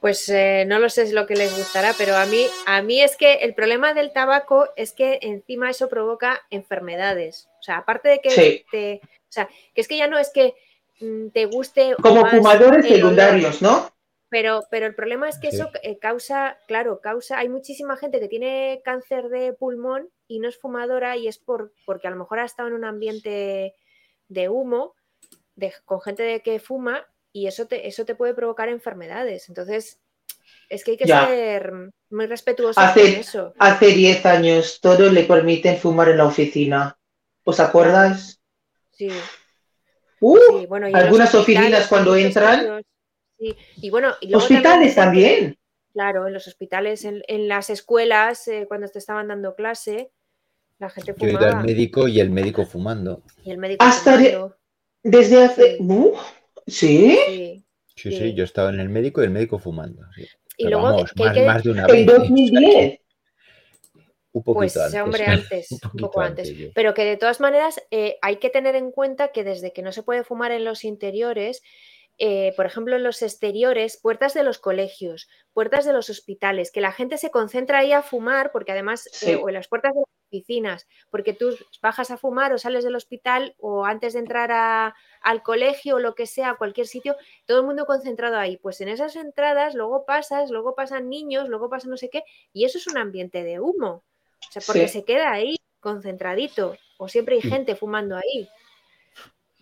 Pues 0.03 0.27
eh, 0.27 0.65
no 0.67 0.79
lo 0.79 0.89
sé 0.89 1.03
es 1.03 1.13
lo 1.13 1.25
que 1.25 1.33
les 1.37 1.57
gustará, 1.57 1.93
pero 1.97 2.17
a 2.17 2.25
mí, 2.25 2.45
a 2.65 2.81
mí 2.81 3.01
es 3.01 3.15
que 3.15 3.35
el 3.35 3.53
problema 3.55 3.93
del 3.93 4.11
tabaco 4.11 4.67
es 4.75 4.91
que 4.91 5.19
encima 5.21 5.69
eso 5.69 5.87
provoca 5.87 6.41
enfermedades. 6.49 7.47
O 7.61 7.63
sea, 7.63 7.77
aparte 7.77 8.09
de 8.09 8.19
que 8.19 8.29
Sí. 8.29 8.65
te. 8.69 8.99
O 9.05 9.31
sea, 9.31 9.47
que 9.73 9.79
es 9.79 9.87
que 9.87 9.95
ya 9.95 10.09
no 10.09 10.17
es 10.17 10.29
que 10.33 10.55
mm, 10.99 11.29
te 11.29 11.45
guste. 11.45 11.95
Como 12.01 12.23
más 12.23 12.35
fumadores 12.35 12.85
secundarios, 12.85 13.61
¿no? 13.61 13.93
Pero, 14.27 14.65
pero 14.69 14.87
el 14.87 14.93
problema 14.93 15.29
es 15.29 15.39
que 15.39 15.51
Sí. 15.51 15.55
eso 15.55 15.69
eh, 15.83 15.97
causa, 15.99 16.57
claro, 16.67 16.99
causa, 16.99 17.37
hay 17.37 17.47
muchísima 17.47 17.95
gente 17.95 18.19
que 18.19 18.27
tiene 18.27 18.81
cáncer 18.83 19.29
de 19.29 19.53
pulmón 19.53 20.09
y 20.27 20.39
no 20.39 20.49
es 20.49 20.59
fumadora 20.59 21.15
y 21.15 21.29
es 21.29 21.37
por, 21.37 21.71
porque 21.85 22.09
a 22.09 22.11
lo 22.11 22.17
mejor 22.17 22.39
ha 22.39 22.45
estado 22.45 22.67
en 22.67 22.73
un 22.75 22.83
ambiente 22.83 23.73
de 24.27 24.49
humo, 24.49 24.95
de, 25.55 25.73
con 25.85 26.01
gente 26.01 26.23
de 26.23 26.41
que 26.41 26.59
fuma 26.59 27.07
y 27.33 27.47
eso 27.47 27.67
te, 27.67 27.87
eso 27.87 28.05
te 28.05 28.15
puede 28.15 28.33
provocar 28.33 28.69
enfermedades. 28.69 29.49
Entonces, 29.49 29.99
es 30.69 30.83
que 30.83 30.91
hay 30.91 30.97
que 30.97 31.05
Ya. 31.05 31.27
ser 31.27 31.73
muy 32.09 32.27
respetuosos 32.27 32.81
Hace- 32.81 33.01
con 33.11 33.19
eso. 33.19 33.53
Hace 33.59 33.87
10 33.87 34.25
años 34.25 34.79
todos 34.81 35.11
le 35.11 35.23
permiten 35.23 35.77
fumar 35.77 36.09
en 36.09 36.17
la 36.17 36.25
oficina. 36.27 36.97
¿Os 37.43 37.59
acordáis? 37.59 38.39
Sí, 38.91 39.09
Uh, 40.21 40.37
sí, 40.59 40.65
bueno, 40.67 40.87
y 40.87 40.93
algunas 40.93 41.35
oficinas 41.35 41.87
cuando 41.87 42.15
entran. 42.15 42.81
sí. 43.37 43.53
Y 43.81 43.89
bueno, 43.89 44.13
y 44.21 44.27
luego 44.29 44.41
hospitales 44.45 44.95
también. 44.95 45.57
Claro, 45.91 46.27
en 46.27 46.33
los 46.33 46.47
hospitales, 46.47 47.03
en, 47.03 47.21
en 47.27 47.49
las 47.49 47.69
escuelas, 47.69 48.47
eh, 48.47 48.65
cuando 48.69 48.87
te 48.87 48.99
estaban 48.99 49.27
dando 49.27 49.53
clase, 49.53 50.11
la 50.79 50.89
gente 50.89 51.13
Yo 51.17 51.27
he 51.27 51.29
ido 51.31 51.39
al 51.39 51.45
fumaba 51.49 51.63
médico 51.65 52.07
y 52.07 52.19
el 52.21 52.29
médico 52.29 52.65
fumando. 52.65 53.21
y 53.43 53.51
el 53.51 53.57
médico 53.57 53.83
Hasta 53.83 54.15
de- 54.17 54.49
Desde 55.03 55.43
hace. 55.43 55.77
Sí. 55.77 55.83
Uh, 55.83 56.15
¿Sí? 56.67 57.17
sí. 57.27 57.65
Sí, 57.95 58.09
Sí. 58.11 58.17
sí, 58.17 58.33
yo 58.33 58.43
estaba 58.43 58.69
en 58.69 58.79
el 58.79 58.89
médico 58.89 59.21
y 59.21 59.25
el 59.25 59.29
médico 59.31 59.59
fumando. 59.59 60.01
sí. 60.15 60.25
Y 60.57 60.65
Pero 60.65 60.79
luego 60.81 60.95
vamos, 60.95 61.11
que 61.13 61.23
más, 61.23 61.33
que, 61.33 61.45
más 61.45 61.63
de 61.63 61.71
una 61.71 61.81
En 61.85 61.87
vez. 61.87 61.99
¿eh? 61.99 62.05
2010. 62.05 62.99
Un 64.33 64.43
poquito 64.43 64.53
pues 64.59 64.77
antes. 64.77 65.01
hombre, 65.01 65.25
antes, 65.27 65.67
Un 65.71 65.99
poco 65.99 66.21
antes. 66.21 66.51
Pero 66.73 66.93
que 66.93 67.05
de 67.05 67.17
todas 67.17 67.39
maneras 67.39 67.81
eh, 67.91 68.17
hay 68.21 68.37
que 68.37 68.49
tener 68.49 68.75
en 68.75 68.91
cuenta 68.91 69.27
que 69.29 69.43
desde 69.43 69.73
que 69.73 69.81
no 69.83 69.91
se 69.91 70.03
puede 70.03 70.23
fumar 70.23 70.51
en 70.51 70.63
los 70.63 70.83
interiores, 70.83 71.61
eh, 72.19 72.53
por 72.55 72.65
ejemplo, 72.65 72.95
en 72.95 73.03
los 73.03 73.21
exteriores, 73.21 73.99
puertas 74.01 74.33
de 74.33 74.43
los 74.43 74.59
colegios, 74.59 75.27
puertas 75.53 75.85
de 75.85 75.93
los 75.93 76.09
hospitales, 76.09 76.71
que 76.71 76.81
la 76.81 76.91
gente 76.91 77.17
se 77.17 77.31
concentra 77.31 77.79
ahí 77.79 77.91
a 77.91 78.01
fumar, 78.03 78.51
porque 78.51 78.71
además, 78.71 79.07
Sí. 79.11 79.31
eh, 79.31 79.35
o 79.35 79.49
en 79.49 79.55
las 79.55 79.67
puertas 79.67 79.93
de 79.93 79.99
las 80.01 80.09
oficinas, 80.37 80.87
porque 81.11 81.33
tú 81.33 81.55
bajas 81.81 82.09
a 82.09 82.17
fumar 82.17 82.53
o 82.53 82.57
sales 82.57 82.83
del 82.83 82.95
hospital 82.95 83.55
o 83.59 83.85
antes 83.85 84.13
de 84.13 84.19
entrar 84.19 84.51
a- 84.51 84.95
al 85.21 85.43
colegio 85.43 85.95
o 85.97 85.99
lo 85.99 86.15
que 86.15 86.25
sea, 86.25 86.49
a 86.51 86.57
cualquier 86.57 86.87
sitio, 86.87 87.15
todo 87.45 87.59
el 87.59 87.65
mundo 87.67 87.85
concentrado 87.85 88.37
ahí. 88.37 88.57
Pues 88.57 88.81
en 88.81 88.89
esas 88.89 89.15
entradas 89.15 89.75
luego 89.75 90.05
pasas, 90.05 90.49
luego 90.49 90.73
pasan 90.75 91.07
niños, 91.09 91.49
luego 91.49 91.69
pasa 91.69 91.87
no 91.87 91.97
sé 91.97 92.09
qué, 92.09 92.23
y 92.51 92.65
eso 92.65 92.77
es 92.79 92.87
un 92.87 92.97
ambiente 92.97 93.43
de 93.43 93.59
humo. 93.59 94.03
O 94.49 94.51
sea, 94.51 94.61
porque 94.65 94.87
Sí. 94.87 94.99
se 94.99 95.05
queda 95.05 95.31
ahí 95.31 95.55
concentradito, 95.79 96.77
o 96.97 97.07
siempre 97.07 97.35
hay 97.35 97.41
gente 97.41 97.75
fumando 97.75 98.15
ahí. 98.15 98.49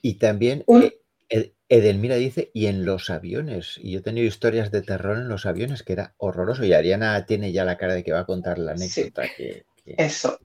Y 0.01 0.15
también 0.15 0.63
Un- 0.67 0.84
eh, 0.84 0.97
Ed- 1.29 1.51
Edelmira 1.69 2.15
dice, 2.15 2.51
y 2.53 2.65
en 2.65 2.84
los 2.84 3.10
aviones. 3.10 3.77
Y 3.81 3.91
yo 3.93 3.99
he 3.99 4.01
tenido 4.01 4.27
historias 4.27 4.69
de 4.71 4.81
terror 4.81 5.15
en 5.17 5.29
los 5.29 5.45
aviones 5.45 5.84
que 5.84 5.93
era 5.93 6.13
horroroso. 6.17 6.65
Y 6.65 6.73
Ariana 6.73 7.25
tiene 7.25 7.53
ya 7.53 7.63
la 7.63 7.77
cara 7.77 7.93
de 7.93 8.03
que 8.03 8.12
va 8.12 8.19
a 8.19 8.25
contar 8.25 8.60
la 8.60 8.75
Sí. 8.77 8.99
anécdota. 8.99 9.29
Que, 9.38 9.63
que- 9.86 9.95
Eso. 9.97 10.38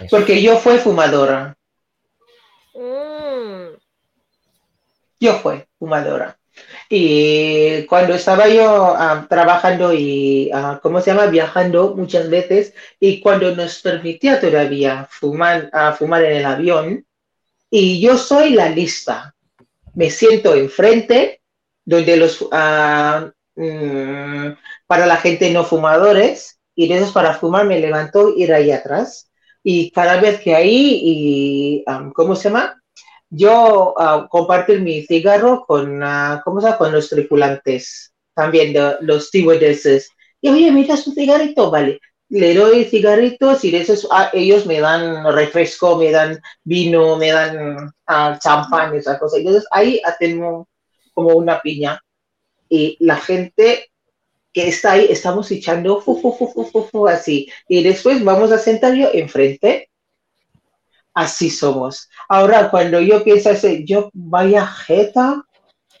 Eso. 0.00 0.16
Porque 0.16 0.42
yo 0.42 0.58
fui 0.58 0.78
fumadora. 0.78 1.56
Mm, 2.74 3.76
Yo 5.20 5.34
fui 5.40 5.64
fumadora. 5.78 6.36
Y 6.88 7.84
cuando 7.86 8.14
estaba 8.14 8.48
yo 8.48 8.94
ah, 8.96 9.26
trabajando 9.28 9.92
y, 9.92 10.50
ah, 10.52 10.78
¿cómo 10.82 11.00
se 11.00 11.10
llama? 11.10 11.26
Viajando 11.26 11.94
muchas 11.96 12.30
veces, 12.30 12.74
y 13.00 13.20
cuando 13.20 13.54
nos 13.54 13.80
permitía 13.80 14.40
todavía 14.40 15.08
fumar, 15.10 15.70
ah, 15.72 15.92
fumar 15.92 16.24
en 16.24 16.36
el 16.36 16.44
avión, 16.44 17.06
y 17.70 18.00
yo 18.00 18.16
soy 18.18 18.50
la 18.50 18.68
lista. 18.68 19.34
Me 19.94 20.10
siento 20.10 20.54
enfrente, 20.54 21.40
donde 21.84 22.16
los, 22.16 22.42
mm, 23.56 24.48
para 24.86 25.06
la 25.06 25.16
gente 25.16 25.50
no 25.50 25.64
fumadores, 25.64 26.60
y 26.74 26.88
de 26.88 26.96
esos 26.96 27.12
para 27.12 27.34
fumar 27.34 27.66
me 27.66 27.80
levanto 27.80 28.30
y 28.36 28.44
ir 28.44 28.52
ahí 28.54 28.70
atrás. 28.70 29.30
Y 29.64 29.90
cada 29.90 30.20
vez 30.20 30.40
que 30.40 30.54
ahí, 30.54 31.00
y, 31.02 31.84
ah, 31.86 32.10
¿cómo 32.14 32.36
se 32.36 32.50
llama? 32.50 32.76
yo 33.36 33.94
ah, 33.98 34.26
comparto 34.30 34.72
mi 34.74 35.02
cigarro 35.02 35.64
con, 35.66 36.02
ah, 36.02 36.40
¿cómo 36.44 36.60
se 36.60 36.66
llama? 36.66 36.78
con 36.78 36.92
los 36.92 37.08
tripulantes, 37.10 38.12
también 38.34 38.72
de, 38.72 38.96
los 39.00 39.28
stewardesses. 39.28 40.08
Y 40.40 40.48
oye, 40.50 40.70
¿me 40.70 40.84
das 40.84 41.06
un 41.06 41.14
cigarrito? 41.14 41.70
Vale. 41.70 42.00
le 42.28 42.54
doy 42.54 42.84
cigarritos 42.84 43.64
y 43.64 43.70
de 43.70 43.80
esos 43.82 44.08
ah, 44.10 44.30
ellos 44.32 44.66
me 44.66 44.80
dan 44.80 45.24
refresco, 45.34 45.96
me 45.98 46.10
dan 46.10 46.40
vino, 46.64 47.16
me 47.16 47.32
dan 47.32 47.92
ah, 48.06 48.38
champán, 48.42 48.94
esas 48.94 49.18
cosas. 49.18 49.40
Entonces 49.40 49.66
ahí 49.70 50.00
hacemos 50.04 50.66
como 51.12 51.30
una 51.30 51.60
piña 51.60 52.00
y 52.68 52.96
la 53.00 53.16
gente 53.16 53.90
que 54.54 54.68
está 54.68 54.92
ahí, 54.92 55.08
estamos 55.10 55.50
echando 55.50 56.00
fu, 56.00 56.18
fu, 56.20 56.32
fu, 56.32 56.46
fu, 56.48 56.64
fu, 56.64 56.84
fu, 56.84 57.08
así. 57.08 57.50
Y 57.68 57.82
después 57.82 58.22
vamos 58.24 58.52
a 58.52 58.58
sentar 58.58 58.94
yo 58.94 59.10
enfrente. 59.12 59.90
Así 61.12 61.50
somos. 61.50 62.08
Ahora, 62.28 62.70
cuando 62.70 63.00
yo 63.00 63.22
pienso 63.24 63.50
así, 63.50 63.84
yo 63.84 64.10
vaya 64.14 64.64
jeta 64.66 65.44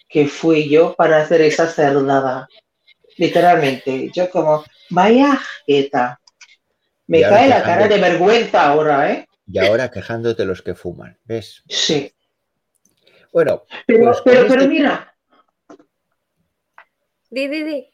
que 0.08 0.26
fui 0.28 0.68
yo 0.68 0.94
para 0.94 1.20
hacer 1.20 1.40
esa 1.42 1.68
cerdada. 1.68 2.48
Literalmente. 3.16 4.10
Yo 4.14 4.30
como, 4.30 4.64
vaya 4.90 5.38
jeta. 5.66 6.20
Me 7.08 7.22
cae 7.22 7.48
la 7.48 7.62
cara 7.62 7.88
de 7.88 7.98
vergüenza 7.98 8.68
ahora, 8.68 9.12
¿eh? 9.12 9.26
Y 9.46 9.58
ahora 9.58 9.90
quejándote 9.90 10.44
los 10.44 10.62
que 10.62 10.74
fuman, 10.74 11.18
¿ves? 11.24 11.62
Sí. 11.68 12.10
Bueno, 13.32 13.64
Pero, 13.86 14.04
Pues 14.04 14.22
pero, 14.24 14.40
este- 14.42 14.54
pero 14.56 14.68
mira, 14.68 15.10
Di, 17.30 17.48
di, 17.48 17.64
di. 17.64 17.93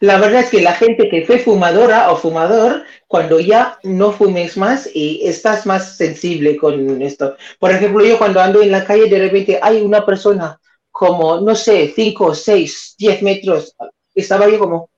La 0.00 0.18
verdad 0.18 0.40
es 0.40 0.50
que 0.50 0.60
la 0.62 0.74
gente 0.74 1.08
que 1.08 1.24
fue 1.24 1.38
fumadora 1.38 2.10
o 2.12 2.16
fumador, 2.16 2.84
cuando 3.08 3.40
ya 3.40 3.78
no 3.82 4.12
fumes 4.12 4.56
más 4.56 4.88
y 4.92 5.26
estás 5.26 5.66
más 5.66 5.96
sensible 5.96 6.56
con 6.56 7.02
esto. 7.02 7.36
Por 7.58 7.72
ejemplo, 7.72 8.04
yo 8.04 8.18
cuando 8.18 8.40
ando 8.40 8.62
en 8.62 8.70
la 8.70 8.84
calle, 8.84 9.08
de 9.08 9.18
repente 9.18 9.58
hay 9.60 9.80
una 9.80 10.04
persona 10.06 10.58
como, 10.90 11.40
no 11.40 11.54
sé, 11.54 11.92
5, 11.94 12.34
6, 12.34 12.94
10 12.98 13.22
metros. 13.22 13.74
Estaba 14.14 14.48
yo 14.48 14.58
como, 14.58 14.90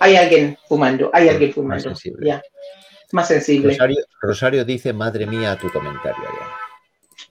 hay 0.00 0.16
alguien 0.16 0.58
fumando, 0.68 1.10
hay 1.12 1.28
alguien 1.28 1.50
Más 1.50 1.54
fumando. 1.54 1.82
sensible. 1.82 2.26
Ya, 2.28 2.42
más 3.12 3.28
sensible. 3.28 3.70
Rosario, 3.72 4.04
Rosario 4.20 4.64
dice, 4.64 4.92
madre 4.92 5.26
mía, 5.26 5.52
a 5.52 5.58
tu 5.58 5.70
comentario. 5.70 6.22
Adriana". 6.28 6.52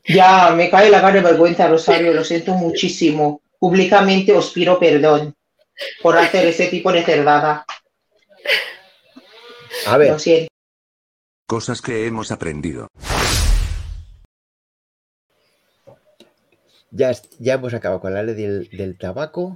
Ya, 0.08 0.52
me 0.56 0.70
cae 0.70 0.90
la 0.90 1.02
cara 1.02 1.16
de 1.16 1.22
vergüenza, 1.22 1.68
Rosario, 1.68 2.14
lo 2.14 2.24
siento 2.24 2.54
muchísimo. 2.54 3.42
Públicamente 3.60 4.32
os 4.34 4.52
pido 4.52 4.78
perdón 4.78 5.35
por 6.02 6.18
hacer 6.18 6.46
ese 6.48 6.68
tipo 6.68 6.92
de 6.92 7.04
cerdada. 7.04 7.66
A 9.88 9.98
ver, 9.98 10.12
Lo 10.12 10.20
siento. 10.20 10.48
Cosas 11.48 11.82
que 11.82 12.08
hemos 12.08 12.32
aprendido. 12.32 12.88
ya, 16.92 17.12
ya 17.40 17.54
hemos 17.56 17.74
acabado 17.74 18.00
con 18.02 18.14
la 18.14 18.24
ley 18.24 18.36
del, 18.36 18.70
del 18.70 18.98
tabaco 18.98 19.54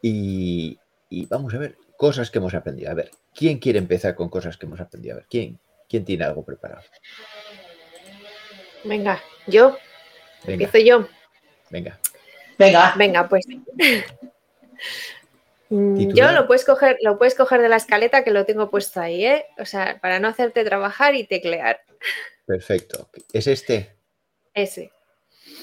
y, 0.00 0.78
y 1.10 1.26
vamos 1.26 1.52
a 1.54 1.58
ver 1.58 1.76
cosas 1.96 2.30
que 2.30 2.38
hemos 2.38 2.54
aprendido. 2.54 2.90
A 2.90 2.94
ver, 2.94 3.10
¿quién 3.34 3.58
quiere 3.58 3.78
empezar 3.78 4.14
con 4.14 4.28
cosas 4.28 4.56
que 4.56 4.66
hemos 4.66 4.80
aprendido? 4.80 5.14
A 5.14 5.18
ver, 5.18 5.26
¿quién, 5.28 5.58
quién 5.88 6.04
tiene 6.04 6.24
algo 6.24 6.44
preparado? 6.44 6.82
Venga, 8.84 9.22
yo, 9.46 9.76
Venga, 10.44 10.64
empiezo 10.64 10.78
yo. 10.78 11.06
venga. 11.70 11.98
Venga, 12.58 12.94
Venga, 12.96 13.28
pues. 13.28 13.44
Mm, 15.68 16.12
Yo 16.12 16.32
lo 16.32 16.46
puedes 16.46 16.66
coger, 16.66 16.98
lo 17.00 17.16
puedes 17.16 17.34
coger 17.34 17.62
de 17.62 17.70
la 17.70 17.76
escaleta 17.76 18.24
que 18.24 18.30
lo 18.30 18.44
tengo 18.44 18.70
puesto 18.70 19.00
ahí, 19.00 19.24
¿eh? 19.24 19.46
O 19.58 19.64
sea, 19.64 19.98
para 20.02 20.20
no 20.20 20.28
hacerte 20.28 20.64
trabajar 20.64 21.14
y 21.14 21.24
teclear. 21.24 21.80
Perfecto. 22.44 23.08
¿Es 23.32 23.46
este? 23.46 23.96
Ese. 24.52 24.92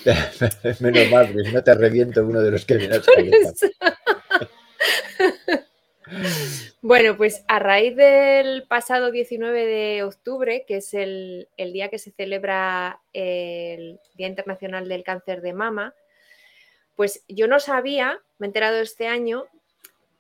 Menos 0.80 1.12
mal, 1.12 1.28
porque 1.28 1.48
si 1.48 1.54
no 1.54 1.64
te 1.64 1.76
reviento 1.76 2.26
uno 2.26 2.42
de 2.42 2.52
los 2.52 2.66
que 2.66 2.76
Por 2.76 3.20
eso. 3.20 3.68
Bueno, 6.82 7.16
pues 7.18 7.44
a 7.48 7.60
raíz 7.60 7.96
del 7.96 8.64
pasado 8.64 9.12
19 9.12 9.66
de 9.66 10.04
octubre, 10.04 10.66
que 10.68 10.78
es 10.78 10.94
el, 10.96 11.48
el 11.58 11.72
día 11.72 11.90
que 11.90 12.00
se 12.00 12.10
celebra 12.10 13.02
el 13.14 14.00
Día 14.16 14.28
Internacional 14.28 14.88
del 14.88 15.04
Cáncer 15.04 15.42
de 15.42 15.54
Mama, 15.54 15.94
pues 17.00 17.24
yo 17.30 17.48
no 17.48 17.62
sabía, 17.62 18.20
me 18.40 18.48
he 18.48 18.50
enterado 18.50 18.76
este 18.80 19.08
año, 19.08 19.46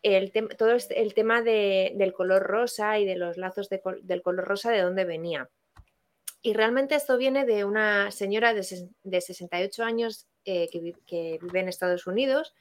el 0.01 0.31
todo 0.57 0.71
este- 0.75 1.01
el 1.01 1.13
tema 1.13 1.41
de- 1.41 1.91
del 1.95 2.13
color 2.13 2.41
rosa 2.43 2.97
y 2.99 3.05
de 3.05 3.17
los 3.17 3.35
lazos 3.35 3.67
del 3.67 4.21
color 4.21 4.45
rosa, 4.47 4.71
de 4.71 4.79
dónde 4.81 5.03
venía. 5.03 5.49
Y 6.41 6.53
realmente 6.53 6.95
esto 6.95 7.17
viene 7.17 7.45
de 7.45 7.65
una 7.65 8.11
señora 8.11 8.53
de, 8.53 8.65
de 9.03 9.19
68 9.19 9.83
años 9.83 10.25
eh, 10.45 10.69
que, 10.71 10.93
que 11.05 11.37
vive 11.41 11.59
en 11.59 11.67
Estados 11.67 12.07
Unidos, 12.07 12.55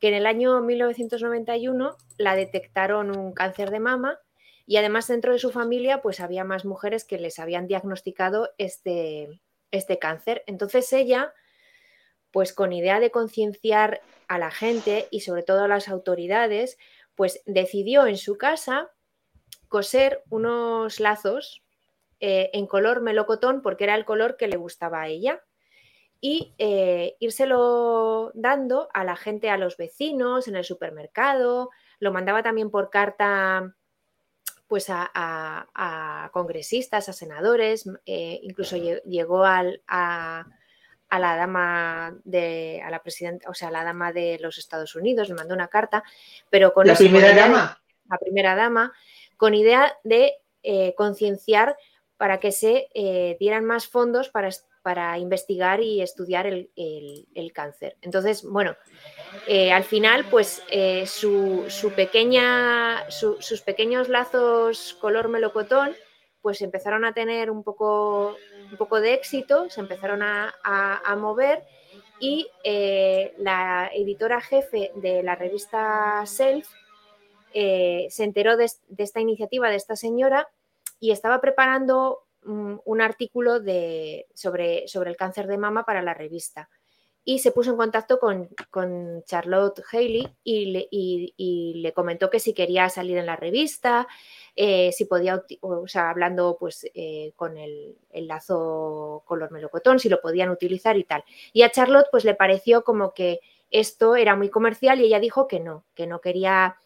que 0.00 0.08
en 0.08 0.14
el 0.16 0.26
año 0.26 0.60
1991 0.60 1.96
la 2.18 2.36
detectaron 2.36 3.16
un 3.16 3.32
cáncer 3.32 3.70
de 3.70 3.80
mama 3.80 4.18
y 4.66 4.76
además 4.76 5.08
dentro 5.08 5.32
de 5.32 5.38
su 5.38 5.50
familia 5.50 6.02
pues 6.02 6.20
había 6.20 6.44
más 6.44 6.66
mujeres 6.66 7.06
que 7.06 7.18
les 7.18 7.38
habían 7.38 7.66
diagnosticado 7.68 8.50
este, 8.58 9.40
este 9.70 9.98
cáncer. 9.98 10.42
Entonces 10.46 10.92
ella, 10.92 11.32
pues 12.32 12.52
con 12.52 12.72
idea 12.72 13.00
de 13.00 13.10
concienciar 13.10 14.00
a 14.28 14.38
la 14.38 14.50
gente 14.50 15.08
y 15.10 15.20
sobre 15.20 15.42
todo 15.42 15.64
a 15.64 15.68
las 15.68 15.88
autoridades, 15.88 16.78
pues 17.14 17.42
decidió 17.46 18.06
en 18.06 18.16
su 18.16 18.38
casa 18.38 18.90
coser 19.68 20.22
unos 20.30 21.00
lazos 21.00 21.62
eh, 22.20 22.50
en 22.52 22.66
color 22.66 23.00
melocotón 23.02 23.62
porque 23.62 23.84
era 23.84 23.94
el 23.94 24.04
color 24.04 24.36
que 24.36 24.48
le 24.48 24.56
gustaba 24.56 25.02
a 25.02 25.08
ella 25.08 25.42
y 26.20 26.54
eh, 26.58 27.16
írselo 27.18 28.30
dando 28.34 28.88
a 28.92 29.04
la 29.04 29.16
gente, 29.16 29.48
a 29.50 29.56
los 29.56 29.76
vecinos, 29.78 30.48
en 30.48 30.56
el 30.56 30.64
supermercado, 30.64 31.70
lo 31.98 32.12
mandaba 32.12 32.42
también 32.42 32.70
por 32.70 32.90
carta 32.90 33.74
pues 34.68 34.88
a, 34.90 35.10
a- 35.14 36.24
a 36.24 36.30
congresistas, 36.30 37.08
a 37.08 37.12
senadores, 37.12 37.88
eh, 38.06 38.38
incluso 38.42 38.76
lle- 38.76 39.02
llegó 39.04 39.44
al- 39.44 39.82
a, 39.88 40.44
a 41.10 41.18
la 41.18 41.36
dama 41.36 42.16
de, 42.24 42.80
a 42.84 42.90
la 42.90 43.02
presidenta, 43.02 43.50
o 43.50 43.54
sea, 43.54 43.68
a 43.68 43.72
la 43.72 43.84
dama 43.84 44.12
de 44.12 44.38
los 44.40 44.58
Estados 44.58 44.94
Unidos, 44.94 45.28
le 45.28 45.34
mandó 45.34 45.54
una 45.54 45.68
carta, 45.68 46.02
pero 46.48 46.72
con 46.72 46.86
la 46.86 46.94
primera 46.94 47.28
de- 47.28 47.34
dama. 47.34 47.82
la 48.08 48.16
primera 48.18 48.54
dama, 48.54 48.92
con 49.36 49.54
idea 49.54 49.96
de 50.04 50.34
eh, 50.62 50.94
concienciar 50.96 51.76
para 52.16 52.38
que 52.38 52.52
se 52.52 52.88
eh, 52.94 53.36
dieran 53.40 53.64
más 53.64 53.86
fondos 53.88 54.28
para, 54.28 54.50
para 54.82 55.18
investigar 55.18 55.80
y 55.80 56.00
estudiar 56.00 56.46
el, 56.46 56.70
el- 56.76 57.26
el 57.34 57.52
cáncer. 57.52 57.96
Entonces, 58.02 58.44
bueno, 58.44 58.76
eh, 59.48 59.72
al 59.72 59.84
final, 59.84 60.26
pues 60.30 60.62
su, 61.06 61.64
su 61.68 61.92
pequeña, 61.92 63.10
su- 63.10 63.40
sus 63.40 63.62
pequeños 63.62 64.08
lazos 64.08 64.94
color 65.00 65.28
melocotón, 65.28 65.96
pues 66.42 66.62
empezaron 66.62 67.04
a 67.04 67.12
tener 67.12 67.50
un 67.50 67.62
poco, 67.62 68.36
un 68.70 68.76
poco 68.76 69.00
de 69.00 69.14
éxito, 69.14 69.68
se 69.70 69.80
empezaron 69.80 70.22
a, 70.22 70.54
a- 70.62 71.16
mover 71.16 71.62
y 72.18 72.48
eh, 72.64 73.34
la 73.38 73.90
editora 73.94 74.40
jefe 74.40 74.92
de 74.96 75.22
la 75.22 75.34
revista 75.36 76.22
Self 76.26 76.68
eh, 77.52 78.06
se 78.10 78.24
enteró 78.24 78.56
de, 78.56 78.70
de 78.88 79.02
esta 79.04 79.20
iniciativa 79.20 79.68
de 79.70 79.76
esta 79.76 79.96
señora 79.96 80.48
y 80.98 81.10
estaba 81.12 81.40
preparando 81.40 82.26
mm, 82.44 82.76
un 82.84 83.00
artículo 83.00 83.58
de, 83.60 84.26
sobre, 84.34 84.86
sobre 84.86 85.10
el 85.10 85.16
cáncer 85.16 85.46
de 85.46 85.58
mama 85.58 85.84
para 85.84 86.02
la 86.02 86.14
revista. 86.14 86.68
Y 87.32 87.38
se 87.38 87.52
puso 87.52 87.70
en 87.70 87.76
contacto 87.76 88.18
con, 88.18 88.48
con 88.70 89.22
Charlotte 89.24 89.82
Haley 89.92 90.26
y 90.42 90.64
le, 90.72 90.88
y- 90.90 91.74
le 91.82 91.92
comentó 91.92 92.28
que 92.28 92.40
si 92.40 92.52
quería 92.54 92.88
salir 92.88 93.18
en 93.18 93.26
la 93.26 93.36
revista, 93.36 94.08
eh, 94.56 94.90
si 94.92 95.04
podía, 95.04 95.40
o 95.60 95.86
sea, 95.86 96.10
hablando 96.10 96.56
pues 96.58 96.84
eh, 96.92 97.32
con 97.36 97.56
el, 97.56 97.96
el 98.10 98.26
lazo 98.26 99.22
color 99.26 99.50
melocotón, 99.52 99.98
si 100.00 100.08
lo 100.08 100.20
podían 100.20 100.50
utilizar 100.50 100.96
y 100.96 101.04
tal. 101.04 101.22
Y 101.52 101.62
a 101.62 101.70
Charlotte 101.70 102.08
pues 102.10 102.24
le 102.24 102.34
pareció 102.34 102.82
como 102.82 103.14
que 103.14 103.38
esto 103.70 104.16
era 104.16 104.34
muy 104.34 104.48
comercial 104.50 105.00
y 105.00 105.04
ella 105.04 105.20
dijo 105.20 105.46
que 105.46 105.60
no, 105.60 105.84
que 105.94 106.06
no 106.08 106.20
quería 106.20 106.76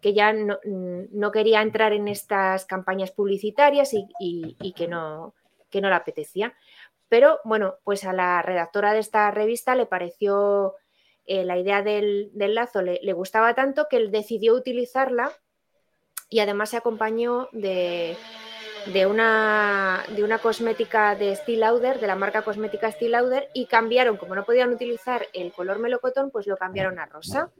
que 0.00 0.14
ya 0.14 0.32
no, 0.32 0.58
no 0.64 1.32
quería 1.32 1.60
entrar 1.60 1.92
en 1.92 2.06
estas 2.08 2.64
campañas 2.66 3.10
publicitarias 3.10 3.92
y, 3.94 4.06
y- 4.20 4.56
y 4.60 4.72
que, 4.72 4.86
no, 4.88 5.34
que 5.70 5.80
no 5.80 5.88
le 5.88 5.96
apetecía. 5.96 6.54
Pero 7.12 7.40
bueno, 7.44 7.74
pues 7.84 8.04
a 8.04 8.14
la 8.14 8.40
redactora 8.40 8.94
de 8.94 9.00
esta 9.00 9.30
revista 9.30 9.74
le 9.74 9.84
pareció 9.84 10.76
eh, 11.26 11.44
la 11.44 11.58
idea 11.58 11.82
del, 11.82 12.30
lazo, 12.34 12.80
le, 12.80 13.00
le 13.02 13.12
gustaba 13.12 13.52
tanto 13.52 13.86
que 13.90 13.98
él 13.98 14.10
decidió 14.10 14.54
utilizarla 14.54 15.30
y 16.30 16.40
además 16.40 16.70
se 16.70 16.78
acompañó 16.78 17.50
de, 17.52 18.16
de 18.94 19.04
una, 19.04 20.02
de 20.16 20.24
una 20.24 20.38
cosmética 20.38 21.14
de 21.14 21.36
Steel 21.36 21.60
Lauder, 21.60 22.00
de 22.00 22.06
la 22.06 22.16
marca 22.16 22.40
cosmética 22.40 22.90
Steel 22.90 23.12
Lauder, 23.12 23.50
y 23.52 23.66
cambiaron, 23.66 24.16
como 24.16 24.34
no 24.34 24.46
podían 24.46 24.72
utilizar 24.72 25.26
el 25.34 25.52
color 25.52 25.80
melocotón, 25.80 26.30
pues 26.30 26.46
lo 26.46 26.56
cambiaron 26.56 26.98
a 26.98 27.04
rosa 27.04 27.52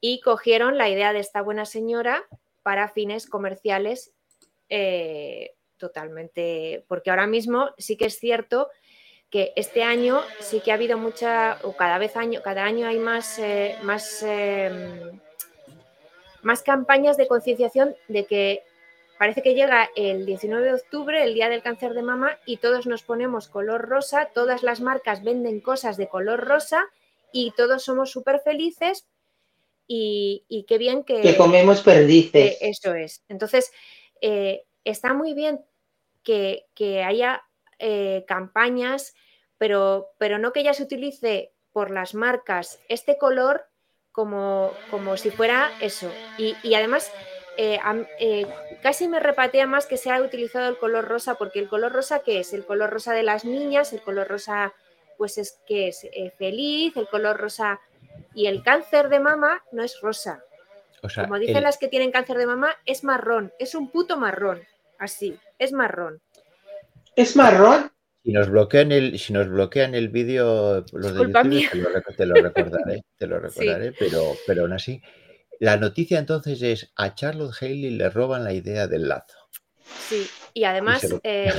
y 0.00 0.20
cogieron 0.22 0.76
la 0.76 0.88
idea 0.88 1.12
de 1.12 1.20
esta 1.20 1.40
buena 1.40 1.66
señora 1.66 2.24
para 2.64 2.88
fines 2.88 3.28
comerciales 3.28 4.12
eh, 4.70 5.52
totalmente, 5.78 6.84
porque 6.88 7.10
ahora 7.10 7.26
mismo 7.26 7.70
sí 7.78 7.96
que 7.96 8.06
es 8.06 8.18
cierto 8.18 8.68
que 9.30 9.52
este 9.56 9.82
año 9.82 10.22
sí 10.40 10.60
que 10.60 10.70
ha 10.70 10.74
habido 10.74 10.98
mucha, 10.98 11.58
o 11.62 11.76
cada 11.76 11.98
vez 11.98 12.16
año, 12.16 12.40
cada 12.42 12.64
año 12.64 12.86
hay 12.86 12.98
más, 12.98 13.38
eh, 13.38 13.76
más, 13.82 14.22
eh, 14.26 15.10
más 16.42 16.62
campañas 16.62 17.16
de 17.16 17.28
concienciación 17.28 17.94
de 18.08 18.24
que 18.24 18.62
parece 19.18 19.42
que 19.42 19.54
llega 19.54 19.90
el 19.96 20.24
19 20.24 20.64
de 20.64 20.74
octubre, 20.74 21.22
el 21.22 21.34
día 21.34 21.48
del 21.48 21.62
cáncer 21.62 21.92
de 21.92 22.02
mama, 22.02 22.38
y 22.46 22.56
todos 22.58 22.86
nos 22.86 23.02
ponemos 23.02 23.48
color 23.48 23.88
rosa, 23.88 24.30
todas 24.32 24.62
las 24.62 24.80
marcas 24.80 25.22
venden 25.22 25.60
cosas 25.60 25.96
de 25.96 26.08
color 26.08 26.46
rosa 26.46 26.86
y 27.32 27.52
todos 27.56 27.82
somos 27.82 28.10
súper 28.10 28.40
felices 28.40 29.06
y, 29.86 30.64
qué 30.68 30.78
bien 30.78 31.02
que... 31.02 31.20
Que 31.20 31.36
comemos 31.36 31.80
perdices. 31.80 32.58
eso 32.60 32.94
es. 32.94 33.24
Entonces, 33.28 33.72
eh, 34.20 34.64
está 34.84 35.14
muy 35.14 35.34
bien 35.34 35.60
que, 36.74 37.04
haya 37.04 37.42
eh, 37.78 38.24
campañas, 38.28 39.14
pero, 39.56 40.08
pero 40.18 40.38
no 40.38 40.52
que 40.52 40.62
ya 40.62 40.74
se 40.74 40.82
utilice 40.82 41.52
por 41.72 41.90
las 41.90 42.14
marcas 42.14 42.80
este 42.88 43.16
color 43.16 43.66
como, 44.12 44.72
como 44.90 45.16
si 45.16 45.30
fuera 45.30 45.70
eso. 45.80 46.12
Y, 46.36 46.74
además, 46.74 47.12
eh, 47.56 48.46
casi 48.82 49.08
me 49.08 49.20
repatea 49.20 49.66
más 49.66 49.86
que 49.86 49.96
se 49.96 50.10
ha 50.10 50.20
utilizado 50.20 50.68
el 50.68 50.78
color 50.78 51.06
rosa, 51.06 51.36
porque 51.36 51.60
el 51.60 51.68
color 51.68 51.92
rosa, 51.92 52.20
¿qué 52.20 52.40
es? 52.40 52.52
El 52.52 52.66
color 52.66 52.90
rosa 52.90 53.12
de 53.14 53.22
las 53.22 53.44
niñas, 53.44 53.92
el 53.92 54.02
color 54.02 54.28
rosa, 54.28 54.74
pues 55.16 55.38
es 55.38 55.60
que 55.66 55.88
es 55.88 56.06
feliz, 56.36 56.96
el 56.96 57.08
color 57.08 57.36
rosa. 57.38 57.80
Y 58.34 58.46
el 58.46 58.62
cáncer 58.62 59.08
de 59.08 59.20
mama 59.20 59.64
no 59.72 59.82
es 59.82 60.00
rosa. 60.00 60.42
Como 61.14 61.38
dicen 61.38 61.62
las 61.62 61.78
que 61.78 61.88
tienen 61.88 62.10
cáncer 62.10 62.36
de 62.38 62.46
mama, 62.46 62.76
es 62.84 63.04
marrón, 63.04 63.52
es 63.58 63.74
un 63.74 63.90
puto 63.90 64.16
marrón. 64.16 64.62
Así, 64.98 65.38
es 65.58 65.72
marrón. 65.72 66.22
¿Es 67.16 67.36
marrón? 67.36 67.90
Si 68.24 68.32
nos 68.32 68.50
bloquean 68.50 68.92
el, 68.92 69.18
si 69.18 69.32
nos 69.32 69.48
bloquean 69.48 69.94
el 69.94 70.08
vídeo, 70.08 70.84
los 70.92 71.14
de 71.14 71.20
YouTube, 71.20 72.14
te 72.16 72.26
lo, 72.26 72.34
recordaré, 72.42 73.02
te 73.16 73.26
lo 73.26 73.38
recordaré, 73.38 73.92
pero, 73.98 74.34
pero 74.46 74.62
aún 74.62 74.72
así. 74.72 75.02
La 75.60 75.76
noticia 75.76 76.18
entonces 76.18 76.62
es 76.62 76.92
a 76.96 77.14
Charlotte 77.14 77.56
Haley 77.60 77.90
le 77.90 78.10
roban 78.10 78.44
la 78.44 78.52
idea 78.52 78.86
del 78.86 79.08
lazo. 79.08 79.48
Sí, 80.08 80.28
y 80.54 80.64
además 80.64 81.06
eh, 81.22 81.52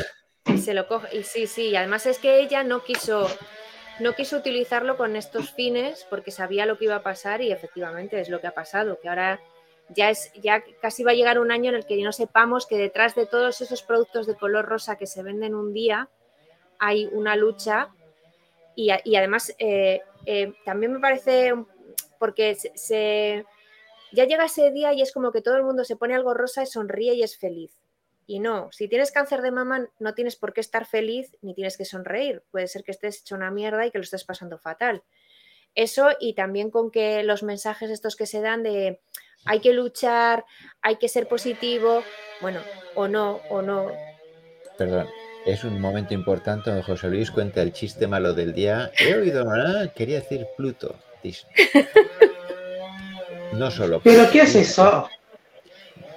se 0.57 0.73
lo, 0.73 0.87
coge, 0.87 1.17
y 1.17 1.23
sí, 1.23 1.47
sí, 1.47 1.69
y 1.69 1.75
además 1.75 2.05
es 2.05 2.19
que 2.19 2.39
ella 2.39 2.63
no 2.63 2.83
quiso, 2.83 3.27
no 3.99 4.13
quiso 4.15 4.37
utilizarlo 4.37 4.95
con 4.95 5.15
estos 5.15 5.51
fines 5.51 6.05
porque 6.09 6.31
sabía 6.31 6.65
lo 6.65 6.77
que 6.77 6.85
iba 6.85 6.95
a 6.95 7.03
pasar 7.03 7.41
y 7.41 7.51
efectivamente 7.51 8.19
es 8.21 8.29
lo 8.29 8.39
que 8.39 8.47
ha 8.47 8.53
pasado, 8.53 8.99
que 9.01 9.09
ahora 9.09 9.41
ya 9.89 10.09
es 10.09 10.31
ya 10.41 10.63
casi 10.81 11.03
va 11.03 11.11
a 11.11 11.15
llegar 11.15 11.39
un 11.39 11.51
año 11.51 11.69
en 11.69 11.75
el 11.75 11.85
que 11.85 12.01
no 12.03 12.11
sepamos 12.11 12.67
que 12.67 12.77
detrás 12.77 13.15
de 13.15 13.25
todos 13.25 13.61
esos 13.61 13.81
productos 13.81 14.27
de 14.27 14.35
color 14.35 14.65
rosa 14.65 14.97
que 14.97 15.07
se 15.07 15.23
venden 15.23 15.55
un 15.55 15.73
día 15.73 16.09
hay 16.79 17.07
una 17.11 17.35
lucha 17.35 17.89
y, 18.75 18.91
además 18.91 19.53
eh, 19.59 20.01
eh, 20.25 20.53
también 20.63 20.93
me 20.93 20.99
parece 20.99 21.53
porque 22.17 22.55
se, 22.55 23.45
ya 24.13 24.25
llega 24.25 24.45
ese 24.45 24.71
día 24.71 24.93
y 24.93 25.01
es 25.01 25.11
como 25.11 25.33
que 25.33 25.41
todo 25.41 25.57
el 25.57 25.63
mundo 25.63 25.83
se 25.83 25.97
pone 25.97 26.15
algo 26.15 26.33
rosa 26.33 26.63
y 26.63 26.65
sonríe 26.65 27.13
y 27.13 27.23
es 27.23 27.37
feliz. 27.37 27.71
Y 28.25 28.39
no, 28.39 28.69
si 28.71 28.87
tienes 28.87 29.11
cáncer 29.11 29.41
de 29.41 29.51
mama 29.51 29.89
no 29.99 30.13
tienes 30.13 30.35
por 30.35 30.53
qué 30.53 30.61
estar 30.61 30.85
feliz 30.85 31.35
ni 31.41 31.53
tienes 31.53 31.77
que 31.77 31.83
sonreír. 31.83 32.43
Puede 32.51 32.67
ser 32.67 32.83
que 32.83 32.91
estés 32.91 33.21
hecho 33.21 33.35
una 33.35 33.51
mierda 33.51 33.85
y 33.85 33.91
que 33.91 33.97
lo 33.97 34.03
estés 34.03 34.23
pasando 34.23 34.57
fatal. 34.59 35.03
Eso 35.75 36.09
y 36.19 36.33
también 36.33 36.71
con 36.71 36.91
que 36.91 37.23
los 37.23 37.43
mensajes 37.43 37.89
estos 37.89 38.15
que 38.15 38.25
se 38.25 38.41
dan 38.41 38.63
de 38.63 39.01
hay 39.45 39.59
que 39.59 39.73
luchar, 39.73 40.45
hay 40.81 40.97
que 40.97 41.09
ser 41.09 41.27
positivo, 41.27 42.03
bueno, 42.41 42.59
o 42.95 43.07
no, 43.07 43.39
o 43.49 43.61
no. 43.61 43.91
Perdón, 44.77 45.07
es 45.45 45.63
un 45.63 45.79
momento 45.79 46.13
importante 46.13 46.69
donde 46.69 46.83
José 46.83 47.07
Luis 47.07 47.31
cuenta 47.31 47.61
el 47.61 47.73
chiste 47.73 48.07
malo 48.07 48.33
del 48.33 48.53
día. 48.53 48.91
He 48.99 49.15
oído, 49.15 49.43
¿no? 49.43 49.93
quería 49.93 50.19
decir 50.19 50.47
Pluto, 50.55 50.95
No 53.53 53.71
solo. 53.71 53.99
¿Pero 54.03 54.29
qué 54.31 54.41
es 54.41 54.55
eso? 54.55 55.09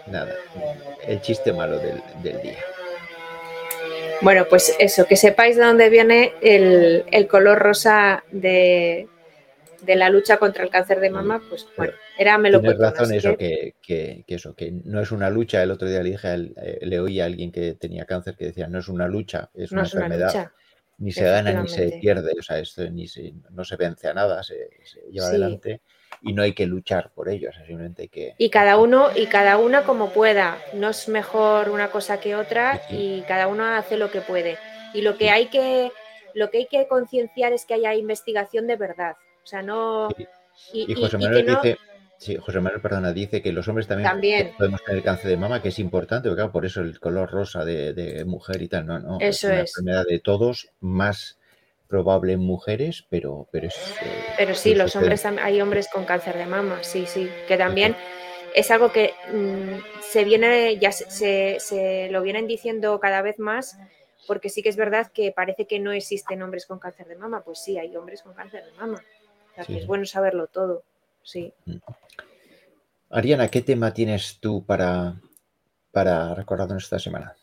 Nada, 0.07 0.35
el 1.07 1.21
chiste 1.21 1.53
malo 1.53 1.79
del, 1.79 2.03
día. 2.23 2.59
Bueno, 4.21 4.47
pues 4.49 4.77
eso, 4.79 5.07
que 5.07 5.17
sepáis 5.17 5.57
de 5.57 5.65
dónde 5.65 5.89
viene 5.89 6.35
el, 6.43 7.05
el 7.11 7.27
color 7.27 7.59
rosa 7.59 8.23
de, 8.31 9.09
de 9.83 9.97
la 9.97 10.09
lucha 10.09 10.39
contra 10.39 10.65
el 10.65 10.71
cáncer 10.71 11.01
de 11.01 11.11
mama, 11.11 11.43
pues 11.49 11.67
bueno, 11.77 11.93
era 12.19 12.39
me 12.39 12.51
lo 12.51 12.61
Tienes 12.61 12.79
razón 12.79 13.13
eso, 13.13 13.37
que... 13.37 13.75
Que, 13.83 14.25
eso, 14.29 14.55
que 14.55 14.73
no 14.85 15.01
es 15.01 15.13
una 15.13 15.29
lucha. 15.29 15.63
El 15.63 15.71
otro 15.71 15.89
día 15.89 16.03
le 16.03 16.11
dije, 16.11 16.29
eh, 16.57 16.79
le 16.83 17.01
oí 17.01 17.21
a 17.21 17.27
alguien 17.27 17.53
que 17.53 17.75
tenía 17.75 18.07
cáncer 18.07 18.37
que 18.37 18.47
decía, 18.47 18.69
no 18.69 18.79
es 18.79 18.89
una 18.89 19.07
lucha, 19.07 19.51
es 19.55 19.73
una 19.73 19.83
enfermedad. 19.83 20.51
ni 20.99 21.13
se 21.13 21.25
gana 21.25 21.53
ni 21.63 21.69
se 21.69 21.99
pierde, 22.01 22.33
o 22.39 22.43
sea, 22.43 22.59
esto 22.59 22.89
ni 22.89 23.07
no 23.51 23.65
se 23.65 23.77
vence 23.77 24.09
a 24.09 24.15
nada, 24.15 24.43
se, 24.43 24.71
lleva 25.11 25.27
adelante 25.27 25.83
y 26.23 26.33
no 26.33 26.43
hay 26.43 26.53
que 26.53 26.67
luchar 26.67 27.11
por 27.13 27.29
ello, 27.29 27.51
simplemente 27.53 28.03
hay 28.03 28.09
que... 28.09 28.35
Y 28.39 28.51
cada 28.51 28.79
uno, 28.79 29.09
y 29.15 29.27
cada 29.27 29.57
una 29.59 29.83
como 29.83 30.11
pueda, 30.11 30.59
no 30.75 30.91
es 30.91 31.09
mejor 31.09 31.69
una 31.71 31.91
cosa 31.91 32.21
que 32.21 32.37
otra 32.37 32.81
y 32.91 33.23
cada 33.23 33.49
uno 33.49 33.65
hace 33.65 33.97
lo 33.97 34.11
que 34.11 34.21
puede. 34.21 34.57
Y 34.95 35.03
lo 35.03 35.17
que 35.17 35.31
hay 35.31 35.47
que, 35.47 35.91
lo 36.35 36.51
que 36.51 36.59
hay 36.59 36.67
que 36.67 36.87
concienciar 36.87 37.53
es 37.53 37.65
que 37.65 37.75
haya 37.75 37.95
investigación 37.95 38.67
de 38.67 38.77
verdad, 38.77 39.17
o 39.43 39.47
sea, 39.47 39.63
no... 39.63 40.09
Y, 40.73 40.95
José 40.95 41.19
Manuel 41.19 41.47
dice... 41.47 41.79
Sí, 42.23 42.37
José 42.37 42.61
Manuel, 42.61 42.81
perdona, 42.81 43.13
dice 43.13 43.43
que 43.43 43.51
los 43.51 43.67
hombres 43.67 43.89
también, 43.89 44.53
podemos 44.57 44.85
tener 44.85 45.03
cáncer 45.03 45.31
de 45.31 45.37
mama, 45.37 45.61
que 45.61 45.71
es 45.71 45.79
importante, 45.81 46.29
porque 46.29 46.39
claro, 46.39 46.53
por 46.53 46.65
eso 46.65 46.81
el 46.81 47.01
color 47.01 47.29
rosa 47.29 47.65
de, 47.65 48.23
mujer 48.25 48.63
y 48.63 48.69
tal, 48.69 48.87
no, 48.87 49.01
no. 49.01 49.19
Eso 49.19 49.49
es 49.49 49.53
una 49.53 49.61
enfermedad 49.61 50.05
de 50.09 50.21
todos, 50.21 50.71
más 50.79 51.41
probable 51.89 52.35
en 52.35 52.41
mujeres, 52.41 53.05
pero, 53.11 53.49
pero 53.51 53.67
es. 53.67 53.77
Eh, 53.77 54.35
pero 54.39 54.55
sí, 54.55 54.77
los 54.77 54.95
hombres 54.95 55.27
hay 55.27 55.61
hombres 55.61 55.89
con 55.93 56.05
cáncer 56.05 56.39
de 56.39 56.47
mama, 56.47 56.79
sí, 56.83 57.07
sí, 57.07 57.29
que 57.49 57.57
también 57.57 57.97
es 58.55 58.71
algo 58.71 58.93
que 58.93 59.15
mm, 59.33 60.01
se 60.01 60.23
viene, 60.23 60.79
ya 60.79 60.93
se, 60.93 61.59
se, 61.59 62.09
lo 62.11 62.23
vienen 62.23 62.47
diciendo 62.47 63.01
cada 63.01 63.21
vez 63.21 63.41
más, 63.41 63.77
porque 64.29 64.49
sí 64.49 64.63
que 64.63 64.69
es 64.69 64.77
verdad 64.77 65.11
que 65.13 65.33
parece 65.33 65.67
que 65.67 65.81
no 65.81 65.91
existen 65.91 66.41
hombres 66.43 66.67
con 66.67 66.79
cáncer 66.79 67.09
de 67.09 67.17
mama, 67.17 67.43
pues 67.43 67.59
sí, 67.59 67.79
hay 67.79 67.97
hombres 67.97 68.23
con 68.23 68.33
cáncer 68.33 68.65
de 68.65 68.73
mama. 68.73 69.03
Es 69.57 69.87
bueno 69.87 70.07
saberlo 70.07 70.47
todo, 70.47 70.85
sí. 71.23 71.53
Mm. 71.67 71.77
Ariana, 73.11 73.49
¿qué 73.49 73.61
tema 73.61 73.93
tienes 73.93 74.39
tú 74.41 74.65
para, 74.65 75.21
para 75.91 76.35
recordarnos 76.35 76.85
esta 76.85 76.99
semana? 76.99 77.37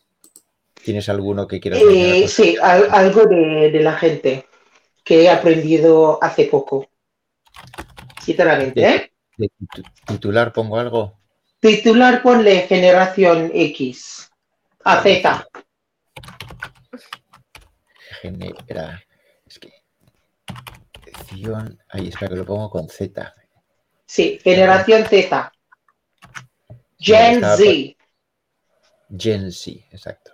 ¿Tienes 0.84 1.10
alguno 1.10 1.48
que 1.48 1.60
quieras 1.60 1.82
eh, 1.84 2.28
Sí, 2.28 2.58
algo 2.60 3.26
de, 3.26 3.80
la 3.82 3.94
gente 3.94 4.48
que 5.04 5.24
he 5.24 5.30
aprendido 5.30 6.18
hace 6.24 6.46
poco. 6.46 6.90
Sinceramente, 8.22 8.88
¿eh? 8.88 9.12
De 9.38 9.52
titular 10.08 10.52
pongo 10.52 10.80
algo. 10.80 11.20
Titular 11.60 12.22
ponle 12.22 12.62
generación 12.62 13.52
X 13.54 14.32
a 14.84 15.02
Z. 15.02 15.48
Genera. 18.22 19.04
Es 21.32 21.38
que 21.38 21.78
Ahí 21.90 22.08
espera 22.08 22.30
que 22.30 22.36
lo 22.36 22.46
pongo 22.46 22.70
con 22.70 22.90
Z. 22.90 23.36
Sí, 24.06 24.40
generación 24.44 25.06
Z. 25.06 25.52
Gen 27.00 27.42
Z. 27.42 27.96
Gen 29.18 29.52
Z, 29.52 29.72
exacto. 29.92 30.32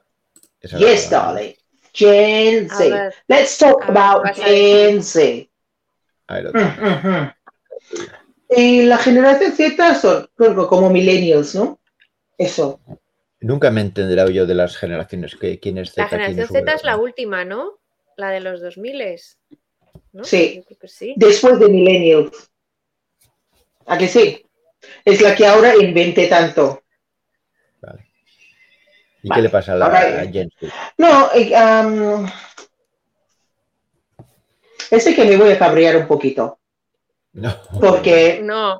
yes, 0.78 1.10
darling. 1.10 1.54
Gen 1.94 2.70
Z. 2.70 3.12
Let's 3.28 3.58
talk 3.58 3.88
about 3.88 4.26
Gen 4.36 5.02
Z. 5.02 5.50
Ahí 6.28 6.44
lo 6.44 6.52
tengo. 6.52 7.34
Y 8.50 8.84
la 8.84 8.98
generación 8.98 9.54
Z 9.54 9.96
son 9.96 10.30
como 10.68 10.90
millennials, 10.90 11.56
¿no? 11.56 11.80
Eso. 12.38 12.80
Nunca 13.40 13.72
me 13.72 13.82
entenderá 13.82 14.30
yo 14.30 14.46
de 14.46 14.56
las 14.56 14.78
generaciones. 14.78 15.36
¿Quién 15.36 15.78
es 15.78 15.92
Z? 15.92 16.04
La 16.04 16.10
generación 16.10 16.48
Z 16.48 16.74
es 16.74 16.84
la 16.84 16.98
última, 16.98 17.46
¿no? 17.46 17.80
La 18.18 18.30
de 18.30 18.40
los 18.40 18.62
2000. 18.62 19.20
Sí. 20.24 20.64
Después 21.16 21.60
de 21.60 21.70
Millennials. 21.70 22.52
¿A 23.86 23.98
que 23.98 24.08
sí? 24.08 24.46
Es 25.04 25.22
la 25.22 25.36
que 25.36 25.46
ahora 25.46 25.76
invente 25.76 26.28
tanto. 26.28 26.84
Vale. 27.82 28.08
¿Y 29.22 29.30
qué 29.30 29.42
le 29.42 29.50
pasa 29.50 29.74
a, 29.74 29.76
la, 29.76 29.88
a 29.88 30.26
No, 30.98 31.30
um, 31.32 32.28
ese 34.92 35.16
que 35.16 35.26
me 35.26 35.38
voy 35.38 35.52
a 35.52 35.60
cabrear 35.60 35.98
un 35.98 36.08
poquito. 36.08 36.60
No. 37.34 37.56
Porque. 37.80 38.40
No. 38.42 38.80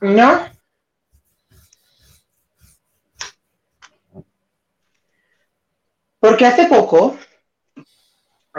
¿No? 0.00 0.48
Porque 6.20 6.46
hace 6.46 6.66
poco 6.66 7.16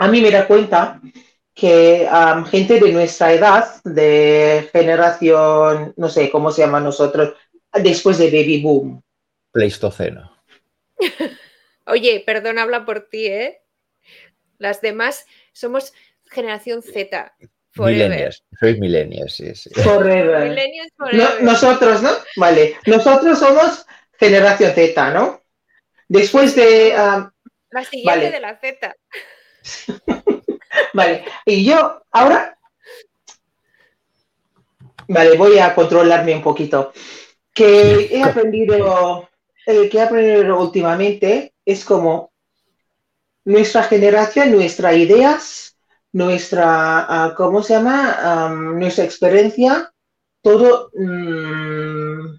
a 0.00 0.08
mí 0.08 0.20
me 0.20 0.30
da 0.30 0.46
cuenta 0.46 1.00
que 1.60 2.08
gente 2.50 2.80
de 2.80 2.92
nuestra 2.92 3.32
edad, 3.34 3.82
de 3.84 4.68
generación, 4.72 5.92
no 5.96 6.08
sé 6.08 6.30
cómo 6.30 6.50
se 6.50 6.62
llama 6.62 6.80
nosotros, 6.80 7.34
después 7.74 8.16
de 8.18 8.26
Baby 8.26 8.62
Boom. 8.62 9.02
Pleistoceno. 9.52 10.32
Oye, 11.86 12.22
perdón, 12.24 12.58
habla 12.58 12.84
por 12.84 13.08
ti, 13.08 13.26
¿eh? 13.26 13.62
Las 14.58 14.80
demás 14.80 15.26
somos 15.52 15.92
generación 16.30 16.82
Z. 16.82 17.34
Forever. 17.72 18.08
Millennials. 18.08 18.44
Sois 18.58 18.78
millennials, 18.78 19.34
sí, 19.34 19.54
sí. 19.54 19.70
Forever. 19.74 20.48
Millennials 20.48 20.92
No- 20.98 21.06
forever. 21.06 21.42
nosotros, 21.42 22.02
¿no? 22.02 22.10
Vale. 22.36 22.76
Nosotros 22.86 23.38
somos 23.38 23.86
generación 24.18 24.72
Z, 24.74 25.10
¿no? 25.12 25.40
Después 26.08 26.54
de. 26.56 26.92
La 27.70 27.84
siguiente 27.84 28.04
vale. 28.06 28.30
de 28.30 28.40
la 28.40 28.58
Z. 28.58 28.96
vale. 30.94 31.24
Y 31.46 31.64
yo, 31.64 32.02
ahora. 32.10 32.56
Vale, 35.08 35.36
voy 35.36 35.58
a 35.58 35.74
controlarme 35.74 36.36
un 36.36 36.42
poquito. 36.42 36.92
Que 37.52 38.08
he 38.12 38.22
aprendido. 38.22 39.28
eh, 39.66 39.88
que 39.88 39.98
he 39.98 40.00
aprendido 40.02 40.58
últimamente 40.58 41.52
es 41.64 41.84
como 41.84 42.32
nuestra 43.44 43.82
generación, 43.84 44.52
nuestras 44.52 44.96
ideas, 44.96 45.76
nuestra. 46.12 47.00
ah, 47.08 47.34
¿Cómo 47.36 47.62
se 47.62 47.74
llama? 47.74 48.44
Am, 48.46 48.78
nuestra 48.78 49.04
experiencia, 49.04 49.92
todo. 50.42 50.90
mm, 50.94 52.38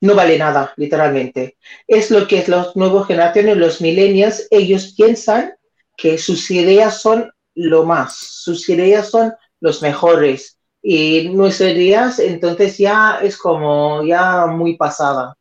no 0.00 0.14
vale 0.14 0.38
nada, 0.38 0.74
literalmente. 0.76 1.56
Es 1.86 2.10
lo 2.10 2.26
que 2.28 2.44
las 2.46 2.76
nuevas 2.76 3.06
generaciones, 3.06 3.56
los 3.56 3.80
millennials, 3.80 4.46
ellos 4.50 4.92
piensan 4.96 5.54
que 5.96 6.18
sus 6.18 6.50
ideas 6.50 7.00
son 7.00 7.30
lo 7.54 7.84
más, 7.84 8.16
sus 8.16 8.68
ideas 8.68 9.10
son 9.10 9.32
los 9.60 9.82
mejores. 9.82 10.58
Y 10.82 11.30
nuestras 11.30 11.72
ideas, 11.72 12.18
entonces 12.18 12.76
ya 12.76 13.20
es 13.22 13.36
como 13.38 14.04
ya 14.04 14.46
muy 14.46 14.76
pasada. 14.76 15.34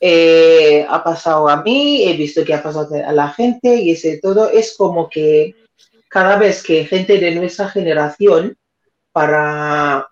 Eh, 0.00 0.86
ha 0.88 1.02
pasado 1.04 1.48
a 1.48 1.62
mí, 1.62 2.04
he 2.04 2.14
visto 2.14 2.44
que 2.44 2.54
ha 2.54 2.62
pasado 2.62 2.88
a 2.94 3.12
la 3.12 3.28
gente 3.28 3.76
y 3.76 3.92
ese 3.92 4.18
todo 4.18 4.48
es 4.50 4.74
como 4.76 5.08
que 5.08 5.54
cada 6.08 6.36
vez 6.36 6.62
que 6.62 6.86
gente 6.86 7.18
de 7.18 7.34
nuestra 7.34 7.68
generación 7.68 8.56
para 9.12 10.08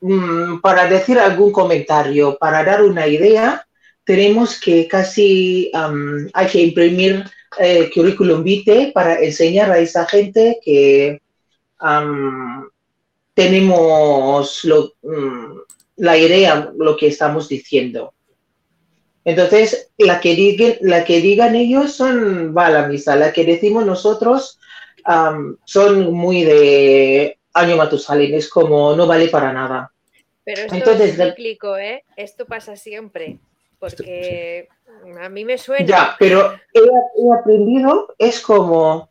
mm, 0.00 0.60
para 0.60 0.86
decir 0.88 1.18
algún 1.18 1.52
comentario, 1.52 2.36
para 2.38 2.64
dar 2.64 2.82
una 2.82 3.06
idea, 3.06 3.66
tenemos 4.04 4.60
que 4.60 4.86
casi 4.88 5.70
hay 6.34 6.46
que 6.48 6.62
imprimir 6.62 7.24
eh, 7.58 7.90
currículum 7.94 8.42
vitae 8.42 8.92
para 8.92 9.20
enseñar 9.22 9.70
a 9.70 9.78
esa 9.78 10.06
gente 10.06 10.58
que 10.62 11.20
tenemos 13.34 14.64
lo- 14.64 14.92
mm, 15.02 15.58
la 15.96 16.16
idea, 16.16 16.72
lo 16.76 16.96
que 16.96 17.08
estamos 17.08 17.48
diciendo. 17.48 18.14
Entonces, 19.24 19.90
la 19.96 20.20
que, 20.20 20.34
digan, 20.34 20.74
la 20.82 21.04
que 21.04 21.20
digan 21.20 21.54
ellos 21.54 21.92
son, 21.94 22.54
va 22.56 22.66
a 22.66 22.70
la 22.70 22.88
misa, 22.88 23.16
la 23.16 23.32
que 23.32 23.44
decimos 23.44 23.86
nosotros 23.86 24.58
son 25.64 26.12
muy 26.12 26.44
de 26.44 27.38
año 27.52 27.76
Matusalén, 27.76 28.34
es 28.34 28.48
como 28.48 28.96
no 28.96 29.06
vale 29.06 29.28
para 29.28 29.52
nada. 29.52 29.92
Pero 30.44 30.62
esto 30.62 30.74
Entonces, 30.74 31.18
es 31.18 31.28
cíclico, 31.28 31.76
¿eh? 31.76 32.04
Esto 32.16 32.44
pasa 32.46 32.76
siempre. 32.76 33.38
Porque 33.78 34.68
a 35.20 35.28
mí 35.28 35.44
me 35.44 35.58
suena. 35.58 35.86
Ya, 35.86 36.16
pero 36.18 36.54
he, 36.72 37.38
aprendido, 37.38 38.14
es 38.18 38.40
como 38.40 39.10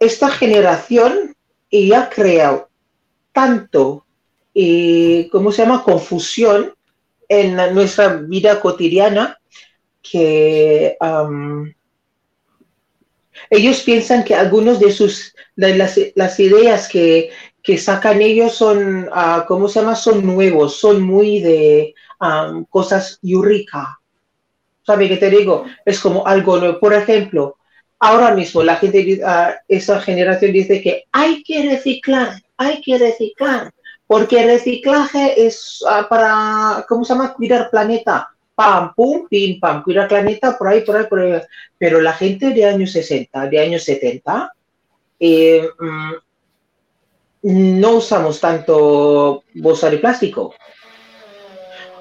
esta 0.00 0.28
generación 0.30 1.34
y 1.70 1.92
ha 1.92 2.08
creado 2.08 2.68
tanto, 3.32 4.04
y, 4.52 5.28
¿cómo 5.28 5.50
se 5.50 5.62
llama?, 5.62 5.82
confusión 5.82 6.74
en 7.28 7.56
nuestra 7.74 8.08
vida 8.16 8.60
cotidiana 8.60 9.38
que 10.02 10.96
ellos 13.50 13.80
piensan 13.80 14.24
que 14.24 14.34
algunos 14.34 14.78
de 14.78 14.92
sus, 14.92 15.34
de 15.56 15.76
las, 15.76 15.98
las 16.14 16.38
ideas 16.38 16.88
que, 16.88 17.30
que 17.62 17.78
sacan 17.78 18.20
ellos 18.22 18.54
son, 18.54 19.08
ah, 19.12 19.44
¿cómo 19.48 19.68
se 19.68 19.80
llama?, 19.80 19.96
son 19.96 20.24
nuevos, 20.24 20.76
son 20.76 21.02
muy 21.02 21.40
de 21.40 21.94
um, 22.24 22.64
cosas 22.64 23.18
eureka. 23.22 23.98
¿Sabe 24.82 25.08
qué 25.08 25.16
te 25.16 25.30
digo? 25.30 25.64
Es 25.84 26.00
como 26.00 26.26
algo 26.26 26.58
nuevo. 26.58 26.78
Por 26.80 26.92
ejemplo, 26.94 27.56
ahora 27.98 28.34
mismo 28.34 28.62
la 28.62 28.76
gente, 28.76 28.98
di- 29.02 29.20
ah, 29.24 29.54
esa 29.68 30.00
generación 30.00 30.52
dice 30.52 30.82
que 30.82 31.04
hay 31.12 31.42
que 31.42 31.62
reciclar, 31.70 32.42
hay 32.56 32.80
que 32.82 32.98
reciclar, 32.98 33.72
porque 34.06 34.44
reciclaje 34.44 35.46
es 35.46 35.82
ah, 35.88 36.06
para, 36.08 36.84
¿cómo 36.88 37.04
se 37.04 37.14
llama? 37.14 37.34
Cuidar 37.34 37.70
planeta. 37.70 38.28
Pam, 38.54 38.94
pum, 38.94 39.26
pim, 39.28 39.58
pam, 39.58 39.82
cuidar 39.82 40.06
planeta 40.06 40.56
por 40.56 40.68
ahí, 40.68 40.82
por 40.82 40.96
ahí, 40.96 41.06
por 41.08 41.18
ahí. 41.20 41.40
Pero 41.76 42.00
la 42.00 42.12
gente 42.12 42.50
de 42.50 42.64
años 42.64 42.92
60, 42.92 43.48
de 43.48 43.58
años 43.58 43.82
70, 43.82 44.52
eh, 45.18 45.68
mm, 45.80 46.12
no 47.80 47.96
usamos 47.96 48.40
tanto 48.40 49.42
bolsa 49.54 49.90
de 49.90 49.98
plástico 49.98 50.54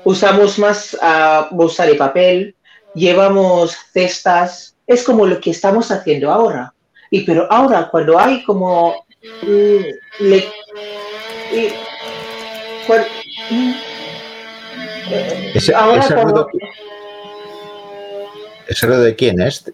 usamos 0.06 0.58
más 0.60 0.98
ah, 1.02 1.48
bolsa 1.52 1.86
de 1.86 1.96
papel, 1.96 2.56
llevamos 2.94 3.76
cestas, 3.92 4.76
es 4.88 5.04
como 5.04 5.26
lo 5.26 5.40
que 5.40 5.52
estamos 5.52 5.90
haciendo 5.92 6.32
ahora. 6.32 6.74
Y 7.10 7.22
pero 7.22 7.48
ahora 7.52 7.88
cuando 7.90 8.18
hay 8.20 8.44
como 8.44 9.06
mm, 9.42 9.78
le- 10.20 10.50
y 11.52 11.70
mm, 13.52 13.74
Ese, 15.56 15.74
ahora 15.76 16.00
ese 16.00 16.14
cuando- 16.16 16.48
ruido, 16.50 16.68
¿Ese 18.68 18.88
ruido 18.88 19.04
de 19.04 19.16
quién 19.16 19.42
es? 19.42 19.72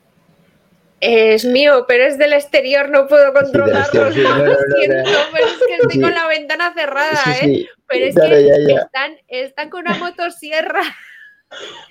Es 1.01 1.45
mío, 1.45 1.85
pero 1.87 2.03
es 2.05 2.17
del 2.17 2.33
exterior, 2.33 2.89
no 2.89 3.07
puedo 3.07 3.31
controlarlo. 3.33 3.79
exterior, 3.79 4.13
sí, 4.13 4.21
no, 4.21 4.35
no, 4.37 4.43
lo 4.45 4.51
no, 4.51 4.57
siento, 4.75 5.19
pero 5.31 5.45
es 5.47 5.53
que 5.65 5.73
estoy 5.75 5.91
Sí. 5.93 6.01
con 6.01 6.13
la 6.13 6.27
ventana 6.27 6.73
cerrada, 6.73 7.23
Sí, 7.39 7.45
¿eh? 7.45 7.69
Pero 7.89 8.05
es 8.05 8.15
que 8.15 8.47
ya, 8.47 8.73
ya. 8.73 8.81
Están, 8.81 9.17
están 9.27 9.69
con 9.69 9.81
una 9.81 9.95
motosierra. 9.95 10.81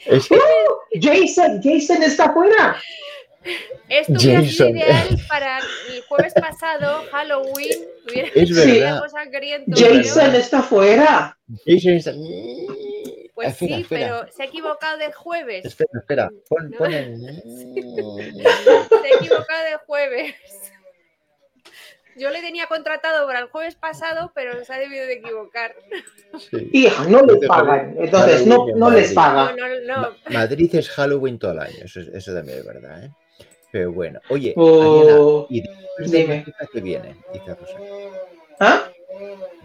Es 0.06 0.28
que- 0.28 0.38
Jason, 1.02 1.60
Jason 1.60 2.00
está 2.04 2.26
afuera. 2.26 2.76
Esto 3.88 4.12
hubiera 4.12 4.42
sido 4.42 4.68
ideal 4.68 5.18
para 5.28 5.58
el 5.58 6.02
jueves 6.02 6.32
pasado, 6.34 7.04
Halloween. 7.10 7.78
Hubiera 8.08 8.28
Es 8.36 8.54
verdad. 8.54 9.02
pero- 9.02 9.76
Jason 9.76 10.34
está 10.36 10.58
afuera. 10.60 11.36
Jason 11.66 11.92
está- 11.94 12.12
Pues 13.34 13.48
Espera, 13.48 13.76
sí, 13.76 13.82
espera. 13.82 14.06
pero 14.20 14.32
se 14.32 14.42
ha 14.42 14.46
equivocado 14.46 14.98
de 14.98 15.12
jueves. 15.12 15.64
Espera, 15.64 15.90
espera. 15.98 16.30
Pon, 16.48 16.70
No. 16.70 16.78
pon 16.78 16.92
el- 16.94 17.16
Se 17.18 19.08
ha 19.08 19.16
equivocado 19.20 19.64
de 19.64 19.76
jueves. 19.86 20.34
Yo 22.18 22.30
le 22.30 22.40
tenía 22.40 22.66
contratado 22.66 23.26
para 23.26 23.38
el 23.40 23.46
jueves 23.48 23.74
pasado, 23.76 24.32
pero 24.34 24.64
se 24.64 24.72
ha 24.72 24.78
debido 24.78 25.06
de 25.06 25.14
equivocar. 25.14 25.74
Sí. 26.38 26.68
Hija, 26.72 27.04
no 27.04 27.22
les 27.22 27.46
pagan. 27.48 27.94
Entonces, 27.98 28.46
no, 28.46 28.66
no 28.74 28.90
les 28.90 29.10
No, 29.10 29.14
pagan. 29.14 29.56
no, 29.56 29.66
no. 29.86 30.00
Ma- 30.02 30.16
Madrid 30.30 30.74
es 30.74 30.88
Halloween 30.90 31.38
todo 31.38 31.52
el 31.52 31.60
año, 31.60 31.84
eso, 31.84 32.00
es- 32.00 32.08
eso 32.08 32.34
también 32.34 32.58
es 32.58 32.66
verdad, 32.66 33.04
¿eh? 33.04 33.10
Pero 33.70 33.92
bueno, 33.92 34.20
oye, 34.30 34.54
Oh, 34.56 35.46
Ariana, 35.46 35.46
y 35.50 35.60
después 35.60 36.10
de 36.10 36.18
dime. 36.18 36.36
la 36.38 36.44
cita 36.44 36.66
que 36.72 36.80
viene, 36.80 37.16
dice 37.32 37.54
Rosa. 37.54 37.78
¿Ah? 38.60 38.82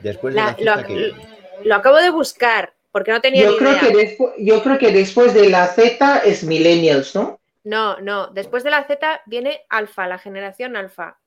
Después 0.01 0.33
de 0.33 0.41
La- 0.41 0.55
la 0.59 0.75
lo- 0.77 0.87
que 0.87 0.93
viene. 0.93 1.27
Lo 1.63 1.75
acabo 1.75 1.97
de 1.97 2.09
buscar 2.09 2.73
porque 2.91 3.11
no 3.11 3.21
tenía 3.21 3.43
Yo 3.45 3.51
ni 3.51 3.57
creo, 3.57 3.71
idea. 3.71 3.79
que 3.81 3.93
despu- 3.93 4.33
yo 4.37 4.61
creo 4.61 4.77
que 4.77 4.91
después 4.91 5.33
de 5.33 5.49
la 5.49 5.67
Z 5.67 6.19
es 6.25 6.43
Millennials, 6.43 7.15
¿no? 7.15 7.39
No, 7.63 7.97
no. 8.01 8.27
Después 8.27 8.63
de 8.65 8.71
la 8.71 8.83
Z 8.83 9.21
viene 9.25 9.61
Alfa, 9.69 10.05
la 10.07 10.17
generación 10.17 10.75
Alfa. 10.75 11.17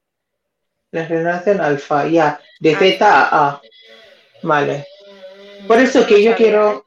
La 0.93 1.05
generación 1.05 1.61
alfa, 1.61 2.07
ya, 2.07 2.41
de. 2.61 2.75
Z 2.77 3.05
a 3.07 3.47
A. 3.49 3.63
Vale. 4.43 4.87
Por 5.67 5.79
eso 5.79 6.07
que 6.07 6.23
yo 6.23 6.35
quiero. 6.37 6.85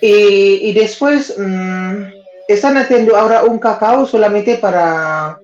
Y, 0.00 0.68
y 0.68 0.72
después 0.72 1.34
mm, 1.38 2.04
están 2.48 2.76
haciendo 2.76 3.16
ahora 3.16 3.44
un 3.44 3.58
cacao 3.58 4.06
solamente 4.06 4.56
para. 4.58 5.38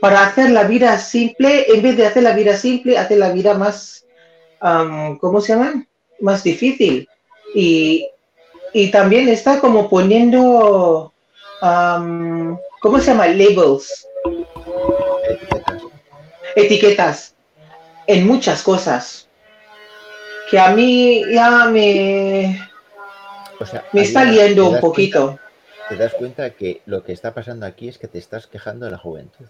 Para 0.00 0.26
hacer 0.26 0.50
la 0.50 0.64
vida 0.64 0.98
simple, 0.98 1.66
en 1.68 1.82
vez 1.82 1.96
de 1.96 2.06
hacer 2.06 2.22
la 2.22 2.32
vida 2.32 2.56
simple, 2.56 2.96
hacer 2.96 3.18
la 3.18 3.32
vida 3.32 3.54
más. 3.54 4.06
am, 4.60 5.18
¿Cómo 5.18 5.40
se 5.40 5.52
llama? 5.52 5.86
Más 6.20 6.42
difícil. 6.42 7.06
Y, 7.54 8.08
y 8.72 8.90
también 8.90 9.28
está 9.28 9.60
como 9.60 9.88
poniendo. 9.90 11.12
am, 11.60 12.58
¿Cómo 12.80 12.98
se 12.98 13.06
llama? 13.06 13.26
Labels. 13.26 14.06
Etiquetas 16.62 17.34
en 18.06 18.26
muchas 18.26 18.62
cosas 18.62 19.28
que 20.50 20.58
a 20.58 20.70
mí 20.70 21.22
ya 21.32 21.66
me, 21.66 22.60
O 23.60 23.66
sea, 23.66 23.84
me 23.92 24.02
está 24.02 24.24
liando 24.24 24.68
¿te 24.68 24.74
un 24.74 24.80
poquito. 24.80 25.26
cuenta- 25.26 25.42
te 25.88 25.96
das 25.96 26.14
cuenta 26.14 26.50
que 26.50 26.82
lo 26.86 27.02
que 27.04 27.12
está 27.12 27.34
pasando 27.34 27.66
aquí 27.66 27.88
es 27.88 27.98
que 27.98 28.08
te 28.08 28.18
estás 28.18 28.46
quejando 28.46 28.86
de 28.86 28.92
la 28.92 28.98
juventud. 28.98 29.46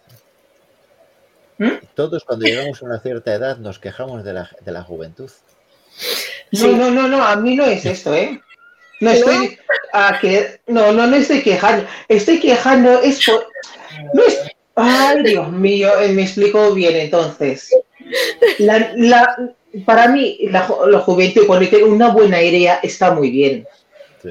¿Mm? 1.59 1.73
Todos 1.95 2.25
cuando 2.25 2.47
llegamos 2.47 2.83
a 2.83 2.87
una 2.87 3.01
cierta 3.01 3.35
edad 3.35 3.59
nos 3.59 3.79
quejamos 3.79 4.25
de 4.25 4.33
la, 4.33 4.51
de 4.63 4.73
la 4.73 4.83
juventud. 4.83 5.31
No, 6.53 6.69
no, 6.69 6.91
no, 6.91 7.09
no, 7.09 7.23
a 7.25 7.37
mí 7.37 7.55
no 7.55 7.65
es 7.65 7.85
esto, 7.85 8.15
¿eh? 8.15 8.41
No 9.01 9.11
estoy 9.11 9.59
a 9.93 10.19
que 10.21 10.61
no, 10.67 10.93
no, 10.93 11.07
no 11.07 11.17
estoy 11.17 11.43
quejando. 11.43 11.87
Estoy 12.09 12.41
quejando 12.41 13.01
es 13.01 13.25
por 13.25 13.47
no 14.15 14.23
es 14.25 14.40
Ay, 14.75 15.23
Dios 15.23 15.51
mío, 15.53 15.91
eh, 16.01 16.09
me 16.09 16.23
explico 16.23 16.73
bien 16.73 16.97
entonces. 16.97 17.71
La- 18.59 18.93
la- 18.97 19.53
para 19.85 20.09
mí, 20.09 20.39
la, 20.51 20.69
la 20.89 20.99
juventud, 21.01 21.47
cuando 21.47 21.69
tiene 21.69 21.85
una 21.85 22.09
buena 22.09 22.43
idea, 22.43 22.81
está 22.83 23.13
muy 23.13 23.31
bien. 23.31 23.67
Sí. 24.23 24.31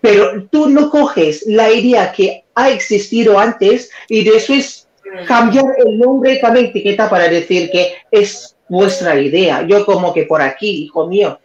Pero 0.00 0.44
tú 0.50 0.68
no 0.68 0.90
coges 0.90 1.44
la 1.46 1.70
idea 1.70 2.10
que 2.12 2.44
ha 2.54 2.70
existido 2.70 3.38
antes 3.38 3.90
y 4.08 4.24
después 4.24 4.88
cambiar 5.26 5.64
el 5.78 5.98
nombre 5.98 6.34
y 6.34 6.40
cada 6.40 6.58
etiqueta 6.58 7.08
para 7.08 7.28
decir 7.28 7.70
que 7.70 7.94
es 8.10 8.56
vuestra 8.68 9.18
idea. 9.20 9.64
Yo 9.66 9.86
como 9.86 10.12
que 10.12 10.24
por 10.24 10.42
aquí, 10.42 10.84
hijo 10.84 11.06
mío. 11.06 11.38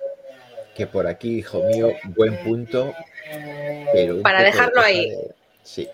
Que 0.75 0.87
por 0.87 1.05
aquí, 1.05 1.37
hijo 1.39 1.61
mío, 1.65 1.91
buen 2.15 2.35
punto. 2.43 2.93
Pero 3.93 4.21
Para 4.23 4.39
de 4.39 4.45
dejarlo 4.45 4.81
ahí. 4.81 5.13
Sí. 5.61 5.87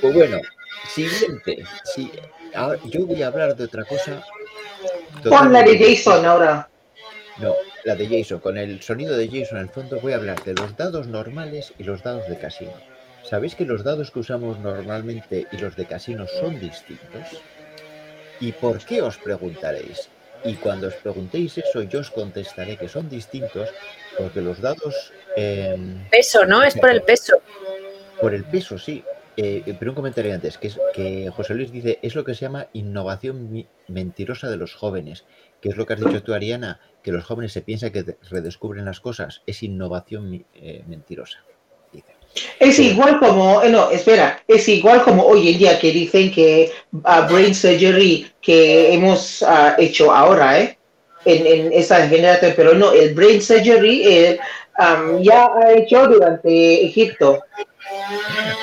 Pues 0.00 0.12
bueno, 0.12 0.38
siguiente. 0.88 1.64
Sí, 1.84 2.10
ahora 2.54 2.78
yo 2.84 3.06
voy 3.06 3.22
a 3.22 3.28
hablar 3.28 3.56
de 3.56 3.64
otra 3.64 3.84
cosa. 3.84 4.24
Pon 5.24 5.52
la 5.52 5.62
de 5.62 5.78
Jason 5.78 6.24
ahora. 6.26 6.68
No, 7.38 7.54
la 7.84 7.94
de 7.94 8.06
Jason. 8.06 8.40
Con 8.40 8.58
el 8.58 8.82
sonido 8.82 9.16
de 9.16 9.28
Jason 9.28 9.58
al 9.58 9.70
fondo 9.70 10.00
voy 10.00 10.12
a 10.12 10.16
hablar 10.16 10.42
de 10.44 10.54
los 10.54 10.76
dados 10.76 11.06
normales 11.06 11.72
y 11.78 11.84
los 11.84 12.02
dados 12.02 12.28
de 12.28 12.38
casino. 12.38 12.74
¿Sabéis 13.28 13.54
que 13.54 13.64
los 13.64 13.84
dados 13.84 14.10
que 14.10 14.18
usamos 14.18 14.58
normalmente 14.58 15.46
y 15.52 15.56
los 15.56 15.76
de 15.76 15.86
casino 15.86 16.26
son 16.26 16.58
distintos? 16.58 17.40
¿Y 18.40 18.52
por 18.52 18.84
qué 18.84 19.00
os 19.00 19.16
preguntaréis? 19.18 20.08
Y 20.44 20.54
cuando 20.54 20.88
os 20.88 20.94
preguntéis 20.94 21.56
eso, 21.58 21.82
yo 21.82 22.00
os 22.00 22.10
contestaré 22.10 22.76
que 22.76 22.88
son 22.88 23.08
distintos 23.08 23.68
porque 24.18 24.40
los 24.40 24.60
dados, 24.60 25.12
em, 25.36 26.08
Peso, 26.10 26.44
¿no? 26.44 26.64
Es 26.64 26.76
por 26.76 26.90
el 26.90 27.02
peso. 27.02 27.40
por 28.20 28.34
el 28.34 28.44
peso, 28.44 28.76
sí. 28.78 29.04
Eh, 29.36 29.74
pero 29.78 29.92
un 29.92 29.94
comentario 29.94 30.34
antes, 30.34 30.58
que, 30.58 30.66
es, 30.66 30.78
que 30.94 31.30
José 31.34 31.54
Luis 31.54 31.72
dice, 31.72 31.98
es 32.02 32.14
lo 32.14 32.22
que 32.24 32.34
se 32.34 32.42
llama 32.42 32.66
innovación 32.74 33.66
mentirosa 33.88 34.50
de 34.50 34.58
los 34.58 34.74
jóvenes, 34.74 35.24
que 35.62 35.70
es 35.70 35.76
lo 35.76 35.86
que 35.86 35.94
has 35.94 36.00
dicho 36.00 36.22
tú, 36.22 36.34
Ariana, 36.34 36.80
que 37.02 37.12
los 37.12 37.24
jóvenes 37.24 37.52
se 37.52 37.62
piensan 37.62 37.92
que 37.92 38.02
de- 38.02 38.16
redescubren 38.28 38.84
las 38.84 39.00
cosas, 39.00 39.42
es 39.46 39.62
innovación 39.62 40.44
eh, 40.54 40.82
mentirosa. 40.86 41.38
Dice. 41.92 42.12
Es 42.60 42.78
igual 42.78 43.18
como, 43.18 43.62
eh, 43.62 43.70
no, 43.70 43.90
espera, 43.90 44.42
es 44.46 44.68
igual 44.68 45.02
como 45.02 45.24
hoy 45.24 45.50
en 45.50 45.58
día 45.58 45.78
que 45.78 45.92
dicen 45.92 46.30
que 46.30 46.70
ah, 47.04 47.26
brain 47.30 47.54
surgery 47.54 48.30
que 48.42 48.92
hemos 48.92 49.42
ah, 49.42 49.76
hecho 49.78 50.12
ahora, 50.12 50.60
¿eh? 50.60 50.78
En, 51.24 51.46
en 51.46 51.72
esa 51.72 52.06
generación, 52.08 52.52
pero 52.56 52.74
no, 52.74 52.92
el 52.92 53.14
brain 53.14 53.40
surgery 53.40 54.02
eh, 54.08 54.40
am, 54.76 55.22
ya 55.22 55.46
ha 55.54 55.72
hecho 55.72 56.06
durante 56.08 56.84
Egipto. 56.84 57.44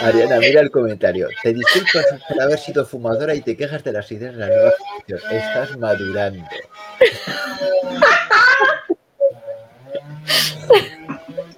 Ariana, 0.01 0.37
mira 0.39 0.61
el 0.61 0.71
comentario. 0.71 1.27
Te 1.43 1.53
disculpas 1.53 2.05
por 2.27 2.41
haber 2.41 2.59
sido 2.59 2.85
fumadora 2.85 3.33
y 3.35 3.41
te 3.41 3.55
quejas 3.57 3.83
de 3.83 3.91
las 3.93 4.11
ideas 4.11 4.33
de 4.35 4.39
la 4.39 4.47
nueva 4.47 4.73
generación. 5.07 5.37
Estás 5.39 5.77
madurando. 5.77 6.43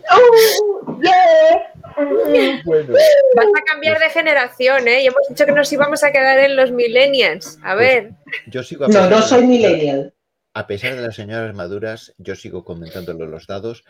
Oh, 0.09 0.99
yeah. 1.03 2.61
Bueno, 2.65 2.93
Vas 3.35 3.45
a 3.57 3.61
cambiar 3.65 3.99
de 3.99 4.09
generación, 4.09 4.87
¿eh? 4.87 5.03
Y 5.03 5.07
hemos 5.07 5.27
dicho 5.29 5.45
que 5.45 5.51
nos 5.51 5.71
íbamos 5.71 6.03
a 6.03 6.11
quedar 6.11 6.39
en 6.39 6.55
los 6.55 6.71
millennials. 6.71 7.59
A 7.63 7.75
ver, 7.75 8.11
yo 8.47 8.63
sigo 8.63 8.85
a 8.85 8.87
No, 8.87 8.93
pesar 8.93 9.09
no 9.11 9.17
de 9.17 9.21
soy 9.23 9.39
las- 9.41 9.49
millennial. 9.49 10.13
A 10.53 10.67
pesar 10.67 10.95
de 10.95 11.01
las 11.01 11.15
señoras 11.15 11.55
maduras, 11.55 12.13
yo 12.17 12.35
sigo 12.35 12.65
comentándolo 12.65 13.25
los 13.25 13.47
dados, 13.47 13.85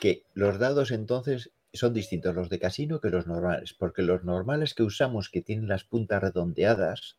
que 0.00 0.22
los 0.32 0.58
dados 0.58 0.90
entonces 0.90 1.50
son 1.76 1.94
distintos 1.94 2.34
los 2.34 2.48
de 2.48 2.58
casino 2.58 3.00
que 3.00 3.10
los 3.10 3.26
normales, 3.26 3.74
porque 3.74 4.02
los 4.02 4.24
normales 4.24 4.74
que 4.74 4.82
usamos 4.82 5.28
que 5.28 5.42
tienen 5.42 5.68
las 5.68 5.84
puntas 5.84 6.22
redondeadas, 6.22 7.18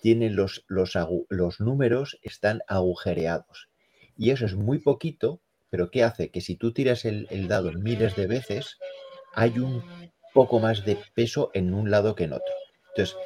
tienen 0.00 0.34
los, 0.34 0.64
los, 0.68 0.94
los 1.28 1.60
números 1.60 2.18
están 2.22 2.62
agujereados. 2.66 3.68
Y 4.16 4.30
eso 4.30 4.46
es 4.46 4.54
muy 4.54 4.78
poquito, 4.78 5.40
pero 5.68 5.90
¿qué 5.90 6.02
hace? 6.04 6.30
Que 6.30 6.40
si 6.40 6.56
tú 6.56 6.72
tiras 6.72 7.04
el, 7.04 7.26
el 7.30 7.48
dado 7.48 7.72
miles 7.72 8.16
de 8.16 8.26
veces, 8.26 8.78
hay 9.34 9.58
un 9.58 9.82
poco 10.32 10.58
más 10.58 10.84
de 10.84 10.98
peso 11.14 11.50
en 11.54 11.74
un 11.74 11.90
lado 11.90 12.14
que 12.14 12.24
en 12.24 12.32
otro. 12.32 12.54
Entonces, 12.90 13.16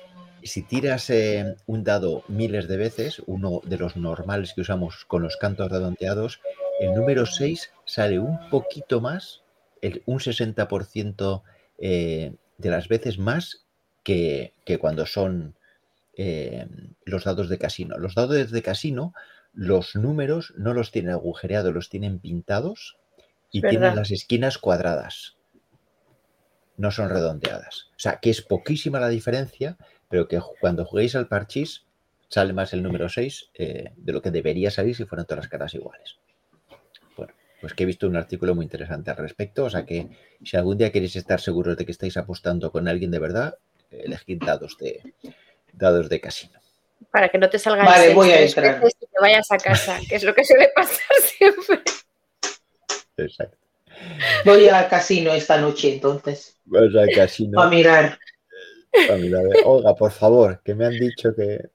si 0.44 0.62
tiras 0.62 1.08
eh, 1.10 1.56
un 1.66 1.84
dado 1.84 2.22
miles 2.28 2.68
de 2.68 2.76
veces, 2.76 3.22
uno 3.26 3.60
de 3.64 3.78
los 3.78 3.96
normales 3.96 4.52
que 4.54 4.60
usamos 4.60 5.04
con 5.06 5.22
los 5.22 5.36
cantos 5.36 5.70
redondeados, 5.70 6.40
el 6.80 6.92
número 6.94 7.24
6 7.24 7.72
sale 7.84 8.18
un 8.18 8.38
poquito 8.50 9.00
más, 9.00 9.42
el- 9.86 10.02
un 10.06 10.18
60% 10.20 11.42
eh, 11.78 12.34
de 12.58 12.70
las 12.70 12.88
veces 12.88 13.18
más 13.18 13.66
que, 14.02 14.54
que 14.64 14.78
cuando 14.78 15.06
son 15.06 15.54
eh, 16.16 16.66
los 17.04 17.24
dados 17.24 17.48
de 17.48 17.58
casino. 17.58 17.98
Los 17.98 18.14
dados 18.14 18.50
de 18.50 18.62
casino, 18.62 19.12
los 19.52 19.96
números 19.96 20.52
no 20.56 20.72
los 20.74 20.90
tienen 20.92 21.12
agujereados, 21.12 21.74
los 21.74 21.88
tienen 21.90 22.18
pintados 22.20 22.96
y 23.50 23.60
tienen 23.70 23.94
las 23.96 24.10
esquinas 24.10 24.58
cuadradas. 24.58 25.36
No 26.76 26.90
son 26.90 27.08
redondeadas. 27.08 27.88
O 27.96 27.98
sea, 27.98 28.18
que 28.20 28.30
es 28.30 28.42
poquísima 28.42 29.00
la 29.00 29.08
diferencia, 29.08 29.76
pero 30.08 30.26
que 30.28 30.40
cuando 30.60 30.84
juguéis 30.84 31.14
al 31.14 31.28
parchís 31.28 31.84
sale 32.28 32.52
más 32.52 32.72
el 32.72 32.82
número 32.82 33.08
6 33.08 33.50
eh, 33.54 33.92
de 33.96 34.12
lo 34.12 34.22
que 34.22 34.30
debería 34.32 34.70
salir 34.70 34.96
si 34.96 35.04
fueran 35.04 35.26
todas 35.26 35.44
las 35.44 35.50
caras 35.50 35.74
iguales. 35.74 36.16
Pues 37.64 37.72
que 37.72 37.84
he 37.84 37.86
visto 37.86 38.06
un 38.06 38.14
artículo 38.14 38.54
muy 38.54 38.66
interesante 38.66 39.10
al 39.10 39.16
respecto, 39.16 39.64
o 39.64 39.70
sea 39.70 39.86
que 39.86 40.06
si 40.44 40.54
algún 40.58 40.76
día 40.76 40.92
queréis 40.92 41.16
estar 41.16 41.40
seguros 41.40 41.78
de 41.78 41.86
que 41.86 41.92
estáis 41.92 42.14
apostando 42.18 42.70
con 42.70 42.86
alguien 42.88 43.10
de 43.10 43.18
verdad, 43.18 43.56
eh, 43.90 44.02
elegid 44.04 44.42
dados 44.44 44.76
de, 44.76 45.00
dados 45.72 46.10
de 46.10 46.20
casino. 46.20 46.60
para 47.10 47.30
que 47.30 47.38
no 47.38 47.48
te 47.48 47.58
salga 47.58 47.80
el 47.84 47.86
Vale, 47.88 48.02
seis 48.04 48.14
voy 48.14 48.30
a 48.32 48.42
entrar. 48.42 48.80
veces 48.82 48.96
y 49.00 49.06
te 49.06 49.18
vayas 49.18 49.50
a 49.50 49.56
casa, 49.56 49.98
que 50.10 50.16
es 50.16 50.24
lo 50.24 50.34
que 50.34 50.44
suele 50.44 50.72
pasar 50.76 51.16
siempre. 51.22 51.80
Exacto. 53.16 53.56
Voy 54.44 54.68
al 54.68 54.86
casino 54.90 55.32
esta 55.32 55.56
noche 55.58 55.94
entonces, 55.94 56.58
Vas 56.66 56.94
al 56.94 57.08
casino. 57.14 57.62
a 57.62 57.70
mirar. 57.70 58.18
a 59.10 59.14
mirar, 59.14 59.42
eh, 59.46 59.62
Olga, 59.64 59.94
por 59.94 60.10
favor, 60.12 60.60
que 60.62 60.74
me 60.74 60.84
han 60.84 60.98
dicho 60.98 61.34
que. 61.34 61.70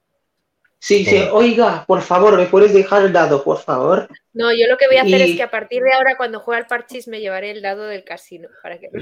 Sí, 0.80 1.04
sí, 1.04 1.18
oiga, 1.30 1.84
por 1.86 2.00
favor, 2.00 2.38
¿me 2.38 2.46
puedes 2.46 2.72
dejar 2.72 3.02
el 3.04 3.12
dado, 3.12 3.44
por 3.44 3.58
favor? 3.58 4.08
No, 4.32 4.50
yo 4.50 4.66
lo 4.66 4.78
que 4.78 4.86
voy 4.86 4.96
a 4.96 5.02
hacer 5.02 5.20
Y- 5.20 5.30
es 5.32 5.36
que 5.36 5.42
a 5.42 5.50
partir 5.50 5.82
de 5.82 5.92
ahora, 5.92 6.16
cuando 6.16 6.40
juegue 6.40 6.62
al 6.62 6.66
parchís, 6.66 7.06
me 7.06 7.20
llevaré 7.20 7.50
el 7.50 7.60
dado 7.60 7.84
del 7.84 8.02
casino 8.02 8.48
para 8.62 8.78
que 8.78 8.88
no 8.90 8.98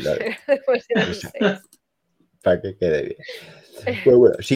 después 0.49 0.87
de 0.89 1.61
para 2.43 2.61
que 2.61 2.76
quede 2.76 3.03
bien. 3.03 3.18
Pues 4.05 4.16
bueno, 4.16 4.37
sí, 4.41 4.55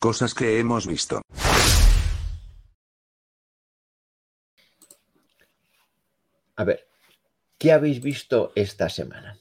Cosas 0.00 0.34
que 0.34 0.58
hemos 0.58 0.88
visto. 0.88 1.22
A 6.56 6.64
ver, 6.64 6.88
¿qué 7.56 7.70
habéis 7.70 8.02
visto 8.02 8.50
esta 8.56 8.88
semana? 8.88 9.38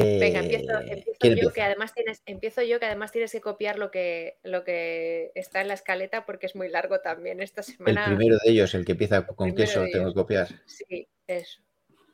Venga, 0.00 0.40
Eh, 0.40 0.42
empiezo, 0.42 0.78
empiezo 0.80 1.10
¿quién 1.18 1.36
yo, 1.36 1.52
que 1.52 1.62
además 1.62 1.92
tienes, 1.94 2.22
empiezo 2.26 2.62
yo, 2.62 2.78
que 2.80 2.86
además 2.86 3.12
tienes 3.12 3.32
que 3.32 3.40
copiar 3.40 3.78
lo 3.78 3.90
que, 3.90 4.38
lo 4.42 4.64
que 4.64 5.32
está 5.34 5.60
en 5.60 5.68
la 5.68 5.74
escaleta 5.74 6.24
porque 6.26 6.46
es 6.46 6.54
muy 6.56 6.68
largo 6.68 7.00
también 7.00 7.40
esta 7.42 7.60
El 7.62 7.66
semana. 7.66 8.06
primero 8.06 8.36
de 8.44 8.50
ellos, 8.50 8.74
el 8.74 8.84
que 8.84 8.92
empieza 8.92 9.26
con 9.26 9.54
queso, 9.54 9.84
tengo 9.92 10.08
que 10.08 10.14
copiar. 10.14 10.48
Sí, 10.66 11.08
eso. 11.26 11.60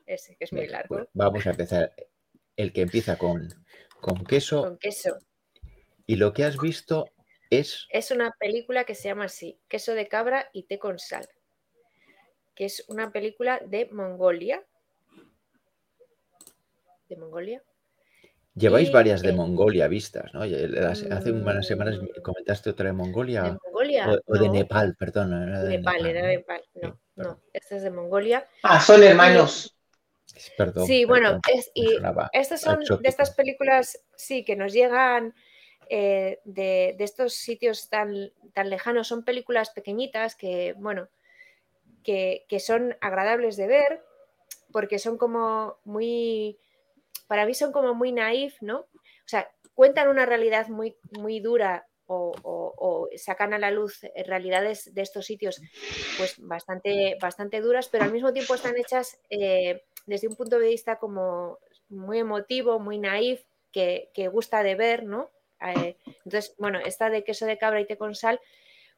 Ese, 0.05 0.35
que 0.35 0.43
es 0.43 0.53
muy 0.53 0.67
largo. 0.67 0.95
pues 0.95 1.07
vamos 1.13 1.47
a 1.47 1.51
empezar. 1.51 1.93
El 2.55 2.71
que 2.73 2.81
empieza 2.81 3.17
con, 3.17 3.47
con 4.01 4.23
queso 4.25 4.61
Con 4.63 4.77
queso. 4.77 5.17
y 6.05 6.17
lo 6.17 6.33
que 6.33 6.43
has 6.43 6.59
visto 6.59 7.05
es 7.49 7.87
Es 7.89 8.11
una 8.11 8.31
película 8.39 8.83
que 8.83 8.95
se 8.95 9.07
llama 9.07 9.25
así, 9.25 9.59
Queso 9.67 9.93
de 9.95 10.07
cabra 10.07 10.49
y 10.53 10.63
té 10.63 10.77
con 10.77 10.99
sal. 10.99 11.27
Que 12.53 12.65
es 12.65 12.83
una 12.89 13.11
película 13.11 13.59
de 13.65 13.87
Mongolia. 13.91 14.63
¿De 17.09 17.15
Mongolia? 17.15 17.63
Lleváis 18.55 18.89
Y, 18.89 18.91
varias 18.91 19.21
de 19.23 19.29
eh, 19.29 19.33
Mongolia 19.33 19.87
vistas, 19.87 20.33
¿no? 20.33 20.45
Las- 20.45 21.03
Hace 21.11 21.31
unas 21.31 21.65
semanas 21.67 21.99
Mm. 21.99 22.21
comentaste 22.23 22.69
otra 22.69 22.87
de 22.87 22.93
Mongolia 22.93 23.43
¿De 23.43 23.51
Mongolia? 23.63 24.05
o, 24.07 24.17
o 24.25 24.33
de 24.37 24.49
Nepal, 24.49 24.95
perdón. 24.97 25.31
no 25.31 25.43
era 25.43 25.63
de 25.63 25.77
Nepal, 25.77 26.05
era 26.05 26.21
¿no? 26.21 26.27
de 26.27 26.37
Nepal. 26.37 26.63
No, 26.81 26.89
Sí, 26.91 26.93
no, 27.15 27.39
esta 27.53 27.75
es 27.77 27.83
de 27.83 27.91
Mongolia. 27.91 28.47
Ah, 28.63 28.79
son 28.79 29.03
hermanos. 29.03 29.75
Perdón. 30.57 30.87
Sí, 30.87 31.05
bueno, 31.05 31.29
perdón, 31.29 31.41
es, 31.51 31.71
me 31.77 31.85
y 31.85 31.95
estas 32.31 32.61
son 32.61 32.79
exótico. 32.79 33.03
de 33.03 33.09
estas 33.09 33.31
películas, 33.31 33.99
sí, 34.15 34.43
que 34.43 34.55
nos 34.55 34.73
llegan 34.73 35.33
eh, 35.89 36.39
de, 36.45 36.95
de 36.97 37.03
estos 37.03 37.33
sitios 37.35 37.89
tan, 37.89 38.31
tan 38.53 38.69
lejanos. 38.69 39.07
Son 39.07 39.23
películas 39.23 39.69
pequeñitas 39.71 40.35
que, 40.35 40.73
bueno, 40.77 41.07
que, 42.03 42.45
que 42.49 42.59
son 42.59 42.97
agradables 43.01 43.57
de 43.57 43.67
ver 43.67 44.03
porque 44.71 44.99
son 44.99 45.17
como 45.17 45.77
muy, 45.85 46.59
para 47.27 47.45
mí 47.45 47.53
son 47.53 47.71
como 47.71 47.93
muy 47.93 48.11
naif, 48.11 48.61
¿no? 48.61 48.79
O 48.79 49.27
sea, 49.27 49.49
cuentan 49.73 50.09
una 50.09 50.25
realidad 50.25 50.67
muy, 50.67 50.95
muy 51.11 51.39
dura 51.39 51.87
o, 52.05 53.09
sacan 53.15 53.53
a 53.53 53.59
la 53.59 53.71
luz 53.71 54.01
realidades 54.25 54.93
de 54.93 55.01
estos 55.01 55.25
sitios 55.25 55.61
pues 56.17 56.35
bastante, 56.39 57.17
bastante 57.21 57.61
duras, 57.61 57.89
pero 57.89 58.03
al 58.03 58.11
mismo 58.11 58.33
tiempo 58.33 58.55
están 58.55 58.77
hechas 58.77 59.19
eh, 59.29 59.83
desde 60.05 60.27
un 60.27 60.35
punto 60.35 60.59
de 60.59 60.69
vista 60.69 60.97
como 60.97 61.59
muy 61.89 62.19
emotivo, 62.19 62.79
muy 62.79 62.97
naif, 62.97 63.43
que, 63.71 64.11
que 64.13 64.27
gusta 64.27 64.63
de 64.63 64.75
ver, 64.75 65.05
¿no? 65.05 65.31
eh, 65.61 65.97
entonces, 66.25 66.55
bueno, 66.57 66.79
esta 66.79 67.09
de 67.09 67.23
queso 67.23 67.45
de 67.45 67.57
cabra 67.57 67.81
y 67.81 67.85
té 67.85 67.97
con 67.97 68.15
sal, 68.15 68.39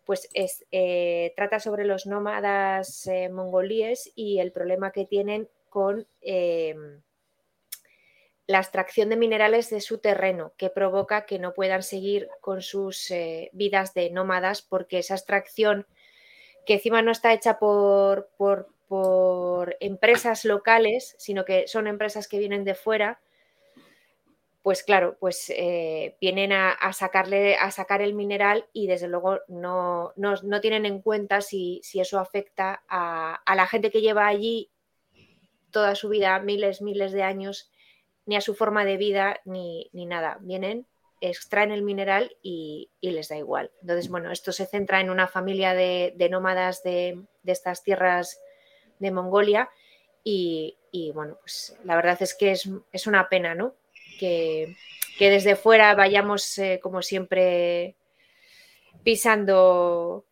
pues 0.03 0.29
es, 0.33 0.65
eh, 0.71 1.33
trata 1.35 1.59
sobre 1.59 1.85
los 1.85 2.05
nómadas 2.05 3.09
mongolíes 3.31 4.11
y 4.15 4.39
el 4.39 4.51
problema 4.51 4.91
que 4.91 5.05
tienen 5.05 5.47
con 5.69 6.07
la 8.47 8.59
extracción 8.59 9.09
de 9.09 9.15
minerales 9.15 9.69
de 9.69 9.81
su 9.81 9.97
terreno, 9.97 10.53
que 10.57 10.69
provoca 10.69 11.25
que 11.25 11.39
no 11.39 11.53
puedan 11.53 11.83
seguir 11.83 12.29
con 12.41 12.61
sus 12.61 13.11
vidas 13.53 13.93
de 13.93 14.11
nómadas 14.11 14.61
porque 14.61 14.99
esa 14.99 15.15
extracción 15.15 15.87
que 16.65 16.73
encima 16.73 17.01
no 17.01 17.11
está 17.11 17.33
hecha 17.33 17.59
por, 17.59 18.29
por, 18.37 19.77
empresas 19.79 20.45
locales, 20.45 21.15
sino 21.17 21.43
que 21.43 21.67
son 21.67 21.87
empresas 21.87 22.27
que 22.27 22.39
vienen 22.39 22.63
de 22.63 22.75
fuera, 22.75 23.19
pues 24.61 24.83
claro, 24.83 25.17
pues 25.19 25.51
eh, 25.55 26.15
vienen 26.21 26.53
a, 26.53 26.77
sacarle, 26.93 27.55
a 27.55 27.71
sacar 27.71 28.01
el 28.01 28.13
mineral 28.13 28.67
y 28.73 28.87
desde 28.87 29.07
luego 29.07 29.39
no, 29.47 30.13
no, 30.15 30.61
tienen 30.61 30.85
en 30.85 31.01
cuenta 31.01 31.41
si, 31.41 31.81
si 31.83 31.99
eso 31.99 32.19
afecta 32.19 32.83
a, 32.87 33.35
a, 33.45 33.55
la 33.55 33.67
gente 33.67 33.91
que 33.91 34.01
lleva 34.01 34.27
allí 34.27 34.71
toda 35.71 35.93
su 35.93 36.09
vida, 36.09 36.39
miles, 36.39 36.81
miles 36.81 37.11
de 37.11 37.21
años, 37.21 37.69
ni 38.25 38.35
a 38.35 38.41
su 38.41 38.55
forma 38.55 38.85
de 38.85 38.97
vida, 38.97 39.39
ni, 39.45 39.89
ni 39.93 40.05
nada. 40.05 40.37
Vienen 40.41 40.87
extraen 41.21 41.71
el 41.71 41.81
mineral 41.81 42.35
y, 42.41 42.89
les 43.01 43.29
da 43.29 43.37
igual. 43.37 43.71
Entonces, 43.81 44.09
bueno, 44.09 44.31
esto 44.31 44.51
se 44.51 44.65
centra 44.65 44.99
en 44.99 45.09
una 45.09 45.27
familia 45.27 45.73
de, 45.73 46.27
nómadas 46.29 46.83
de, 46.83 47.21
estas 47.45 47.83
tierras 47.83 48.39
de 48.99 49.11
Mongolia 49.11 49.69
y, 50.23 50.77
bueno, 51.13 51.37
pues 51.41 51.77
la 51.83 51.95
verdad 51.95 52.17
es 52.21 52.35
que 52.35 52.51
es, 52.51 53.07
una 53.07 53.29
pena, 53.29 53.55
¿no? 53.55 53.75
Que, 54.19 54.75
desde 55.19 55.55
fuera 55.55 55.95
vayamos, 55.95 56.57
eh, 56.57 56.79
como 56.81 57.01
siempre, 57.01 57.95
pisando 59.03 60.25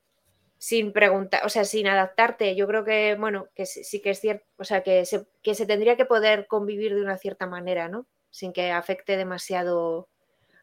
sin 0.64 0.94
preguntar, 0.94 1.46
o 1.46 1.50
sea, 1.50 1.66
sin 1.66 1.88
adaptarte. 1.88 2.56
Yo 2.56 2.66
creo 2.68 2.86
que, 2.86 3.18
bueno, 3.20 3.50
que 3.54 3.66
sí 3.66 4.02
que 4.02 4.12
es 4.12 4.22
cierto, 4.22 4.46
o 4.56 4.64
sea, 4.64 4.82
que 4.82 5.04
se, 5.04 5.28
que 5.42 5.56
se 5.56 5.66
tendría 5.66 5.98
que 5.98 6.06
poder 6.06 6.48
convivir 6.48 6.96
de 6.96 7.02
una 7.02 7.18
cierta 7.18 7.48
manera, 7.48 7.90
¿no? 7.90 8.08
Sin 8.30 8.54
que 8.54 8.72
afecte 8.72 9.18
demasiado 9.18 10.08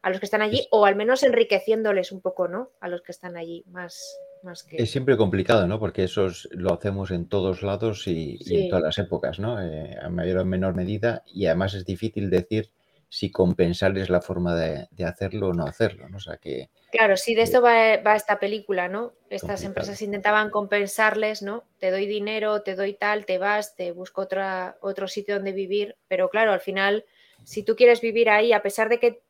a 0.01 0.09
los 0.09 0.19
que 0.19 0.25
están 0.25 0.41
allí 0.41 0.67
o 0.71 0.87
al 0.87 0.95
menos 0.95 1.21
enriqueciéndoles 1.21 2.11
un 2.11 2.19
poco, 2.19 2.47
¿no? 2.47 2.71
A 2.79 2.87
los 2.87 3.03
que 3.03 3.11
están 3.11 3.37
allí, 3.37 3.63
más, 3.67 4.17
más 4.41 4.63
que... 4.63 4.77
Es 4.81 4.89
siempre 4.89 5.17
complicado, 5.17 5.67
¿no? 5.67 5.79
Porque 5.79 6.05
eso 6.05 6.29
lo 6.49 6.73
hacemos 6.73 7.11
en 7.11 7.29
todos 7.29 7.61
lados 7.61 8.07
y, 8.07 8.39
en 8.49 8.69
todas 8.69 8.83
las 8.83 8.97
épocas, 8.97 9.37
¿no? 9.37 9.61
Eh, 9.61 9.99
a 10.01 10.09
mayor 10.09 10.39
o 10.39 10.45
menor 10.45 10.73
medida 10.73 11.21
y 11.27 11.45
además 11.45 11.75
es 11.75 11.85
difícil 11.85 12.31
decir 12.31 12.71
si 13.13 13.29
compensarles 13.29 14.09
la 14.09 14.21
forma 14.21 14.55
de, 14.55 14.87
hacerlo 15.05 15.49
o 15.49 15.53
no 15.53 15.65
hacerlo, 15.65 16.07
¿no? 16.07 16.15
O 16.15 16.19
sea 16.21 16.37
que... 16.37 16.69
Claro, 16.93 17.17
sí, 17.17 17.35
de 17.35 17.41
esto 17.41 17.61
va, 17.61 18.15
esta 18.15 18.39
película, 18.39 18.87
¿no? 18.87 19.11
Estas 19.29 19.65
empresas 19.65 20.01
intentaban 20.01 20.49
compensarles, 20.49 21.41
¿no? 21.41 21.65
Te 21.77 21.91
doy 21.91 22.05
dinero, 22.05 22.61
te 22.61 22.73
doy 22.73 22.93
tal, 22.93 23.25
te 23.25 23.37
vas, 23.37 23.75
te 23.75 23.91
busco 23.91 24.21
otra, 24.21 24.77
otro 24.79 25.09
sitio 25.09 25.35
donde 25.35 25.51
vivir, 25.51 25.97
pero 26.07 26.29
claro, 26.29 26.53
al 26.53 26.61
final, 26.61 27.03
si 27.43 27.63
tú 27.63 27.75
quieres 27.75 27.99
vivir 27.99 28.29
ahí, 28.29 28.53
a 28.53 28.61
pesar 28.61 28.87
de 28.87 28.99
que 28.99 29.21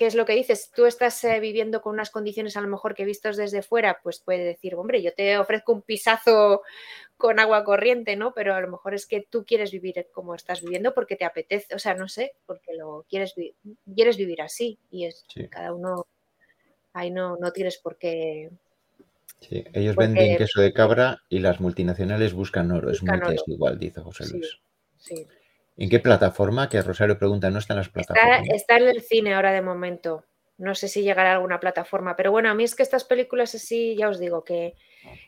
¿qué 0.00 0.06
es 0.06 0.14
lo 0.14 0.24
que 0.24 0.32
dices? 0.32 0.70
Tú 0.74 0.86
estás 0.86 1.22
eh, 1.24 1.40
viviendo 1.40 1.82
con 1.82 1.92
unas 1.92 2.08
condiciones 2.08 2.56
a 2.56 2.62
lo 2.62 2.68
mejor 2.68 2.94
que 2.94 3.04
vistos 3.04 3.36
desde 3.36 3.60
fuera, 3.60 4.00
pues 4.02 4.18
puede 4.18 4.42
decir, 4.44 4.74
hombre, 4.74 5.02
yo 5.02 5.12
te 5.12 5.36
ofrezco 5.36 5.74
un 5.74 5.82
pisazo 5.82 6.62
con 7.18 7.38
agua 7.38 7.64
corriente, 7.64 8.16
¿no? 8.16 8.32
Pero 8.32 8.54
a 8.54 8.62
lo 8.62 8.70
mejor 8.70 8.94
es 8.94 9.04
que 9.04 9.26
tú 9.28 9.44
quieres 9.44 9.72
vivir 9.72 10.06
como 10.10 10.34
estás 10.34 10.62
viviendo 10.62 10.94
porque 10.94 11.16
te 11.16 11.26
apetece, 11.26 11.74
o 11.74 11.78
sea, 11.78 11.92
no 11.92 12.08
sé, 12.08 12.32
porque 12.46 12.72
lo 12.72 13.04
quieres, 13.10 13.34
quieres 13.94 14.16
vivir 14.16 14.40
así 14.40 14.78
y 14.90 15.04
es 15.04 15.26
cada 15.50 15.74
uno, 15.74 16.06
ahí 16.94 17.10
no, 17.10 17.36
no 17.36 17.52
tienes 17.52 17.76
por 17.76 17.98
qué... 17.98 18.48
Sí, 19.40 19.64
ellos 19.74 19.96
venden 19.96 20.38
queso 20.38 20.62
de 20.62 20.72
cabra 20.72 21.24
y 21.28 21.40
las 21.40 21.60
multinacionales 21.60 22.32
buscan 22.32 22.70
oro, 22.70 22.90
es 22.90 23.02
muy 23.02 23.20
igual, 23.48 23.78
dice 23.78 24.00
José 24.00 24.24
Luis. 24.30 24.60
sí. 24.96 25.26
¿En 25.80 25.88
qué 25.88 25.98
plataforma? 25.98 26.68
Que 26.68 26.82
Rosario 26.82 27.18
pregunta, 27.18 27.50
¿no 27.50 27.58
está 27.58 27.72
en 27.72 27.78
las 27.78 27.88
plataformas? 27.88 28.42
Está, 28.52 28.76
en 28.76 28.88
el 28.88 29.00
cine 29.00 29.32
ahora 29.32 29.50
de 29.50 29.62
momento. 29.62 30.26
No 30.58 30.74
sé 30.74 30.88
si 30.88 31.02
llegará 31.02 31.30
a 31.30 31.34
alguna 31.36 31.58
plataforma, 31.58 32.16
pero 32.16 32.30
bueno, 32.30 32.50
a 32.50 32.54
mí 32.54 32.64
es 32.64 32.74
que 32.74 32.82
estas 32.82 33.04
películas 33.04 33.54
así, 33.54 33.96
ya 33.96 34.10
os 34.10 34.18
digo, 34.18 34.44
que, 34.44 34.74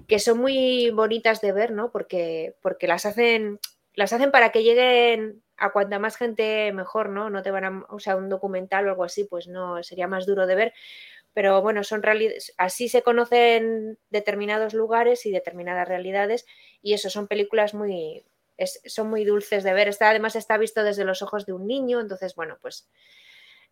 que 0.06 0.18
son 0.18 0.36
muy 0.38 0.90
bonitas 0.90 1.40
de 1.40 1.52
ver, 1.52 1.72
¿no? 1.72 1.90
Porque, 1.90 2.54
porque 2.60 2.86
las 2.86 3.06
hacen, 3.06 3.60
las 3.94 4.12
hacen 4.12 4.30
para 4.30 4.52
que 4.52 4.62
lleguen 4.62 5.42
a 5.56 5.72
cuanta 5.72 5.98
más 5.98 6.18
gente 6.18 6.70
mejor, 6.74 7.08
¿no? 7.08 7.30
No 7.30 7.42
te 7.42 7.50
van 7.50 7.64
a, 7.64 7.86
o 7.88 7.98
sea, 7.98 8.16
un 8.16 8.28
documental 8.28 8.86
o 8.86 8.90
algo 8.90 9.04
así, 9.04 9.24
pues 9.24 9.48
no, 9.48 9.82
sería 9.82 10.06
más 10.06 10.26
duro 10.26 10.46
de 10.46 10.54
ver. 10.54 10.74
Pero 11.32 11.62
bueno, 11.62 11.82
son 11.82 12.02
realidades, 12.02 12.52
así 12.58 12.90
se 12.90 13.00
conocen 13.00 13.98
determinados 14.10 14.74
lugares 14.74 15.24
y 15.24 15.32
determinadas 15.32 15.88
realidades, 15.88 16.44
y 16.82 16.92
eso 16.92 17.08
son 17.08 17.26
películas 17.26 17.72
muy, 17.72 18.22
son 18.66 19.10
muy 19.10 19.24
dulces 19.24 19.64
de 19.64 19.72
ver. 19.72 19.88
Está, 19.88 20.10
además 20.10 20.36
está 20.36 20.58
visto 20.58 20.82
desde 20.84 21.04
los 21.04 21.22
ojos 21.22 21.46
de 21.46 21.52
un 21.52 21.66
niño, 21.66 22.00
entonces, 22.00 22.34
bueno, 22.34 22.58
pues 22.60 22.88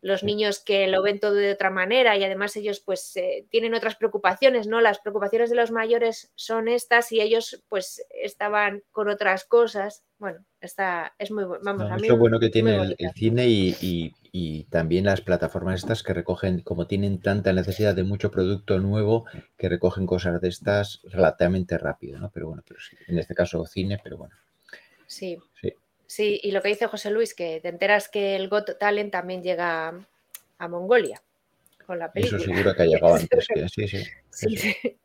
los 0.03 0.25
niños 0.25 0.61
que 0.61 0.87
lo 0.87 1.03
ven 1.03 1.21
todo 1.21 1.35
de 1.35 1.53
otra 1.53 1.71
manera 1.71 2.17
y 2.17 2.25
además 2.25 2.57
ellos 2.57 2.81
pues 2.81 3.15
eh, 3.17 3.47
tienen 3.51 3.75
otras 3.75 3.97
preocupaciones, 3.97 4.67
¿no? 4.67 4.81
Las 4.81 4.99
preocupaciones 4.99 5.51
de 5.51 5.57
los 5.57 5.71
mayores 5.71 6.33
son 6.37 6.69
estas 6.69 7.13
y 7.13 7.21
ellos 7.21 7.63
pues 7.69 8.03
estaban 8.23 8.83
con 8.93 9.09
otras 9.09 9.45
cosas. 9.45 10.05
Bueno, 10.19 10.45
está, 10.61 11.15
es 11.19 11.31
muy 11.31 11.45
vamos, 11.63 11.91
a 11.91 11.97
mí 11.97 12.09
lo 12.09 12.17
bueno 12.17 12.41
que 12.41 12.49
tiene 12.49 12.95
el, 12.99 13.13
cine 13.15 13.47
y, 13.49 14.15
y, 14.33 14.65
también 14.65 15.05
las 15.05 15.21
plataformas 15.21 15.81
estas 15.81 16.03
que 16.03 16.15
recogen, 16.15 16.61
como 16.61 16.87
tienen 16.87 17.21
tanta 17.21 17.53
necesidad 17.53 17.95
de 17.95 18.05
mucho 18.05 18.31
producto 18.31 18.79
nuevo, 18.79 19.27
que 19.59 19.69
recogen 19.69 20.07
cosas 20.07 20.41
de 20.41 20.49
estas 20.49 21.01
relativamente 21.05 21.77
rápido, 21.77 22.19
¿no? 22.19 22.31
Pero 22.31 22.49
bueno, 22.49 22.63
pero 22.67 22.81
sí, 22.81 22.97
en 23.07 23.19
este 23.19 23.35
caso 23.35 23.67
cine, 23.67 23.99
pero 24.03 24.19
bueno. 24.19 24.35
Sí. 25.11 25.39
sí. 26.07 26.41
y 26.41 26.53
lo 26.53 26.63
que 26.63 26.69
dice 26.69 26.87
José 26.87 27.11
Luis, 27.11 27.35
que 27.35 27.59
te 27.61 27.69
enteras 27.69 28.09
que 28.09 28.37
el 28.37 28.49
Got 28.49 28.79
Talent 28.79 29.11
también 29.11 29.43
llega 29.43 29.93
a 30.59 30.69
Mongolia 30.69 31.21
con 31.85 31.99
la 31.99 32.13
película. 32.13 32.39
Eso 32.39 32.47
seguro 32.47 32.75
que 32.75 32.83
ha 32.83 32.87
llegado 32.87 33.15
antes. 33.17 33.49
sí, 33.75 33.89
sí, 34.31 34.99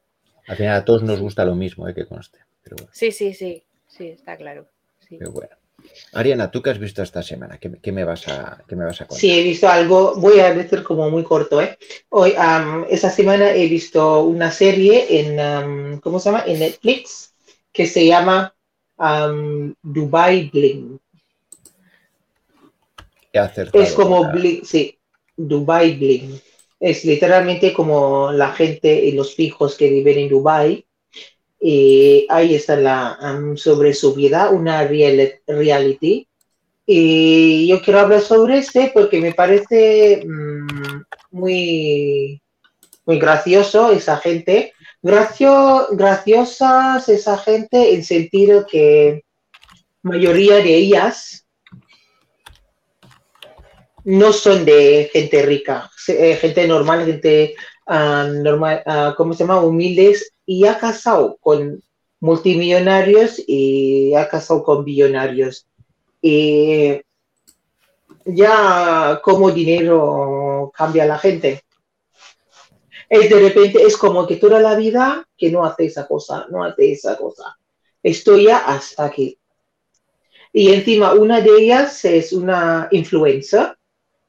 Al 0.47 0.58
final 0.58 0.76
a 0.76 0.86
todos 0.86 1.01
nos 1.01 1.20
gusta 1.20 1.43
lo 1.43 1.56
mismo, 1.56 1.88
¿eh? 1.89 1.95
que 1.95 2.06
conste. 2.06 2.38
Sí, 2.91 3.12
sí, 3.12 3.34
sí, 3.34 3.64
sí, 3.88 4.10
está 4.10 4.38
claro. 4.38 4.68
Pero 5.10 5.32
bueno. 5.32 5.56
Ariana, 6.14 6.51
¿tú 6.51 6.62
qué 6.62 6.70
has 6.70 6.80
visto 6.80 7.01
esta 7.01 7.24
semana? 7.24 7.60
¿Qué, 7.60 7.91
me 7.91 8.03
vas 8.03 8.28
a, 8.28 8.64
qué 8.68 8.76
me 8.76 8.86
vas 8.86 9.01
a 9.01 9.08
contar? 9.08 9.20
Sí, 9.20 9.32
he 9.32 9.43
visto 9.43 9.68
algo, 9.68 10.16
voy 10.16 10.39
a 10.39 10.53
decir 10.53 10.84
como 10.84 11.10
muy 11.10 11.24
corto. 11.24 11.62
¿eh? 11.62 11.78
Hoy, 12.10 12.36
esta 12.89 13.10
semana 13.10 13.51
he 13.51 13.68
visto 13.68 14.24
una 14.24 14.51
serie 14.51 15.06
en, 15.20 15.99
¿cómo 15.99 16.20
se 16.20 16.30
llama? 16.30 16.43
En 16.45 16.60
Netflix 16.60 17.34
que 17.72 17.88
se 17.88 18.06
llama 18.06 18.55
Dubai 18.98 20.50
Bling. 20.50 21.00
Es 23.74 23.93
como 23.93 24.32
Bling, 24.32 24.64
sí, 24.64 24.98
Dubai 25.36 25.98
Bling. 25.98 26.39
Es 26.80 27.04
literalmente 27.04 27.74
como 27.74 28.32
la 28.32 28.52
gente 28.52 28.93
y 29.06 29.12
los 29.12 29.36
fijos 29.36 29.76
que 29.76 29.89
viven 29.89 30.20
en 30.20 30.30
Dubai. 30.30 30.86
Y 31.60 32.28
ahí 32.30 32.56
está 32.56 32.76
la 32.76 33.18
sobre 33.56 33.93
su 33.93 34.14
vida, 34.14 34.50
una 34.52 34.88
reality. 34.88 36.28
Y 36.86 37.68
yo 37.68 37.82
quiero 37.82 38.02
hablar 38.02 38.22
sobre 38.22 38.60
este 38.60 38.91
porque 38.93 39.20
me 39.20 39.34
parece 39.34 40.24
mm, 40.26 41.02
muy, 41.32 42.41
muy 43.06 43.20
gracioso 43.20 43.91
esa 43.91 44.18
gente 44.18 44.74
Gracio, 45.08 45.89
graciosas 45.91 47.10
esa 47.10 47.38
gente 47.38 47.93
en 47.93 48.03
sentido 48.03 48.66
que 48.66 49.24
mayoría 50.01 50.56
de 50.56 50.76
ellas 50.76 51.45
no 54.03 54.34
son 54.34 54.66
de 54.66 55.08
gente 55.14 55.43
rica, 55.43 55.91
eh, 56.08 56.36
gente 56.38 56.68
normal, 56.68 57.06
gente 57.06 57.53
ah, 57.86 58.28
normal, 58.34 58.82
uh, 58.88 59.16
¿cómo 59.16 59.34
se 59.34 59.43
llama? 59.43 59.62
Humildes 59.62 60.34
y 60.43 60.66
ha 60.66 60.80
casado 60.80 61.38
con 61.39 61.84
multimillonarios 62.20 63.39
y 63.45 64.16
ha 64.16 64.28
casado 64.28 64.64
con 64.64 64.84
billonarios. 64.84 65.68
Y 66.20 66.99
ya 68.26 69.22
como 69.24 69.51
dinero 69.51 70.72
cambia 70.76 71.06
la 71.06 71.20
gente 71.20 71.62
es 73.10 73.30
de 73.30 73.39
repente, 73.39 73.82
es 73.82 73.97
como 73.97 74.26
que 74.26 74.38
toda 74.38 74.60
la 74.60 74.76
vida 74.76 75.28
que 75.38 75.51
no 75.51 75.66
hace 75.66 75.86
esa 75.86 76.08
cosa, 76.08 76.47
no 76.49 76.64
hace 76.64 76.91
esa 76.91 77.18
cosa. 77.18 77.58
Estoy 78.01 78.45
ya 78.45 78.58
hasta 78.60 79.06
aquí. 79.06 79.38
Y 80.53 80.72
encima 80.72 81.14
una 81.14 81.41
de 81.41 81.51
ellas 81.58 82.06
es 82.06 82.32
una 82.32 82.88
influencer 82.91 83.78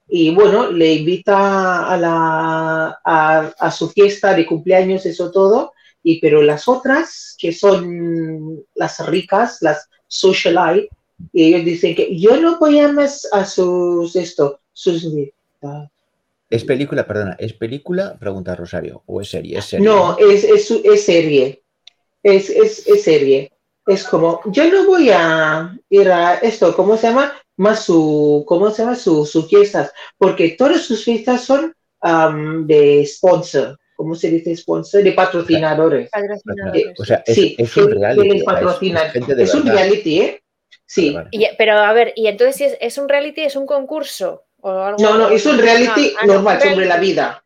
y 0.09 0.33
bueno, 0.35 0.71
le 0.71 0.95
invita 0.95 1.89
a, 1.89 1.97
la, 1.97 3.01
a, 3.05 3.71
su 3.71 3.91
fiesta 3.91 4.35
de 4.35 4.47
cumpleaños, 4.47 5.05
eso 5.05 5.33
todo, 5.33 5.73
y 6.03 6.21
pero 6.21 6.43
las 6.43 6.69
otras, 6.69 7.35
que 7.37 7.53
son 7.53 8.65
las 8.75 9.05
ricas, 9.07 9.59
las 9.63 9.89
socialite, 10.07 10.89
y 11.33 11.45
ellos 11.45 11.65
dicen 11.65 11.95
que 11.97 12.17
yo 12.17 12.37
no 12.37 12.59
voy 12.59 12.79
a 12.79 12.93
más 12.93 13.27
a 13.33 13.45
sus, 13.45 14.15
esto, 14.15 14.61
sus 14.73 15.05
¿Es 16.49 16.65
película, 16.65 17.07
perdona, 17.07 17.37
es 17.39 17.53
película? 17.55 18.17
Pregunta 18.19 18.55
Rosario. 18.55 19.03
¿O 19.07 19.21
es 19.21 19.29
serie? 19.29 19.59
Es 19.59 19.65
serie 19.67 19.85
No, 19.87 20.17
es, 20.19 20.45
es, 20.45 20.71
es 20.71 21.05
serie. 21.05 21.63
Es, 22.23 22.51
es, 22.51 22.87
es 22.87 23.03
serie. 23.03 23.53
Es 23.87 24.05
como, 24.05 24.41
yo 24.47 24.69
no 24.71 24.85
voy 24.87 25.11
a 25.13 25.77
ir 25.91 26.09
a 26.11 26.35
esto, 26.37 26.75
¿cómo 26.75 26.97
se 26.97 27.09
llama? 27.09 27.33
Más 27.57 27.85
su, 27.85 28.45
¿cómo 28.47 28.71
se 28.71 28.83
llama? 28.83 28.97
Su- 28.97 29.25
sus 29.25 29.49
fiestas, 29.49 29.93
porque 30.19 30.51
todas 30.59 30.83
sus 30.83 31.05
fiestas 31.05 31.45
son 31.45 31.73
am, 32.01 32.67
de 32.67 33.07
sponsor, 33.07 33.79
¿cómo 33.97 34.15
se 34.17 34.31
dice 34.31 34.57
sponsor? 34.57 35.03
De 35.05 35.13
patrocinadores. 35.13 36.11
Patrocinadores. 36.11 36.99
O 36.99 37.05
sea, 37.05 37.23
es, 37.27 37.35
sí, 37.35 37.55
es 37.59 37.77
un 37.77 37.87
que 37.89 37.95
reality. 37.95 38.29
les 38.29 38.39
es- 38.39 38.45
patrocinan. 38.45 39.11
un 39.55 39.67
reality, 39.67 40.21
¿eh? 40.21 40.43
Sí. 40.85 41.13
Vale, 41.15 41.29
vale. 41.33 41.45
Y- 41.53 41.57
pero 41.57 41.75
a 41.79 41.93
ver, 41.93 42.13
¿y 42.17 42.27
entonces 42.27 42.57
si 42.57 42.65
es, 42.65 42.77
es 42.81 42.99
un 42.99 43.09
reality, 43.09 43.43
es 43.43 43.55
un 43.57 43.67
concurso? 43.67 44.46
¿O 44.67 44.83
algo, 44.83 44.99
No, 45.01 45.17
no, 45.17 45.29
es 45.29 45.47
un 45.47 45.59
reality 45.59 46.13
Ah, 46.17 46.21
ah, 46.23 46.27
no, 46.27 46.35
normal 46.35 46.61
sobre 46.61 46.87
la 46.87 46.97
reality. 46.97 47.13
vida. 47.13 47.45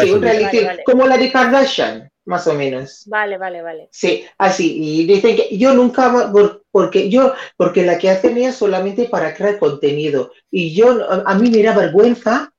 Sí, 0.00 0.10
un 0.10 0.22
reality 0.22 0.56
Vale, 0.56 0.66
vale. 0.66 0.84
como 0.84 1.06
la 1.06 1.18
de 1.18 1.30
Kardashian, 1.30 2.10
más 2.24 2.46
o 2.46 2.54
menos. 2.54 3.02
Vale, 3.06 3.36
vale, 3.36 3.60
vale. 3.60 3.88
Sí, 3.92 4.24
así. 4.38 4.76
Y 4.82 5.06
dicen 5.06 5.36
que 5.36 5.56
yo 5.58 5.74
nunca, 5.74 6.32
porque 6.70 7.10
yo, 7.10 7.34
porque 7.58 7.84
la 7.84 7.98
que 7.98 8.08
hacen 8.08 8.38
es 8.38 8.56
solamente 8.56 9.04
para 9.04 9.34
crear 9.34 9.58
contenido. 9.58 10.32
Y 10.50 10.74
yo, 10.74 11.06
a, 11.10 11.34
mí 11.34 11.50
me 11.50 11.62
da 11.62 11.74
vergüenza, 11.76 12.50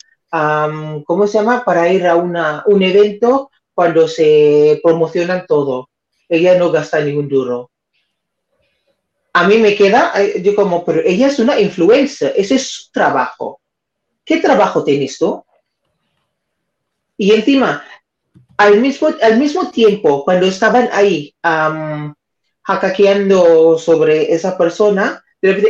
¿cómo 1.06 1.26
se 1.26 1.40
llama? 1.40 1.64
Para 1.66 1.92
ir 1.92 2.06
a 2.06 2.16
una, 2.16 2.64
un 2.68 2.84
evento 2.84 3.50
cuando 3.74 4.08
se 4.08 4.80
promocionan 4.84 5.46
todo. 5.48 5.90
Ella 6.30 6.56
no 6.56 6.72
gasta 6.72 7.00
ningún 7.02 7.28
duro. 7.28 7.72
A 9.34 9.48
mí 9.48 9.58
me 9.58 9.76
queda, 9.76 10.14
eh, 10.18 10.40
yo 10.44 10.54
como, 10.54 10.86
pero 10.86 11.02
ella 11.04 11.28
es 11.28 11.40
una 11.40 11.60
influencer, 11.60 12.34
ese 12.38 12.56
es 12.56 12.68
su 12.68 12.92
trabajo. 12.92 13.60
¿Qué 14.26 14.38
trabajo 14.38 14.84
tienes 14.84 15.18
tú? 15.18 15.44
Y 17.18 17.32
encima, 17.32 17.84
al 18.58 18.80
mismo, 18.80 19.10
al 19.22 19.40
mismo 19.40 19.70
tiempo, 19.72 20.24
cuando 20.24 20.46
estaban 20.46 20.90
ahí 20.92 21.34
am, 21.42 22.14
hackeando 22.64 23.78
sobre 23.78 24.34
esa 24.34 24.58
persona, 24.58 25.24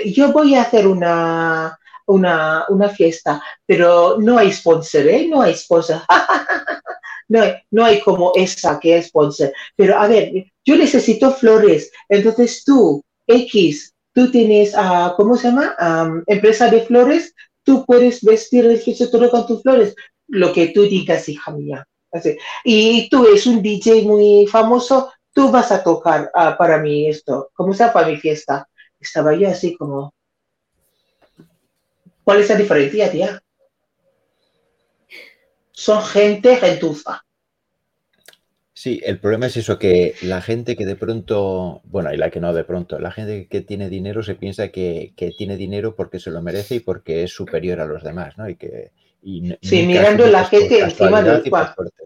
yo 0.06 0.32
voy 0.32 0.56
a 0.56 0.62
hacer 0.62 0.88
una, 0.88 1.78
una, 2.06 2.66
una 2.70 2.89
fiesta, 2.89 3.41
pero 3.66 4.18
no 4.20 4.38
hay 4.38 4.51
sponsor, 4.51 5.08
¿eh? 5.08 5.28
No 5.28 5.41
hay 5.41 5.56
sponsor. 5.56 6.01
No 7.30 7.41
no 7.72 7.86
hay 7.86 8.01
como 8.01 8.34
esa 8.36 8.80
que 8.80 8.97
es 8.97 9.08
sponsor. 9.08 9.51
Pero 9.78 9.97
a 9.97 10.08
ver, 10.08 10.45
yo 10.66 10.76
necesito 10.76 11.32
flores. 11.32 11.89
Entonces 12.10 12.64
tú, 12.66 13.01
X, 13.26 13.93
tú 14.14 14.30
tienes, 14.30 14.74
ah, 14.76 15.14
¿cómo 15.16 15.38
se 15.38 15.47
llama? 15.47 15.74
Am, 15.80 16.24
empresa 16.28 16.70
de 16.70 16.82
flores, 16.82 17.34
tú 17.64 17.86
puedes 17.86 18.22
vestir 18.22 18.66
el 18.66 18.82
todo 19.11 19.30
con 19.30 19.47
tus 19.47 19.61
flores. 19.61 19.95
Lo 20.28 20.53
que 20.53 20.68
tú 20.68 20.84
digas, 20.84 21.28
hija 21.30 21.51
mía. 21.51 21.88
Así. 22.11 22.38
Y 22.64 23.09
tú 23.09 23.26
eres 23.26 23.45
un 23.47 23.61
DJ 23.61 24.03
muy 24.03 24.45
famoso, 24.47 25.11
tú 25.34 25.49
vas 25.49 25.72
a 25.72 25.84
tocar 25.84 26.30
ah, 26.34 26.55
para 26.57 26.78
mí 26.78 27.07
esto, 27.07 27.49
como 27.53 27.74
sea 27.74 27.91
para 27.91 28.07
mi 28.07 28.18
fiesta. 28.18 28.68
Estaba 28.99 29.36
yo 29.36 29.49
así 29.49 29.76
como, 29.76 30.14
¿cuál 32.24 32.39
es 32.39 32.49
la 32.49 32.55
diferencia, 32.55 33.11
tía? 33.11 33.41
Son 35.72 36.03
gente 36.03 36.55
gentuza. 36.55 37.26
Sí, 38.84 38.99
el 39.05 39.17
problema 39.17 39.45
es 39.45 39.55
eso, 39.55 39.79
que 39.79 40.13
la 40.23 40.41
gente 40.41 40.75
que 40.75 40.86
de 40.86 40.97
pronto, 40.97 41.79
bueno, 41.86 42.13
y 42.13 42.17
la 42.17 42.29
que 42.29 42.41
no 42.41 42.51
de 42.53 42.65
pronto, 42.65 42.99
la 42.99 43.11
gente 43.11 43.47
que 43.47 43.61
tiene 43.61 43.88
dinero 43.88 44.23
se 44.23 44.36
piensa 44.36 44.73
que, 44.73 45.13
que 45.15 45.31
tiene 45.31 45.55
dinero 45.55 45.95
porque 45.95 46.19
se 46.19 46.31
lo 46.31 46.41
merece 46.41 46.75
y 46.75 46.79
porque 46.81 47.23
es 47.23 47.31
superior 47.31 47.79
a 47.79 47.86
los 47.86 48.03
demás, 48.03 48.38
¿no? 48.38 48.49
Y 48.49 48.57
que 48.57 48.91
y 49.21 49.55
Sí, 49.61 49.84
mirando 49.88 50.27
la 50.27 50.43
gente 50.43 50.79
encima 50.81 51.21
del 51.23 51.41
suerte. 51.43 52.03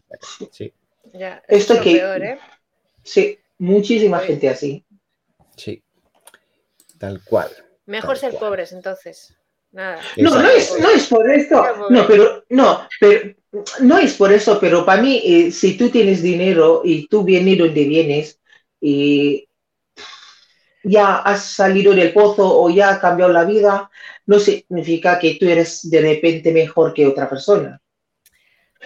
Sí, 0.52 0.72
Ya, 1.14 1.42
Esto 1.48 1.74
es 1.74 1.80
lo 1.80 1.84
que- 1.84 1.96
peor, 1.98 2.24
¿eh? 2.24 2.38
Sí, 3.02 3.40
muchísima 3.58 4.20
gente 4.20 4.48
así. 4.48 4.86
sí, 5.56 5.82
tal 7.00 7.24
cual. 7.24 7.50
Mejor 7.88 8.10
Tal 8.10 8.20
ser 8.20 8.32
cual. 8.34 8.50
pobres, 8.52 8.72
entonces. 8.72 9.36
Nada. 9.72 10.02
No, 10.18 10.42
no 10.42 10.50
es, 10.50 10.80
no 10.80 10.90
es 10.90 11.08
por 11.08 11.30
esto. 11.30 11.62
Pero, 11.62 11.90
No, 11.90 12.08
pero 12.08 12.44
no, 12.50 12.88
pero 13.00 13.36
no 13.82 13.98
es 13.98 14.14
por 14.14 14.32
eso, 14.32 14.60
pero 14.60 14.86
para 14.86 15.02
mí, 15.02 15.22
eh, 15.24 15.52
si 15.52 15.78
tú 15.78 15.90
tienes 15.90 16.22
dinero 16.22 16.82
y 16.84 17.08
tú 17.08 17.24
vienes 17.24 17.58
donde 17.58 17.84
vienes 17.86 18.40
y 18.80 19.48
ya 20.84 21.18
has 21.18 21.44
salido 21.44 21.94
del 21.94 22.14
pozo 22.14 22.60
o 22.60 22.70
ya 22.70 22.90
has 22.90 23.00
cambiado 23.00 23.32
la 23.32 23.46
vida, 23.46 23.90
no 24.26 24.40
significa 24.40 25.20
que 25.20 25.38
tú 25.40 25.48
eres 25.48 25.90
de 25.90 26.02
repente 26.02 26.52
mejor 26.52 26.94
que 26.94 27.08
otra 27.08 27.30
persona. 27.30 27.82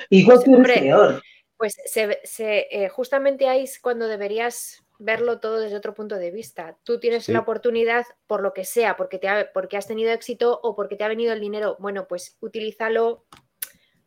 Igual 0.09 0.37
Pues, 0.37 0.45
tú 0.45 0.51
eres 0.51 0.57
hombre, 0.57 0.81
peor. 0.81 1.23
Pues 1.57 1.75
se, 1.85 2.19
se, 2.23 2.67
eh, 2.71 2.89
justamente 2.89 3.47
ahí 3.47 3.63
es 3.63 3.79
cuando 3.79 4.07
deberías 4.07 4.83
verlo 5.03 5.39
todo 5.39 5.59
desde 5.59 5.75
otro 5.77 5.93
punto 5.93 6.15
de 6.17 6.31
vista. 6.31 6.77
Tú 6.83 6.99
tienes 6.99 7.25
Sí. 7.25 7.31
la 7.33 7.39
oportunidad 7.39 8.05
por 8.27 8.41
lo 8.41 8.53
que 8.53 8.65
sea, 8.65 8.95
porque, 8.95 9.17
te 9.17 9.27
ha- 9.27 9.49
porque 9.53 9.77
has 9.77 9.87
tenido 9.87 10.11
éxito 10.11 10.59
o 10.63 10.75
porque 10.75 10.95
te 10.95 11.03
ha 11.03 11.07
venido 11.07 11.33
el 11.33 11.39
dinero. 11.41 11.75
Bueno, 11.79 12.07
pues 12.07 12.37
utilízalo 12.39 13.25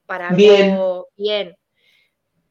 para 0.06 0.28
algo 0.28 0.36
Bien. 0.36 0.78
bien. 1.16 1.56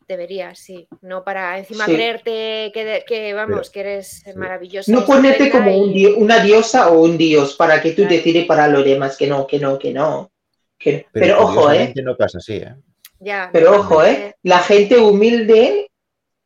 Deberías, 0.06 0.60
sí. 0.60 0.88
No 1.02 1.24
para 1.24 1.58
encima 1.58 1.86
Sí. 1.86 1.94
creerte 1.96 2.72
que, 3.08 3.34
vamos, 3.34 3.70
que 3.70 3.80
eres 3.80 4.22
sí. 4.26 4.34
maravillosa. 4.36 4.92
No 4.92 5.06
ponerte 5.06 5.50
como 5.50 5.78
un 5.78 5.94
una 6.18 6.44
diosa 6.44 6.90
o 6.92 7.02
un 7.02 7.18
dios 7.18 7.56
para 7.56 7.82
que 7.82 7.92
tú 7.92 8.02
Claro. 8.04 8.16
decides 8.16 8.46
para 8.46 8.68
lo 8.68 8.84
demás 8.84 9.16
que 9.18 9.28
no, 9.28 9.48
que 9.48 9.60
no, 9.60 9.80
que 9.80 9.94
no. 9.94 10.32
Que- 10.78 11.08
Pero, 11.14 11.38
pero 11.38 11.42
ojo, 11.44 11.72
¿eh? 11.72 11.94
no 12.04 12.18
pasa 12.18 12.40
así, 12.40 12.56
¿eh? 12.58 12.76
Ya, 13.20 13.50
Pero 13.54 13.72
no, 13.72 13.78
ojo, 13.80 14.04
¿eh? 14.04 14.36
La 14.44 14.60
gente 14.60 14.98
humilde, 15.00 15.90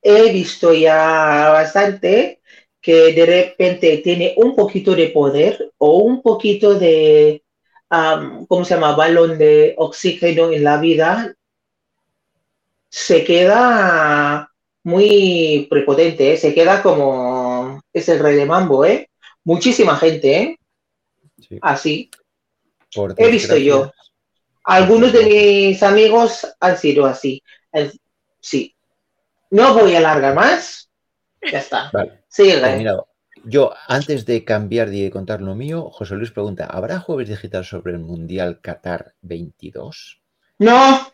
he 0.08 0.32
visto 0.32 0.74
ya 0.74 1.50
bastante 1.50 2.40
que 2.80 3.14
de 3.14 3.26
repente 3.26 3.98
tiene 3.98 4.34
un 4.38 4.56
poquito 4.56 4.96
de 4.96 5.10
poder 5.10 5.74
o 5.78 5.98
un 5.98 6.22
poquito 6.22 6.76
de, 6.76 7.44
¿cómo 8.48 8.64
se 8.64 8.76
llama? 8.76 8.96
Balón 8.96 9.38
de 9.38 9.76
oxígeno 9.78 10.52
en 10.52 10.64
la 10.64 10.78
vida, 10.78 11.36
se 12.90 13.26
queda 13.26 14.50
muy 14.84 15.68
prepotente, 15.70 16.34
¿eh? 16.34 16.38
Se 16.38 16.54
queda 16.54 16.82
como, 16.82 17.82
es 17.92 18.08
el 18.08 18.20
rey 18.20 18.38
de 18.38 18.46
mambo, 18.46 18.86
¿eh? 18.86 19.10
Muchísima 19.44 19.98
gente, 19.98 20.38
¿eh? 20.38 20.60
Sí. 21.38 21.60
Así. 21.62 22.10
Por 22.96 23.14
He 23.18 23.30
visto 23.30 23.58
yo. 23.58 23.92
Algunos 24.64 25.12
de 25.12 25.26
mis 25.26 25.84
amigos 25.84 26.48
han 26.62 26.78
sido 26.78 27.06
así. 27.06 27.44
Sí. 28.40 28.77
No 29.52 29.74
voy 29.74 29.96
a 29.96 30.00
alargar 30.00 30.36
más. 30.36 30.90
Ya 31.52 31.60
está. 31.60 31.90
Vale, 31.94 32.24
Sigue. 32.28 32.60
terminado. 32.60 33.08
Yo, 33.44 33.74
antes 33.88 34.26
de 34.26 34.44
cambiar 34.44 34.94
y 34.94 35.04
de 35.04 35.12
contar 35.12 35.42
lo 35.42 35.56
mío, 35.56 35.90
José 35.92 36.16
Luis 36.16 36.32
pregunta, 36.32 36.66
¿habrá 36.66 37.00
jueves 37.00 37.30
digital 37.30 37.64
sobre 37.64 37.94
el 37.94 38.00
Mundial 38.00 38.60
Qatar 38.62 39.14
22? 39.22 40.22
No, 40.60 41.12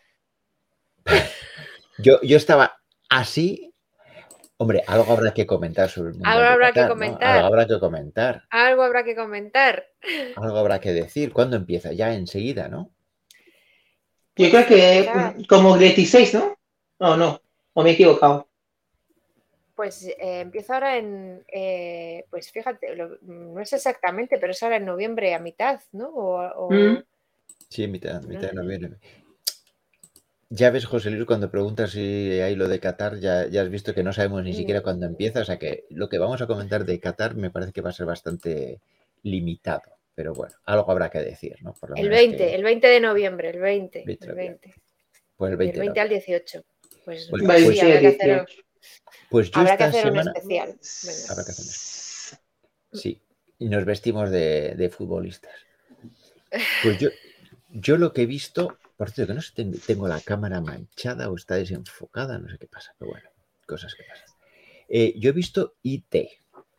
Yo, 1.98 2.20
yo 2.22 2.36
estaba 2.36 2.80
así. 3.08 3.72
Hombre, 4.56 4.84
algo 4.86 5.12
habrá 5.12 5.34
que 5.34 5.46
comentar 5.46 5.90
sobre 5.90 6.10
el 6.10 6.14
Mundial 6.14 6.36
Algo 6.36 6.48
habrá 6.48 6.66
que 6.68 6.74
Qatar, 6.74 6.88
¿no? 6.88 6.94
comentar. 6.94 7.36
Algo 7.36 7.46
habrá 7.46 7.66
que 7.66 7.78
comentar. 7.78 8.42
Algo 8.50 8.82
habrá 8.82 9.04
que 9.04 9.14
comentar. 9.16 9.86
Algo 10.36 10.58
habrá 10.58 10.80
que 10.80 10.92
decir. 10.92 11.32
¿Cuándo 11.32 11.56
empieza? 11.56 11.92
Ya 11.92 12.14
enseguida, 12.14 12.68
¿no? 12.68 12.90
yo 14.36 14.50
creo 14.50 14.66
que 14.66 15.46
como 15.48 15.78
16, 15.78 16.34
¿no? 16.34 16.56
No, 16.98 17.16
no. 17.16 17.40
O 17.74 17.82
me 17.82 17.90
he 17.90 17.92
equivocado. 17.94 18.48
Pues 19.74 20.04
eh, 20.06 20.16
empieza 20.40 20.74
ahora 20.74 20.96
en, 20.98 21.44
eh, 21.52 22.24
pues 22.30 22.50
fíjate, 22.52 22.94
lo- 22.94 23.18
no 23.22 23.60
es 23.60 23.72
exactamente, 23.72 24.38
pero 24.38 24.52
es 24.52 24.62
ahora 24.62 24.76
en 24.76 24.84
noviembre 24.84 25.34
a 25.34 25.40
mitad, 25.40 25.80
¿no? 25.92 26.08
O, 26.10 26.66
o- 26.66 26.70
Mm. 26.72 27.02
Sí, 27.68 27.88
mitad, 27.88 28.22
mitad 28.22 28.48
de 28.50 28.54
noviembre. 28.54 28.98
Ya 30.48 30.70
ves, 30.70 30.84
José 30.86 31.10
Luis, 31.10 31.26
cuando 31.26 31.50
preguntas 31.50 31.90
si 31.90 32.40
hay 32.40 32.54
lo 32.54 32.68
de 32.68 32.78
Qatar, 32.78 33.18
ya, 33.18 33.48
ya 33.48 33.62
has 33.62 33.70
visto 33.70 33.92
que 33.94 34.04
no 34.04 34.12
sabemos 34.12 34.44
ni 34.44 34.52
Mm. 34.52 34.54
siquiera 34.54 34.82
cuándo 34.82 35.06
empieza. 35.06 35.40
O 35.40 35.44
sea 35.44 35.58
que 35.58 35.84
lo 35.90 36.08
que 36.08 36.18
vamos 36.18 36.40
a 36.40 36.46
comentar 36.46 36.84
de 36.84 37.00
Qatar 37.00 37.34
me 37.34 37.50
parece 37.50 37.72
que 37.72 37.80
va 37.80 37.90
a 37.90 37.94
ser 37.94 38.06
bastante 38.06 38.80
limitado. 39.24 39.96
Pero 40.14 40.32
bueno, 40.34 40.54
algo 40.66 40.88
habrá 40.92 41.10
que 41.10 41.18
decir, 41.18 41.56
¿no? 41.62 41.74
Por 41.74 41.90
lo 41.90 41.96
el 41.96 42.02
menos 42.04 42.16
20, 42.18 42.36
que- 42.36 42.54
el 42.54 42.62
20 42.62 42.86
de 42.86 43.00
noviembre, 43.00 43.50
el 43.50 43.58
20, 43.58 44.04
20 44.06 44.26
de 44.26 44.30
el 44.30 44.36
20, 44.36 44.74
pues 45.36 45.50
el 45.50 45.58
del 45.58 45.66
20 45.66 45.78
de 45.78 45.80
20 45.80 46.00
al 46.00 46.06
noviembre. 46.08 46.34
18. 46.36 46.64
Pues, 47.04 47.26
Pues- 47.30 47.42
sí, 47.42 47.46
pues- 47.46 47.78
sí, 47.78 47.80
habrá 47.80 48.00
que 48.00 48.06
hacer, 48.08 48.40
18. 48.46 48.62
Pues 49.30 49.50
yo 49.50 49.60
habrá 49.60 49.76
que 49.76 49.84
esta 49.84 49.98
hacer 49.98 50.06
un 50.06 50.18
semana, 50.18 50.32
especial. 50.34 50.68
Habrá 51.30 51.44
que 51.44 51.50
hacer 51.50 51.64
un 52.92 52.98
sí, 53.00 53.22
y 53.58 53.68
nos 53.68 53.84
vestimos 53.84 54.30
de, 54.30 54.74
de 54.76 54.88
futbolistas. 54.90 55.52
Pues 56.82 56.98
yo, 56.98 57.08
yo 57.70 57.96
lo 57.96 58.12
que 58.12 58.22
he 58.22 58.26
visto, 58.26 58.78
por 58.96 59.10
cierto, 59.10 59.32
que 59.32 59.34
no 59.36 59.42
sé, 59.42 59.48
si 59.48 59.54
ten- 59.54 59.78
tengo 59.80 60.06
la 60.06 60.20
cámara 60.20 60.60
manchada 60.60 61.28
o 61.30 61.34
está 61.36 61.56
desenfocada, 61.56 62.38
no 62.38 62.48
sé 62.48 62.58
qué 62.58 62.66
pasa, 62.68 62.94
pero 62.98 63.10
bueno, 63.10 63.28
cosas 63.66 63.94
que 63.94 64.04
pasan. 64.04 64.26
Eh, 64.88 65.14
yo 65.18 65.30
he 65.30 65.32
visto 65.32 65.74
IT 65.82 66.14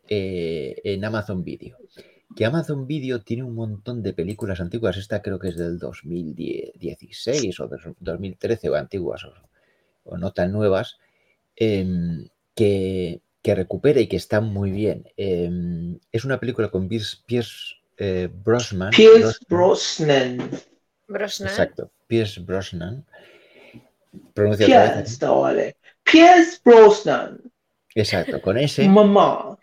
eh, 0.07 0.75
en 0.83 1.03
Amazon 1.03 1.43
Video. 1.43 1.77
que 2.35 2.45
Amazon 2.45 2.85
Video 2.85 3.21
tiene 3.21 3.43
un 3.43 3.55
montón 3.55 4.03
de 4.03 4.11
películas 4.13 4.59
antiguas. 4.59 4.97
Esta 4.97 5.21
creo 5.21 5.39
que 5.39 5.47
es 5.49 5.57
del 5.57 5.79
2016 5.79 7.59
o 7.61 7.67
dos- 7.67 7.87
2013 7.99 8.69
o 8.69 8.75
antiguas 8.75 9.23
o, 9.23 9.33
o 10.05 10.17
no 10.17 10.31
tan 10.31 10.51
nuevas, 10.51 10.97
em, 11.55 12.29
que, 12.55 13.21
que 13.41 13.55
recupera 13.55 13.99
y 13.99 14.07
que 14.07 14.15
está 14.15 14.41
muy 14.41 14.71
bien. 14.71 15.11
Em, 15.17 15.99
es 16.11 16.23
una 16.25 16.39
película 16.39 16.69
con 16.69 16.87
Pierce, 16.87 17.17
Pierce, 17.25 17.75
eh, 17.97 18.29
Brosnan. 18.31 18.91
Pierce 18.91 19.39
Brosnan. 19.47 20.49
Exacto, 21.09 21.91
Pierce 22.07 22.39
Brosnan. 22.41 23.05
Pronuncia 24.33 24.65
otra 24.65 24.79
vez. 24.79 24.89
¿eh? 24.91 25.17
Pierce, 25.17 25.25
vale. 25.25 25.77
Pierce 26.03 26.59
Brosnan. 26.63 27.41
Exacto, 27.93 28.41
con 28.41 28.57
ese. 28.57 28.87
Mamá. 28.87 29.57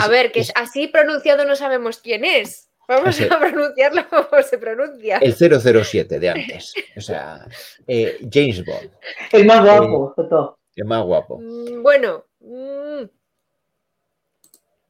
A 0.00 0.08
ver, 0.08 0.30
que 0.30 0.40
es 0.40 0.48
es 0.48 0.52
así 0.56 0.86
pronunciado 0.86 1.44
no 1.44 1.56
sabemos 1.56 1.98
quién 1.98 2.24
es. 2.24 2.68
Vamos 2.88 3.18
Ese- 3.18 3.32
a 3.32 3.38
pronunciarlo 3.38 4.02
como 4.08 4.42
se 4.42 4.58
pronuncia. 4.58 5.18
el 5.18 5.34
007 5.34 6.18
de 6.18 6.28
antes. 6.30 6.74
O 6.96 7.00
sea, 7.00 7.46
eh, 7.86 8.18
James 8.30 8.64
Bond, 8.64 8.90
El 9.32 9.46
más 9.46 9.62
guapo 9.64 10.14
de 10.16 10.28
todo. 10.28 10.58
el 10.76 10.84
más 10.84 11.02
guapo. 11.04 11.38
Mm, 11.40 11.82
Bueno, 11.82 12.24
mm, 12.40 13.04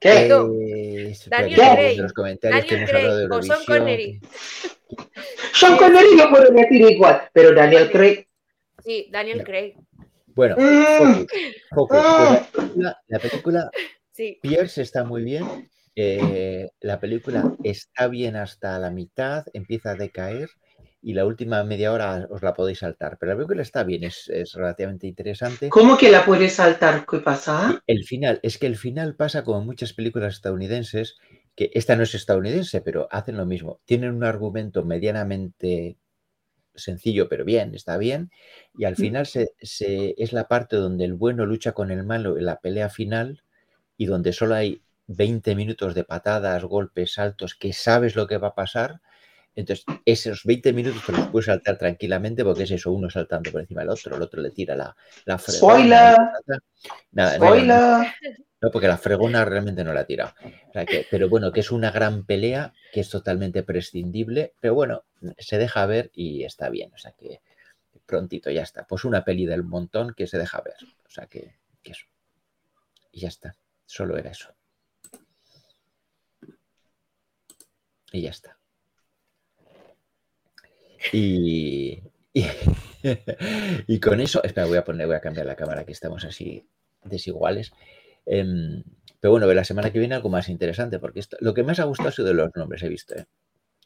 ¿Qué? 0.01 0.27
Eh, 0.27 1.17
Daniel 1.29 1.55
Craig. 1.59 1.97
en 1.97 2.03
los 2.03 2.13
comentarios 2.13 2.65
que 2.67 2.75
Daniel 2.77 2.91
hemos 2.91 3.03
hablado 3.03 3.19
de 3.19 3.27
Craig 3.29 3.39
o 3.39 3.43
Sean. 3.43 3.65
Connery. 3.65 4.21
Sean 5.55 5.77
Connery 5.79 6.19
yo 6.19 6.31
puedo 6.31 6.51
decir 6.53 6.91
igual, 6.91 7.23
pero 7.33 7.55
Daniel 7.55 7.91
Craig. 7.91 8.27
sí, 8.85 9.09
Daniel 9.11 9.39
No. 9.39 9.45
Craig. 9.45 9.75
Bueno, 10.35 10.57
Mm, 10.59 10.85
focus, 10.85 11.27
focus. 11.71 11.99
Pues 11.99 12.03
la, 12.05 12.47
película, 12.53 12.99
la 13.09 13.19
película 13.19 13.71
Sí, 14.13 14.39
Pierce 14.43 14.83
está 14.83 15.05
muy 15.05 15.23
bien. 15.23 15.45
Eh, 15.97 16.71
la 16.81 17.01
película 17.01 17.53
está 17.63 18.09
bien 18.09 18.37
hasta 18.37 18.79
la 18.79 18.91
mitad, 18.91 19.47
empieza 19.53 19.93
a 19.93 19.97
decaer 19.97 20.51
y 21.03 21.15
la 21.15 21.27
última 21.27 21.63
media 21.65 21.93
hora 21.93 22.27
os 22.31 22.43
la 22.43 22.55
podéis 22.55 22.81
saltar. 22.81 23.19
Pero 23.19 23.33
la 23.33 23.37
película 23.37 23.63
está 23.63 23.85
bien, 23.85 24.05
es, 24.05 24.29
es 24.29 24.53
relativamente 24.55 25.07
interesante. 25.07 25.75
¿Cómo 25.75 25.99
que 25.99 26.11
la 26.11 26.25
puedes 26.25 26.55
saltar? 26.55 27.05
¿Qué 27.05 27.19
pasa? 27.19 27.83
El 27.87 28.05
final, 28.05 28.41
es 28.43 28.59
que 28.59 28.67
el 28.67 28.77
final 28.77 29.17
pasa 29.17 29.45
como 29.45 29.61
en 29.61 29.67
muchas 29.67 29.93
películas 29.93 30.35
estadounidenses, 30.35 31.17
que 31.57 31.71
esta 31.75 31.97
no 31.97 32.03
es 32.03 32.15
estadounidense, 32.15 32.81
pero 32.81 33.09
hacen 33.11 33.37
lo 33.37 33.47
mismo. 33.47 33.81
Tienen 33.85 34.13
un 34.15 34.25
argumento 34.25 34.85
medianamente 34.85 35.97
sencillo, 36.75 37.29
pero 37.29 37.45
bien, 37.47 37.75
está 37.75 37.99
bien, 37.99 38.31
y 38.77 38.85
al 38.87 38.97
final 38.97 39.27
se, 39.27 39.53
se- 39.63 40.15
es 40.19 40.33
la 40.35 40.49
parte 40.49 40.77
donde 40.77 41.05
el 41.07 41.15
bueno 41.15 41.47
lucha 41.47 41.73
con 41.73 41.91
el 41.93 42.05
malo 42.05 42.39
en 42.39 42.47
la 42.47 42.61
pelea 42.61 42.91
final 42.91 43.43
y 43.99 44.07
donde 44.07 44.33
solo 44.35 44.57
hay 44.57 44.84
20 45.07 45.55
minutos 45.55 45.95
de 45.95 46.05
patadas, 46.05 46.65
golpes, 46.65 47.15
saltos, 47.15 47.55
que 47.55 47.73
sabes 47.73 48.17
lo 48.17 48.27
que 48.27 48.39
va 48.39 48.49
a 48.49 48.55
pasar. 48.55 49.01
Entonces, 49.57 49.85
esos 50.05 50.43
20 50.45 50.73
minutos 50.73 51.03
te 51.07 51.13
los 51.13 51.29
puedes 51.29 51.47
saltar 51.47 51.79
tranquilamente 51.79 52.43
porque 52.43 52.65
es 52.65 52.71
eso, 52.73 52.91
uno 52.91 53.09
saltando 53.09 53.53
por 53.53 53.61
encima 53.61 53.83
del 53.83 53.91
otro, 53.91 54.17
el 54.17 54.23
otro 54.23 54.43
le 54.43 54.51
tira 54.51 54.75
la, 54.75 54.97
la 55.27 55.39
fregona, 55.39 56.13
Spoiler. 56.15 56.63
Nada, 57.13 57.39
no, 57.39 57.45
no, 57.45 57.47
Spoiler. 57.47 58.07
no, 58.61 58.71
porque 58.73 58.89
la 58.89 58.97
fregona 58.99 59.45
realmente 59.45 59.85
no 59.85 59.93
la 59.93 60.01
ha 60.01 60.07
tirado. 60.07 60.35
O 60.71 60.73
sea 60.73 60.85
que- 60.85 61.07
pero 61.09 61.29
bueno, 61.29 61.53
que 61.53 61.61
es 61.61 61.71
una 61.71 61.93
gran 61.93 62.25
pelea, 62.27 62.73
que 62.93 62.99
es 63.01 63.09
totalmente 63.11 63.63
prescindible, 63.63 64.55
pero 64.59 64.75
bueno, 64.75 65.05
se 65.39 65.57
deja 65.59 65.87
ver 65.87 66.11
y 66.15 66.43
está 66.43 66.69
bien. 66.69 66.93
O 66.93 66.99
sea 66.99 67.13
que 67.13 67.41
prontito 68.07 68.51
ya 68.51 68.63
está. 68.63 68.85
Pues 68.89 69.05
una 69.05 69.25
peli 69.25 69.47
del 69.47 69.63
montón 69.63 70.15
que 70.15 70.27
se 70.27 70.37
deja 70.37 70.61
ver. 70.63 70.75
O 71.07 71.11
sea 71.11 71.27
que, 71.27 71.55
que 71.83 71.93
eso. 71.93 72.07
Y 73.13 73.21
ya 73.21 73.29
está. 73.29 73.55
Solo 73.87 74.19
era 74.19 74.31
eso. 74.31 74.53
Y 78.15 78.23
ya 78.23 78.31
está. 78.31 78.57
Y, 81.13 82.03
y, 83.87 84.01
con 84.01 84.21
eso, 84.21 84.43
espera, 84.43 84.67
voy 84.67 84.79
a 84.79 84.85
poner, 84.85 85.07
voy 85.07 85.17
a 85.17 85.21
cambiar 85.21 85.47
la 85.47 85.57
cámara 85.57 85.85
que 85.85 85.93
estamos 85.93 86.25
así 86.25 86.67
desiguales. 87.05 87.73
Em, 88.27 88.83
pero 89.21 89.33
bueno, 89.33 89.53
la 89.53 89.65
semana 89.65 89.91
que 89.93 89.99
viene 89.99 90.15
algo 90.15 90.29
más 90.31 90.49
interesante, 90.49 90.99
porque 90.99 91.21
esto, 91.21 91.37
lo 91.41 91.55
que 91.55 91.63
más 91.63 91.81
ha 91.81 91.85
gustado 91.85 92.09
ha 92.09 92.13
sido 92.13 92.29
de 92.29 92.35
los 92.35 92.51
nombres, 92.55 92.83
he 92.83 92.89
visto, 92.89 93.15
¿eh? 93.15 93.27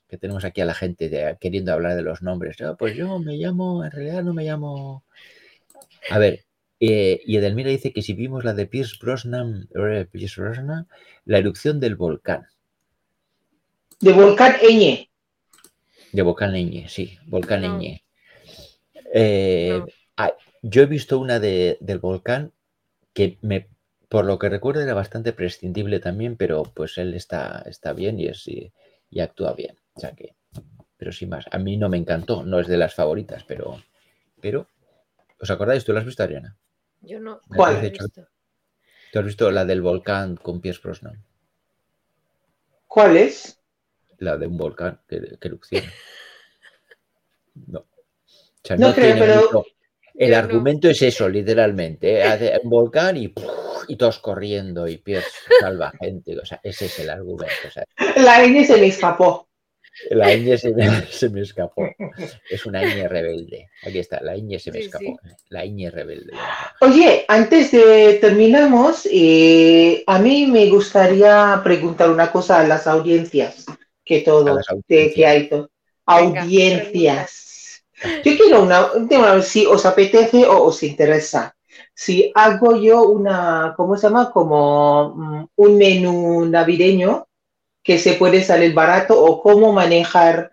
que 0.08 0.18
tenemos 0.18 0.44
aquí 0.44 0.60
a 0.62 0.66
la 0.66 0.74
gente 0.74 1.08
de- 1.10 1.36
queriendo 1.40 1.72
hablar 1.72 1.96
de 1.96 2.02
los 2.02 2.22
nombres. 2.22 2.60
"Ah, 2.62 2.76
pues 2.78 2.96
yo 2.96 3.18
me 3.20 3.36
llamo, 3.36 3.84
en 3.84 3.90
realidad 3.92 4.24
no 4.24 4.34
me 4.34 4.44
llamo... 4.44 5.04
A 6.10 6.18
ver, 6.18 6.44
eh, 6.80 7.20
y 7.24 7.36
Edelmira 7.36 7.70
dice 7.70 7.92
que 7.92 8.02
si 8.02 8.12
vimos 8.14 8.44
la 8.44 8.54
de 8.54 8.66
Pierce 8.66 8.96
Brosnan, 9.00 9.68
eh, 9.74 10.06
Pierce 10.10 10.40
Brosnan, 10.40 10.88
la 11.24 11.38
erupción 11.38 11.80
del 11.80 11.96
volcán, 11.96 12.46
De 14.00 14.12
Volcán 14.12 14.56
Eñe. 14.62 15.10
de 16.12 16.22
Volcán 16.22 16.54
Eñe, 16.54 16.88
sí, 16.88 17.18
Volcán 17.26 17.62
No. 17.62 17.74
Eñe. 17.76 18.04
Eh, 19.12 19.70
No. 19.80 19.86
ah, 20.16 20.32
yo 20.62 20.82
he 20.82 20.86
visto 20.86 21.18
una 21.18 21.38
de, 21.40 21.76
del 21.80 21.98
volcán 21.98 22.52
que 23.12 23.38
me, 23.42 23.68
por 24.08 24.24
lo 24.24 24.38
que 24.38 24.48
recuerdo 24.48 24.80
era 24.80 24.94
bastante 24.94 25.32
prescindible 25.32 26.00
también, 26.00 26.36
pero 26.36 26.62
pues 26.62 26.98
él 26.98 27.14
está, 27.14 27.62
está 27.66 27.92
bien 27.92 28.18
y, 28.20 28.26
es, 28.26 28.46
y, 28.46 28.72
y 29.10 29.20
actúa 29.20 29.52
bien. 29.54 29.76
O 29.94 30.00
sea 30.00 30.12
que, 30.12 30.34
pero 30.96 31.12
sin 31.12 31.30
más, 31.30 31.46
a 31.50 31.58
mí 31.58 31.76
no 31.76 31.88
me 31.88 31.96
encantó, 31.96 32.42
no 32.44 32.60
es 32.60 32.66
de 32.68 32.76
las 32.76 32.94
favoritas, 32.94 33.44
pero, 33.44 33.82
pero, 34.40 34.66
¿os 35.40 35.50
acordáis? 35.50 35.84
¿Tú 35.84 35.92
la 35.92 36.00
has 36.00 36.06
visto, 36.06 36.22
Ariana? 36.22 36.56
yo 37.00 37.20
no. 37.20 37.40
¿Cuál? 37.48 37.74
parece 37.76 37.90
visto. 37.90 38.28
¿Tú 39.12 39.18
has 39.18 39.24
visto 39.24 39.50
la 39.50 39.64
del 39.64 39.82
volcán 39.82 40.36
con 40.36 40.60
Pierce 40.60 40.80
Brosnan? 40.82 41.24
¿Cuál 42.86 43.16
es? 43.16 43.57
La 44.18 44.36
de 44.36 44.46
un 44.46 44.56
volcán 44.58 45.00
que, 45.08 45.20
que 45.40 45.48
erupciona. 45.48 45.92
No. 47.66 47.80
O 47.80 47.86
sea, 48.62 48.76
No 48.76 48.88
no, 48.88 48.94
creo, 48.94 49.14
tiene 49.14 49.20
pero- 49.20 49.42
mucho- 49.42 49.64
El 50.14 50.30
no. 50.32 50.36
argumento 50.36 50.88
es 50.90 51.00
eso, 51.02 51.28
literalmente. 51.28 52.18
¿eh? 52.18 52.22
Hace 52.24 52.60
un 52.62 52.70
volcán 52.70 53.16
y, 53.16 53.32
y 53.88 53.96
todos 53.96 54.18
corriendo 54.18 54.86
y 54.88 54.98
Pierce 54.98 55.28
salva 55.60 55.92
gente. 56.00 56.38
O 56.38 56.44
sea, 56.44 56.60
ese 56.62 56.86
es 56.86 56.98
el 57.00 57.10
argumento. 57.10 57.52
O 57.66 57.70
sea, 57.70 57.84
La 58.16 58.44
Eñe 58.44 58.64
se 58.64 58.76
me 58.78 58.86
escapó. 58.88 59.48
la 60.10 60.32
ñ 60.32 60.56
se 60.56 60.72
me, 60.72 60.88
se 61.06 61.28
me 61.30 61.40
escapó. 61.40 61.82
Es 62.50 62.64
una 62.66 62.82
ñ 62.82 63.08
rebelde. 63.08 63.68
Aquí 63.84 63.98
está, 63.98 64.20
la 64.22 64.36
ñ 64.36 64.58
se 64.60 64.70
me 64.72 64.78
Sí, 64.80 64.84
escapó. 64.86 65.18
sí. 65.24 65.30
La 65.50 65.64
ñ 65.64 65.90
rebelde. 65.90 66.32
Oye, 66.80 67.24
antes 67.28 67.70
de 67.72 68.18
terminamos, 68.20 69.08
eh, 69.10 70.04
a 70.06 70.18
mí 70.20 70.46
me 70.46 70.68
gustaría 70.70 71.60
preguntar 71.64 72.10
una 72.10 72.30
cosa 72.30 72.60
a 72.60 72.66
las 72.68 72.86
audiencias, 72.86 73.66
que 74.08 74.20
todo, 74.22 74.58
de- 74.88 75.12
que 75.14 75.26
hay 75.26 75.48
to- 75.48 75.70
Venga, 76.06 76.42
audiencias. 76.42 77.84
Yo 78.24 78.36
quiero 78.36 78.62
una, 78.62 78.92
un 78.92 79.08
tema, 79.08 79.40
si 79.42 79.66
os 79.66 79.84
apetece 79.84 80.46
o 80.46 80.64
os 80.64 80.82
interesa. 80.82 81.54
Si 81.94 82.32
hago 82.34 82.76
yo 82.76 83.02
una, 83.08 83.74
¿cómo 83.76 83.96
se 83.96 84.06
llama? 84.06 84.30
Como 84.30 85.14
mm, 85.14 85.46
un 85.56 85.78
menú 85.78 86.46
navideño 86.46 87.26
que 87.82 87.98
se 87.98 88.14
puede 88.14 88.42
salir 88.42 88.72
barato 88.74 89.22
o 89.22 89.42
cómo 89.42 89.72
manejar 89.72 90.50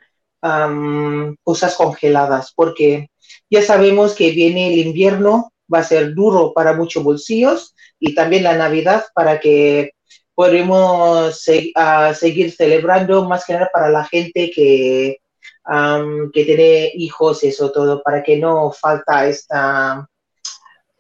cosas 1.44 1.76
congeladas, 1.76 2.54
porque 2.56 3.10
ya 3.50 3.62
sabemos 3.64 4.14
que 4.16 4.32
viene 4.32 4.68
el 4.74 4.80
invierno, 4.88 5.52
va 5.74 5.80
a 5.80 5.84
ser 5.84 6.14
duro 6.14 6.54
para 6.54 6.74
muchos 6.74 7.04
bolsillos 7.04 7.74
y 8.00 8.14
también 8.14 8.44
la 8.44 8.56
Navidad 8.56 9.06
para 9.16 9.40
que 9.40 9.92
podamos 10.36 11.40
se- 11.42 11.72
ah, 11.76 12.14
seguir 12.14 12.52
celebrando, 12.52 13.26
más 13.26 13.46
que 13.46 13.54
nada 13.54 13.70
para 13.74 13.90
la 13.90 14.06
gente 14.06 14.52
que, 14.54 15.20
am, 15.66 16.32
que 16.34 16.46
tiene 16.46 16.92
hijos, 16.96 17.44
eso 17.44 17.72
todo, 17.72 18.02
para 18.04 18.24
que 18.24 18.38
no 18.38 18.72
falta 18.72 19.28
esta 19.28 20.08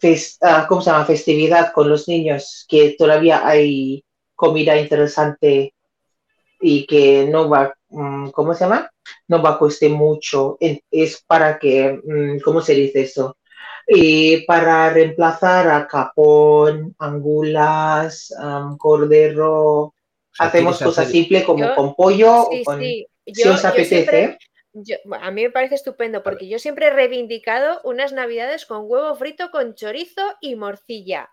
fes- 0.01 0.37
ah, 0.41 0.65
¿cómo 0.67 0.81
se 0.81 0.91
llama? 0.91 1.05
festividad 1.05 1.71
con 1.73 1.89
los 1.89 2.07
niños, 2.07 2.65
que 2.69 2.95
todavía 2.97 3.47
hay 3.47 4.03
comida 4.35 4.77
interesante 4.79 5.73
y 6.61 6.85
que 6.87 7.27
no 7.27 7.49
va, 7.49 7.73
mm, 7.89 8.29
¿cómo 8.31 8.53
se 8.53 8.63
llama? 8.65 8.89
No 9.27 9.41
va 9.41 9.51
a 9.51 9.59
costar 9.59 9.89
mucho. 9.89 10.57
Es 10.91 11.23
para 11.27 11.59
que, 11.59 11.99
mm, 12.03 12.39
¿cómo 12.43 12.61
se 12.61 12.73
dice 12.75 13.01
eso? 13.01 13.37
Y 13.87 14.45
para 14.45 14.89
reemplazar 14.89 15.69
a 15.69 15.87
capón, 15.87 16.95
angulas, 16.99 18.33
cordero, 18.77 19.93
sea, 20.31 20.47
hacemos 20.47 20.77
¿quieres 20.77 20.91
cosas 20.95 21.05
hacer- 21.07 21.11
simples 21.13 21.43
como 21.43 21.65
Yo- 21.65 21.75
con 21.75 21.95
pollo 21.95 22.41
o 22.43 22.63
con... 22.63 22.79
sí. 22.79 23.07
Si 23.27 23.47
os 23.47 23.61
yo 23.63 23.67
apetece, 23.69 23.95
siempre- 24.05 24.37
yo- 24.73 24.97
a 25.19 25.31
mí 25.31 25.43
me 25.43 25.49
parece 25.49 25.75
estupendo 25.75 26.21
porque 26.21 26.47
yo 26.47 26.59
siempre 26.59 26.87
he 26.87 26.89
reivindicado 26.91 27.81
unas 27.83 28.13
navidades 28.13 28.65
con 28.67 28.81
huevo 28.83 29.15
frito, 29.15 29.49
con 29.51 29.73
chorizo 29.73 30.21
y 30.41 30.55
morcilla. 30.55 31.29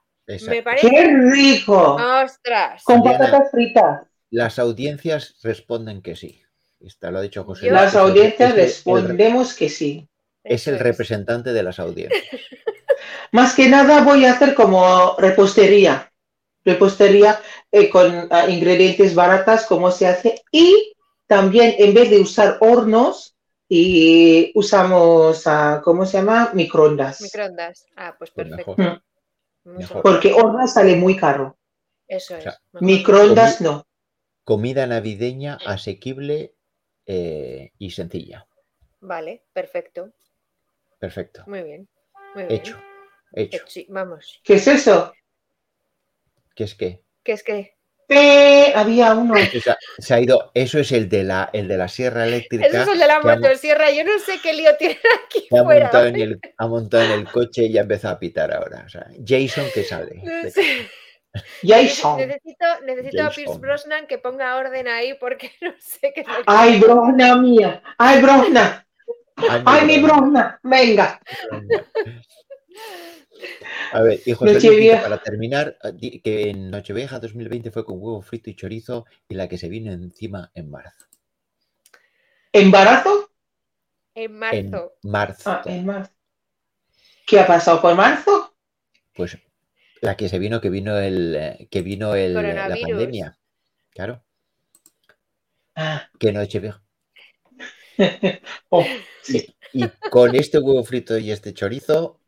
Me 0.49 0.63
parece. 0.63 0.89
¡Qué 0.89 1.05
rico! 1.33 1.97
¡Ostras! 2.25 2.83
Con 2.85 3.03
Diana. 3.03 3.19
patatas 3.19 3.51
fritas. 3.51 4.07
Las 4.31 4.59
audiencias 4.59 5.37
responden 5.43 6.01
que 6.01 6.17
sí. 6.17 6.41
Está, 6.81 7.11
lo 7.11 7.19
ha 7.19 7.23
dicho 7.23 7.45
José. 7.45 7.71
Las 7.71 7.95
audiencias 7.97 8.55
respondemos 8.55 9.55
que 9.55 9.69
sí. 9.69 10.09
Es 10.45 10.67
el 10.67 10.79
representante 10.79 11.53
de 11.53 11.63
las 11.63 11.79
audiencias. 11.79 12.23
Más 13.33 13.55
que 13.55 13.69
nada 13.69 14.03
voy 14.03 14.25
a 14.25 14.33
hacer 14.33 14.55
como 14.55 15.17
repostería. 15.19 16.13
repostería 16.65 17.41
eh, 17.71 17.89
con 17.89 18.29
ah, 18.31 18.49
ingredientes 18.49 19.15
baratas, 19.15 19.67
como 19.67 19.91
se 19.91 20.07
hace. 20.07 20.43
Y 20.51 20.95
también, 21.27 21.75
en 21.79 21.95
vez 21.95 22.11
de 22.11 22.21
usar 22.21 22.59
hornos, 22.61 23.33
y 23.75 24.53
usamos, 24.55 25.47
ah, 25.47 25.81
¿cómo 25.83 26.05
se 26.05 26.19
llama? 26.19 26.51
Microondas. 26.53 27.23
Microondas. 27.23 27.87
Ah, 27.97 28.15
pues 28.19 28.31
Pues 28.31 28.49
perfecto. 28.49 28.75
mejor. 28.77 29.03
Mucho 29.65 29.79
mejor. 29.79 29.79
mejor. 29.79 30.03
Porque 30.03 30.33
hornos 30.35 30.73
sale 30.75 30.95
muy 30.97 31.17
caro. 31.17 31.57
Eso 32.07 32.37
es. 32.37 32.43
sea. 32.43 32.59
Microondas 32.81 33.63
no. 33.63 33.87
Comida 34.45 34.87
navideña 34.87 35.59
asequible 35.65 36.55
eh, 37.07 37.73
y 37.79 37.93
sencilla. 37.93 38.47
Vale, 39.01 39.45
perfecto. 39.55 40.11
Perfecto. 41.03 41.43
Muy 41.49 41.63
bien. 41.65 41.89
Muy 42.37 42.45
bien. 42.45 42.61
Hecho. 42.61 42.81
Hecho. 43.33 43.57
Hecho, 43.57 43.65
sí, 43.67 43.87
vamos. 43.91 44.41
¿Qué 44.45 44.55
es 44.55 44.69
eso? 44.69 45.13
¿Qué 46.55 46.63
es 46.63 46.75
qué? 46.77 47.03
¿Qué 47.25 47.33
es 47.33 47.43
que? 47.43 47.77
Eh, 48.09 48.73
había 48.77 49.13
uno. 49.15 49.35
O 49.57 49.61
sea, 49.61 49.77
se 49.99 50.15
ha 50.15 50.21
ido. 50.21 50.53
Eso 50.55 50.79
es 50.79 50.93
el 50.93 51.09
de 51.09 51.25
la, 51.25 51.51
el 51.53 51.67
de 51.67 51.77
la 51.77 51.89
sierra 51.89 52.25
eléctrica. 52.25 52.67
Eso 52.69 52.83
es 52.83 52.89
el 52.89 52.99
de 53.01 53.07
la 53.09 53.19
motosierra. 53.21 53.91
Yo 53.91 54.05
no 54.05 54.17
sé 54.21 54.39
qué 54.41 54.53
lío 54.53 54.77
tiene 54.77 54.97
aquí 55.27 55.49
ha 55.51 55.65
fuera. 55.65 55.85
montado 55.87 56.07
en 56.07 56.17
el, 56.21 56.41
ha 56.57 56.67
montado 56.69 57.03
en 57.03 57.11
el 57.11 57.29
coche 57.29 57.65
y 57.65 57.77
ha 57.79 57.81
empezado 57.81 58.15
a 58.15 58.19
pitar 58.21 58.53
ahora. 58.55 58.85
O 58.87 58.89
sea, 58.89 59.09
Jason 59.27 59.67
que 59.75 59.83
sale. 59.83 60.21
No 60.23 60.43
De- 60.45 60.51
sé. 60.53 60.63
Jason. 61.65 62.19
Necesito, 62.19 62.67
necesito 62.87 63.25
a 63.25 63.31
Pierce. 63.31 63.59
Brosnan 63.59 64.07
que 64.07 64.19
ponga 64.19 64.55
orden 64.57 64.87
ahí 64.87 65.15
porque 65.15 65.51
no 65.63 65.73
sé 65.81 66.13
qué 66.15 66.21
es 66.21 66.29
lo 66.29 66.35
que- 66.37 66.43
Ay, 66.47 66.79
Brona 66.79 67.35
mía. 67.37 67.83
Ay, 67.99 68.23
Brona. 68.23 68.87
Ay, 69.37 69.87
mi 69.87 69.99
Brona. 70.03 70.59
Venga. 70.63 71.21
A 73.93 74.03
ver, 74.03 74.21
y 74.25 74.33
José 74.33 74.61
Luis 74.71 75.01
para 75.01 75.19
terminar, 75.23 75.77
di- 75.95 76.21
que 76.21 76.51
en 76.51 76.71
Nochevieja 76.71 77.19
2020 77.19 77.71
fue 77.71 77.85
con 77.85 77.97
huevo 78.01 78.23
frito 78.23 78.51
y 78.51 78.55
chorizo 78.55 79.05
y 79.29 79.35
la 79.35 79.49
que 79.49 79.59
se 79.59 79.69
vino 79.69 79.93
encima 79.93 80.51
en 80.55 80.71
marzo. 80.71 81.07
¿Embarazo? 82.53 83.31
En 84.15 84.25
En 84.25 84.39
marzo. 84.71 84.93
marzo. 85.03 85.51
Ah, 85.51 85.63
en 85.67 85.87
marzo. 85.87 86.13
¿Qué 87.27 87.41
ha 87.41 87.47
pasado 87.47 87.81
por 87.81 87.95
marzo? 87.95 88.55
Pues 89.15 89.39
la 90.01 90.17
que 90.17 90.29
se 90.29 90.39
vino, 90.39 90.61
que 90.61 90.71
vino 90.71 90.99
el, 90.99 91.35
eh, 91.37 91.69
que 91.71 91.83
vino 91.83 92.15
el, 92.15 92.35
la 92.35 92.77
pandemia. 92.81 93.39
Claro. 93.91 94.23
Ah, 95.75 96.09
Que 96.19 96.33
Nochevieja. 96.33 96.82
oh, 98.71 98.85
sí. 99.23 99.55
Y 99.73 99.89
con 100.11 100.35
este 100.35 100.59
huevo 100.59 100.85
frito 100.85 101.17
y 101.17 101.31
este 101.31 101.55
chorizo, 101.55 102.21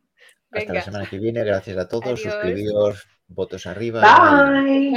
hasta 0.51 0.73
la 0.73 0.83
semana 0.83 1.07
que 1.07 1.19
viene. 1.19 1.45
Gracias 1.45 1.77
a 1.77 1.89
todos. 1.89 2.21
Adiós. 2.21 2.21
Suscribíos, 2.21 3.07
votos 3.29 3.67
arriba. 3.67 4.01
Bye. 4.01 4.93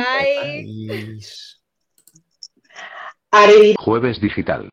Bye. 3.32 3.76
Jueves 3.78 4.22
digital. 4.22 4.70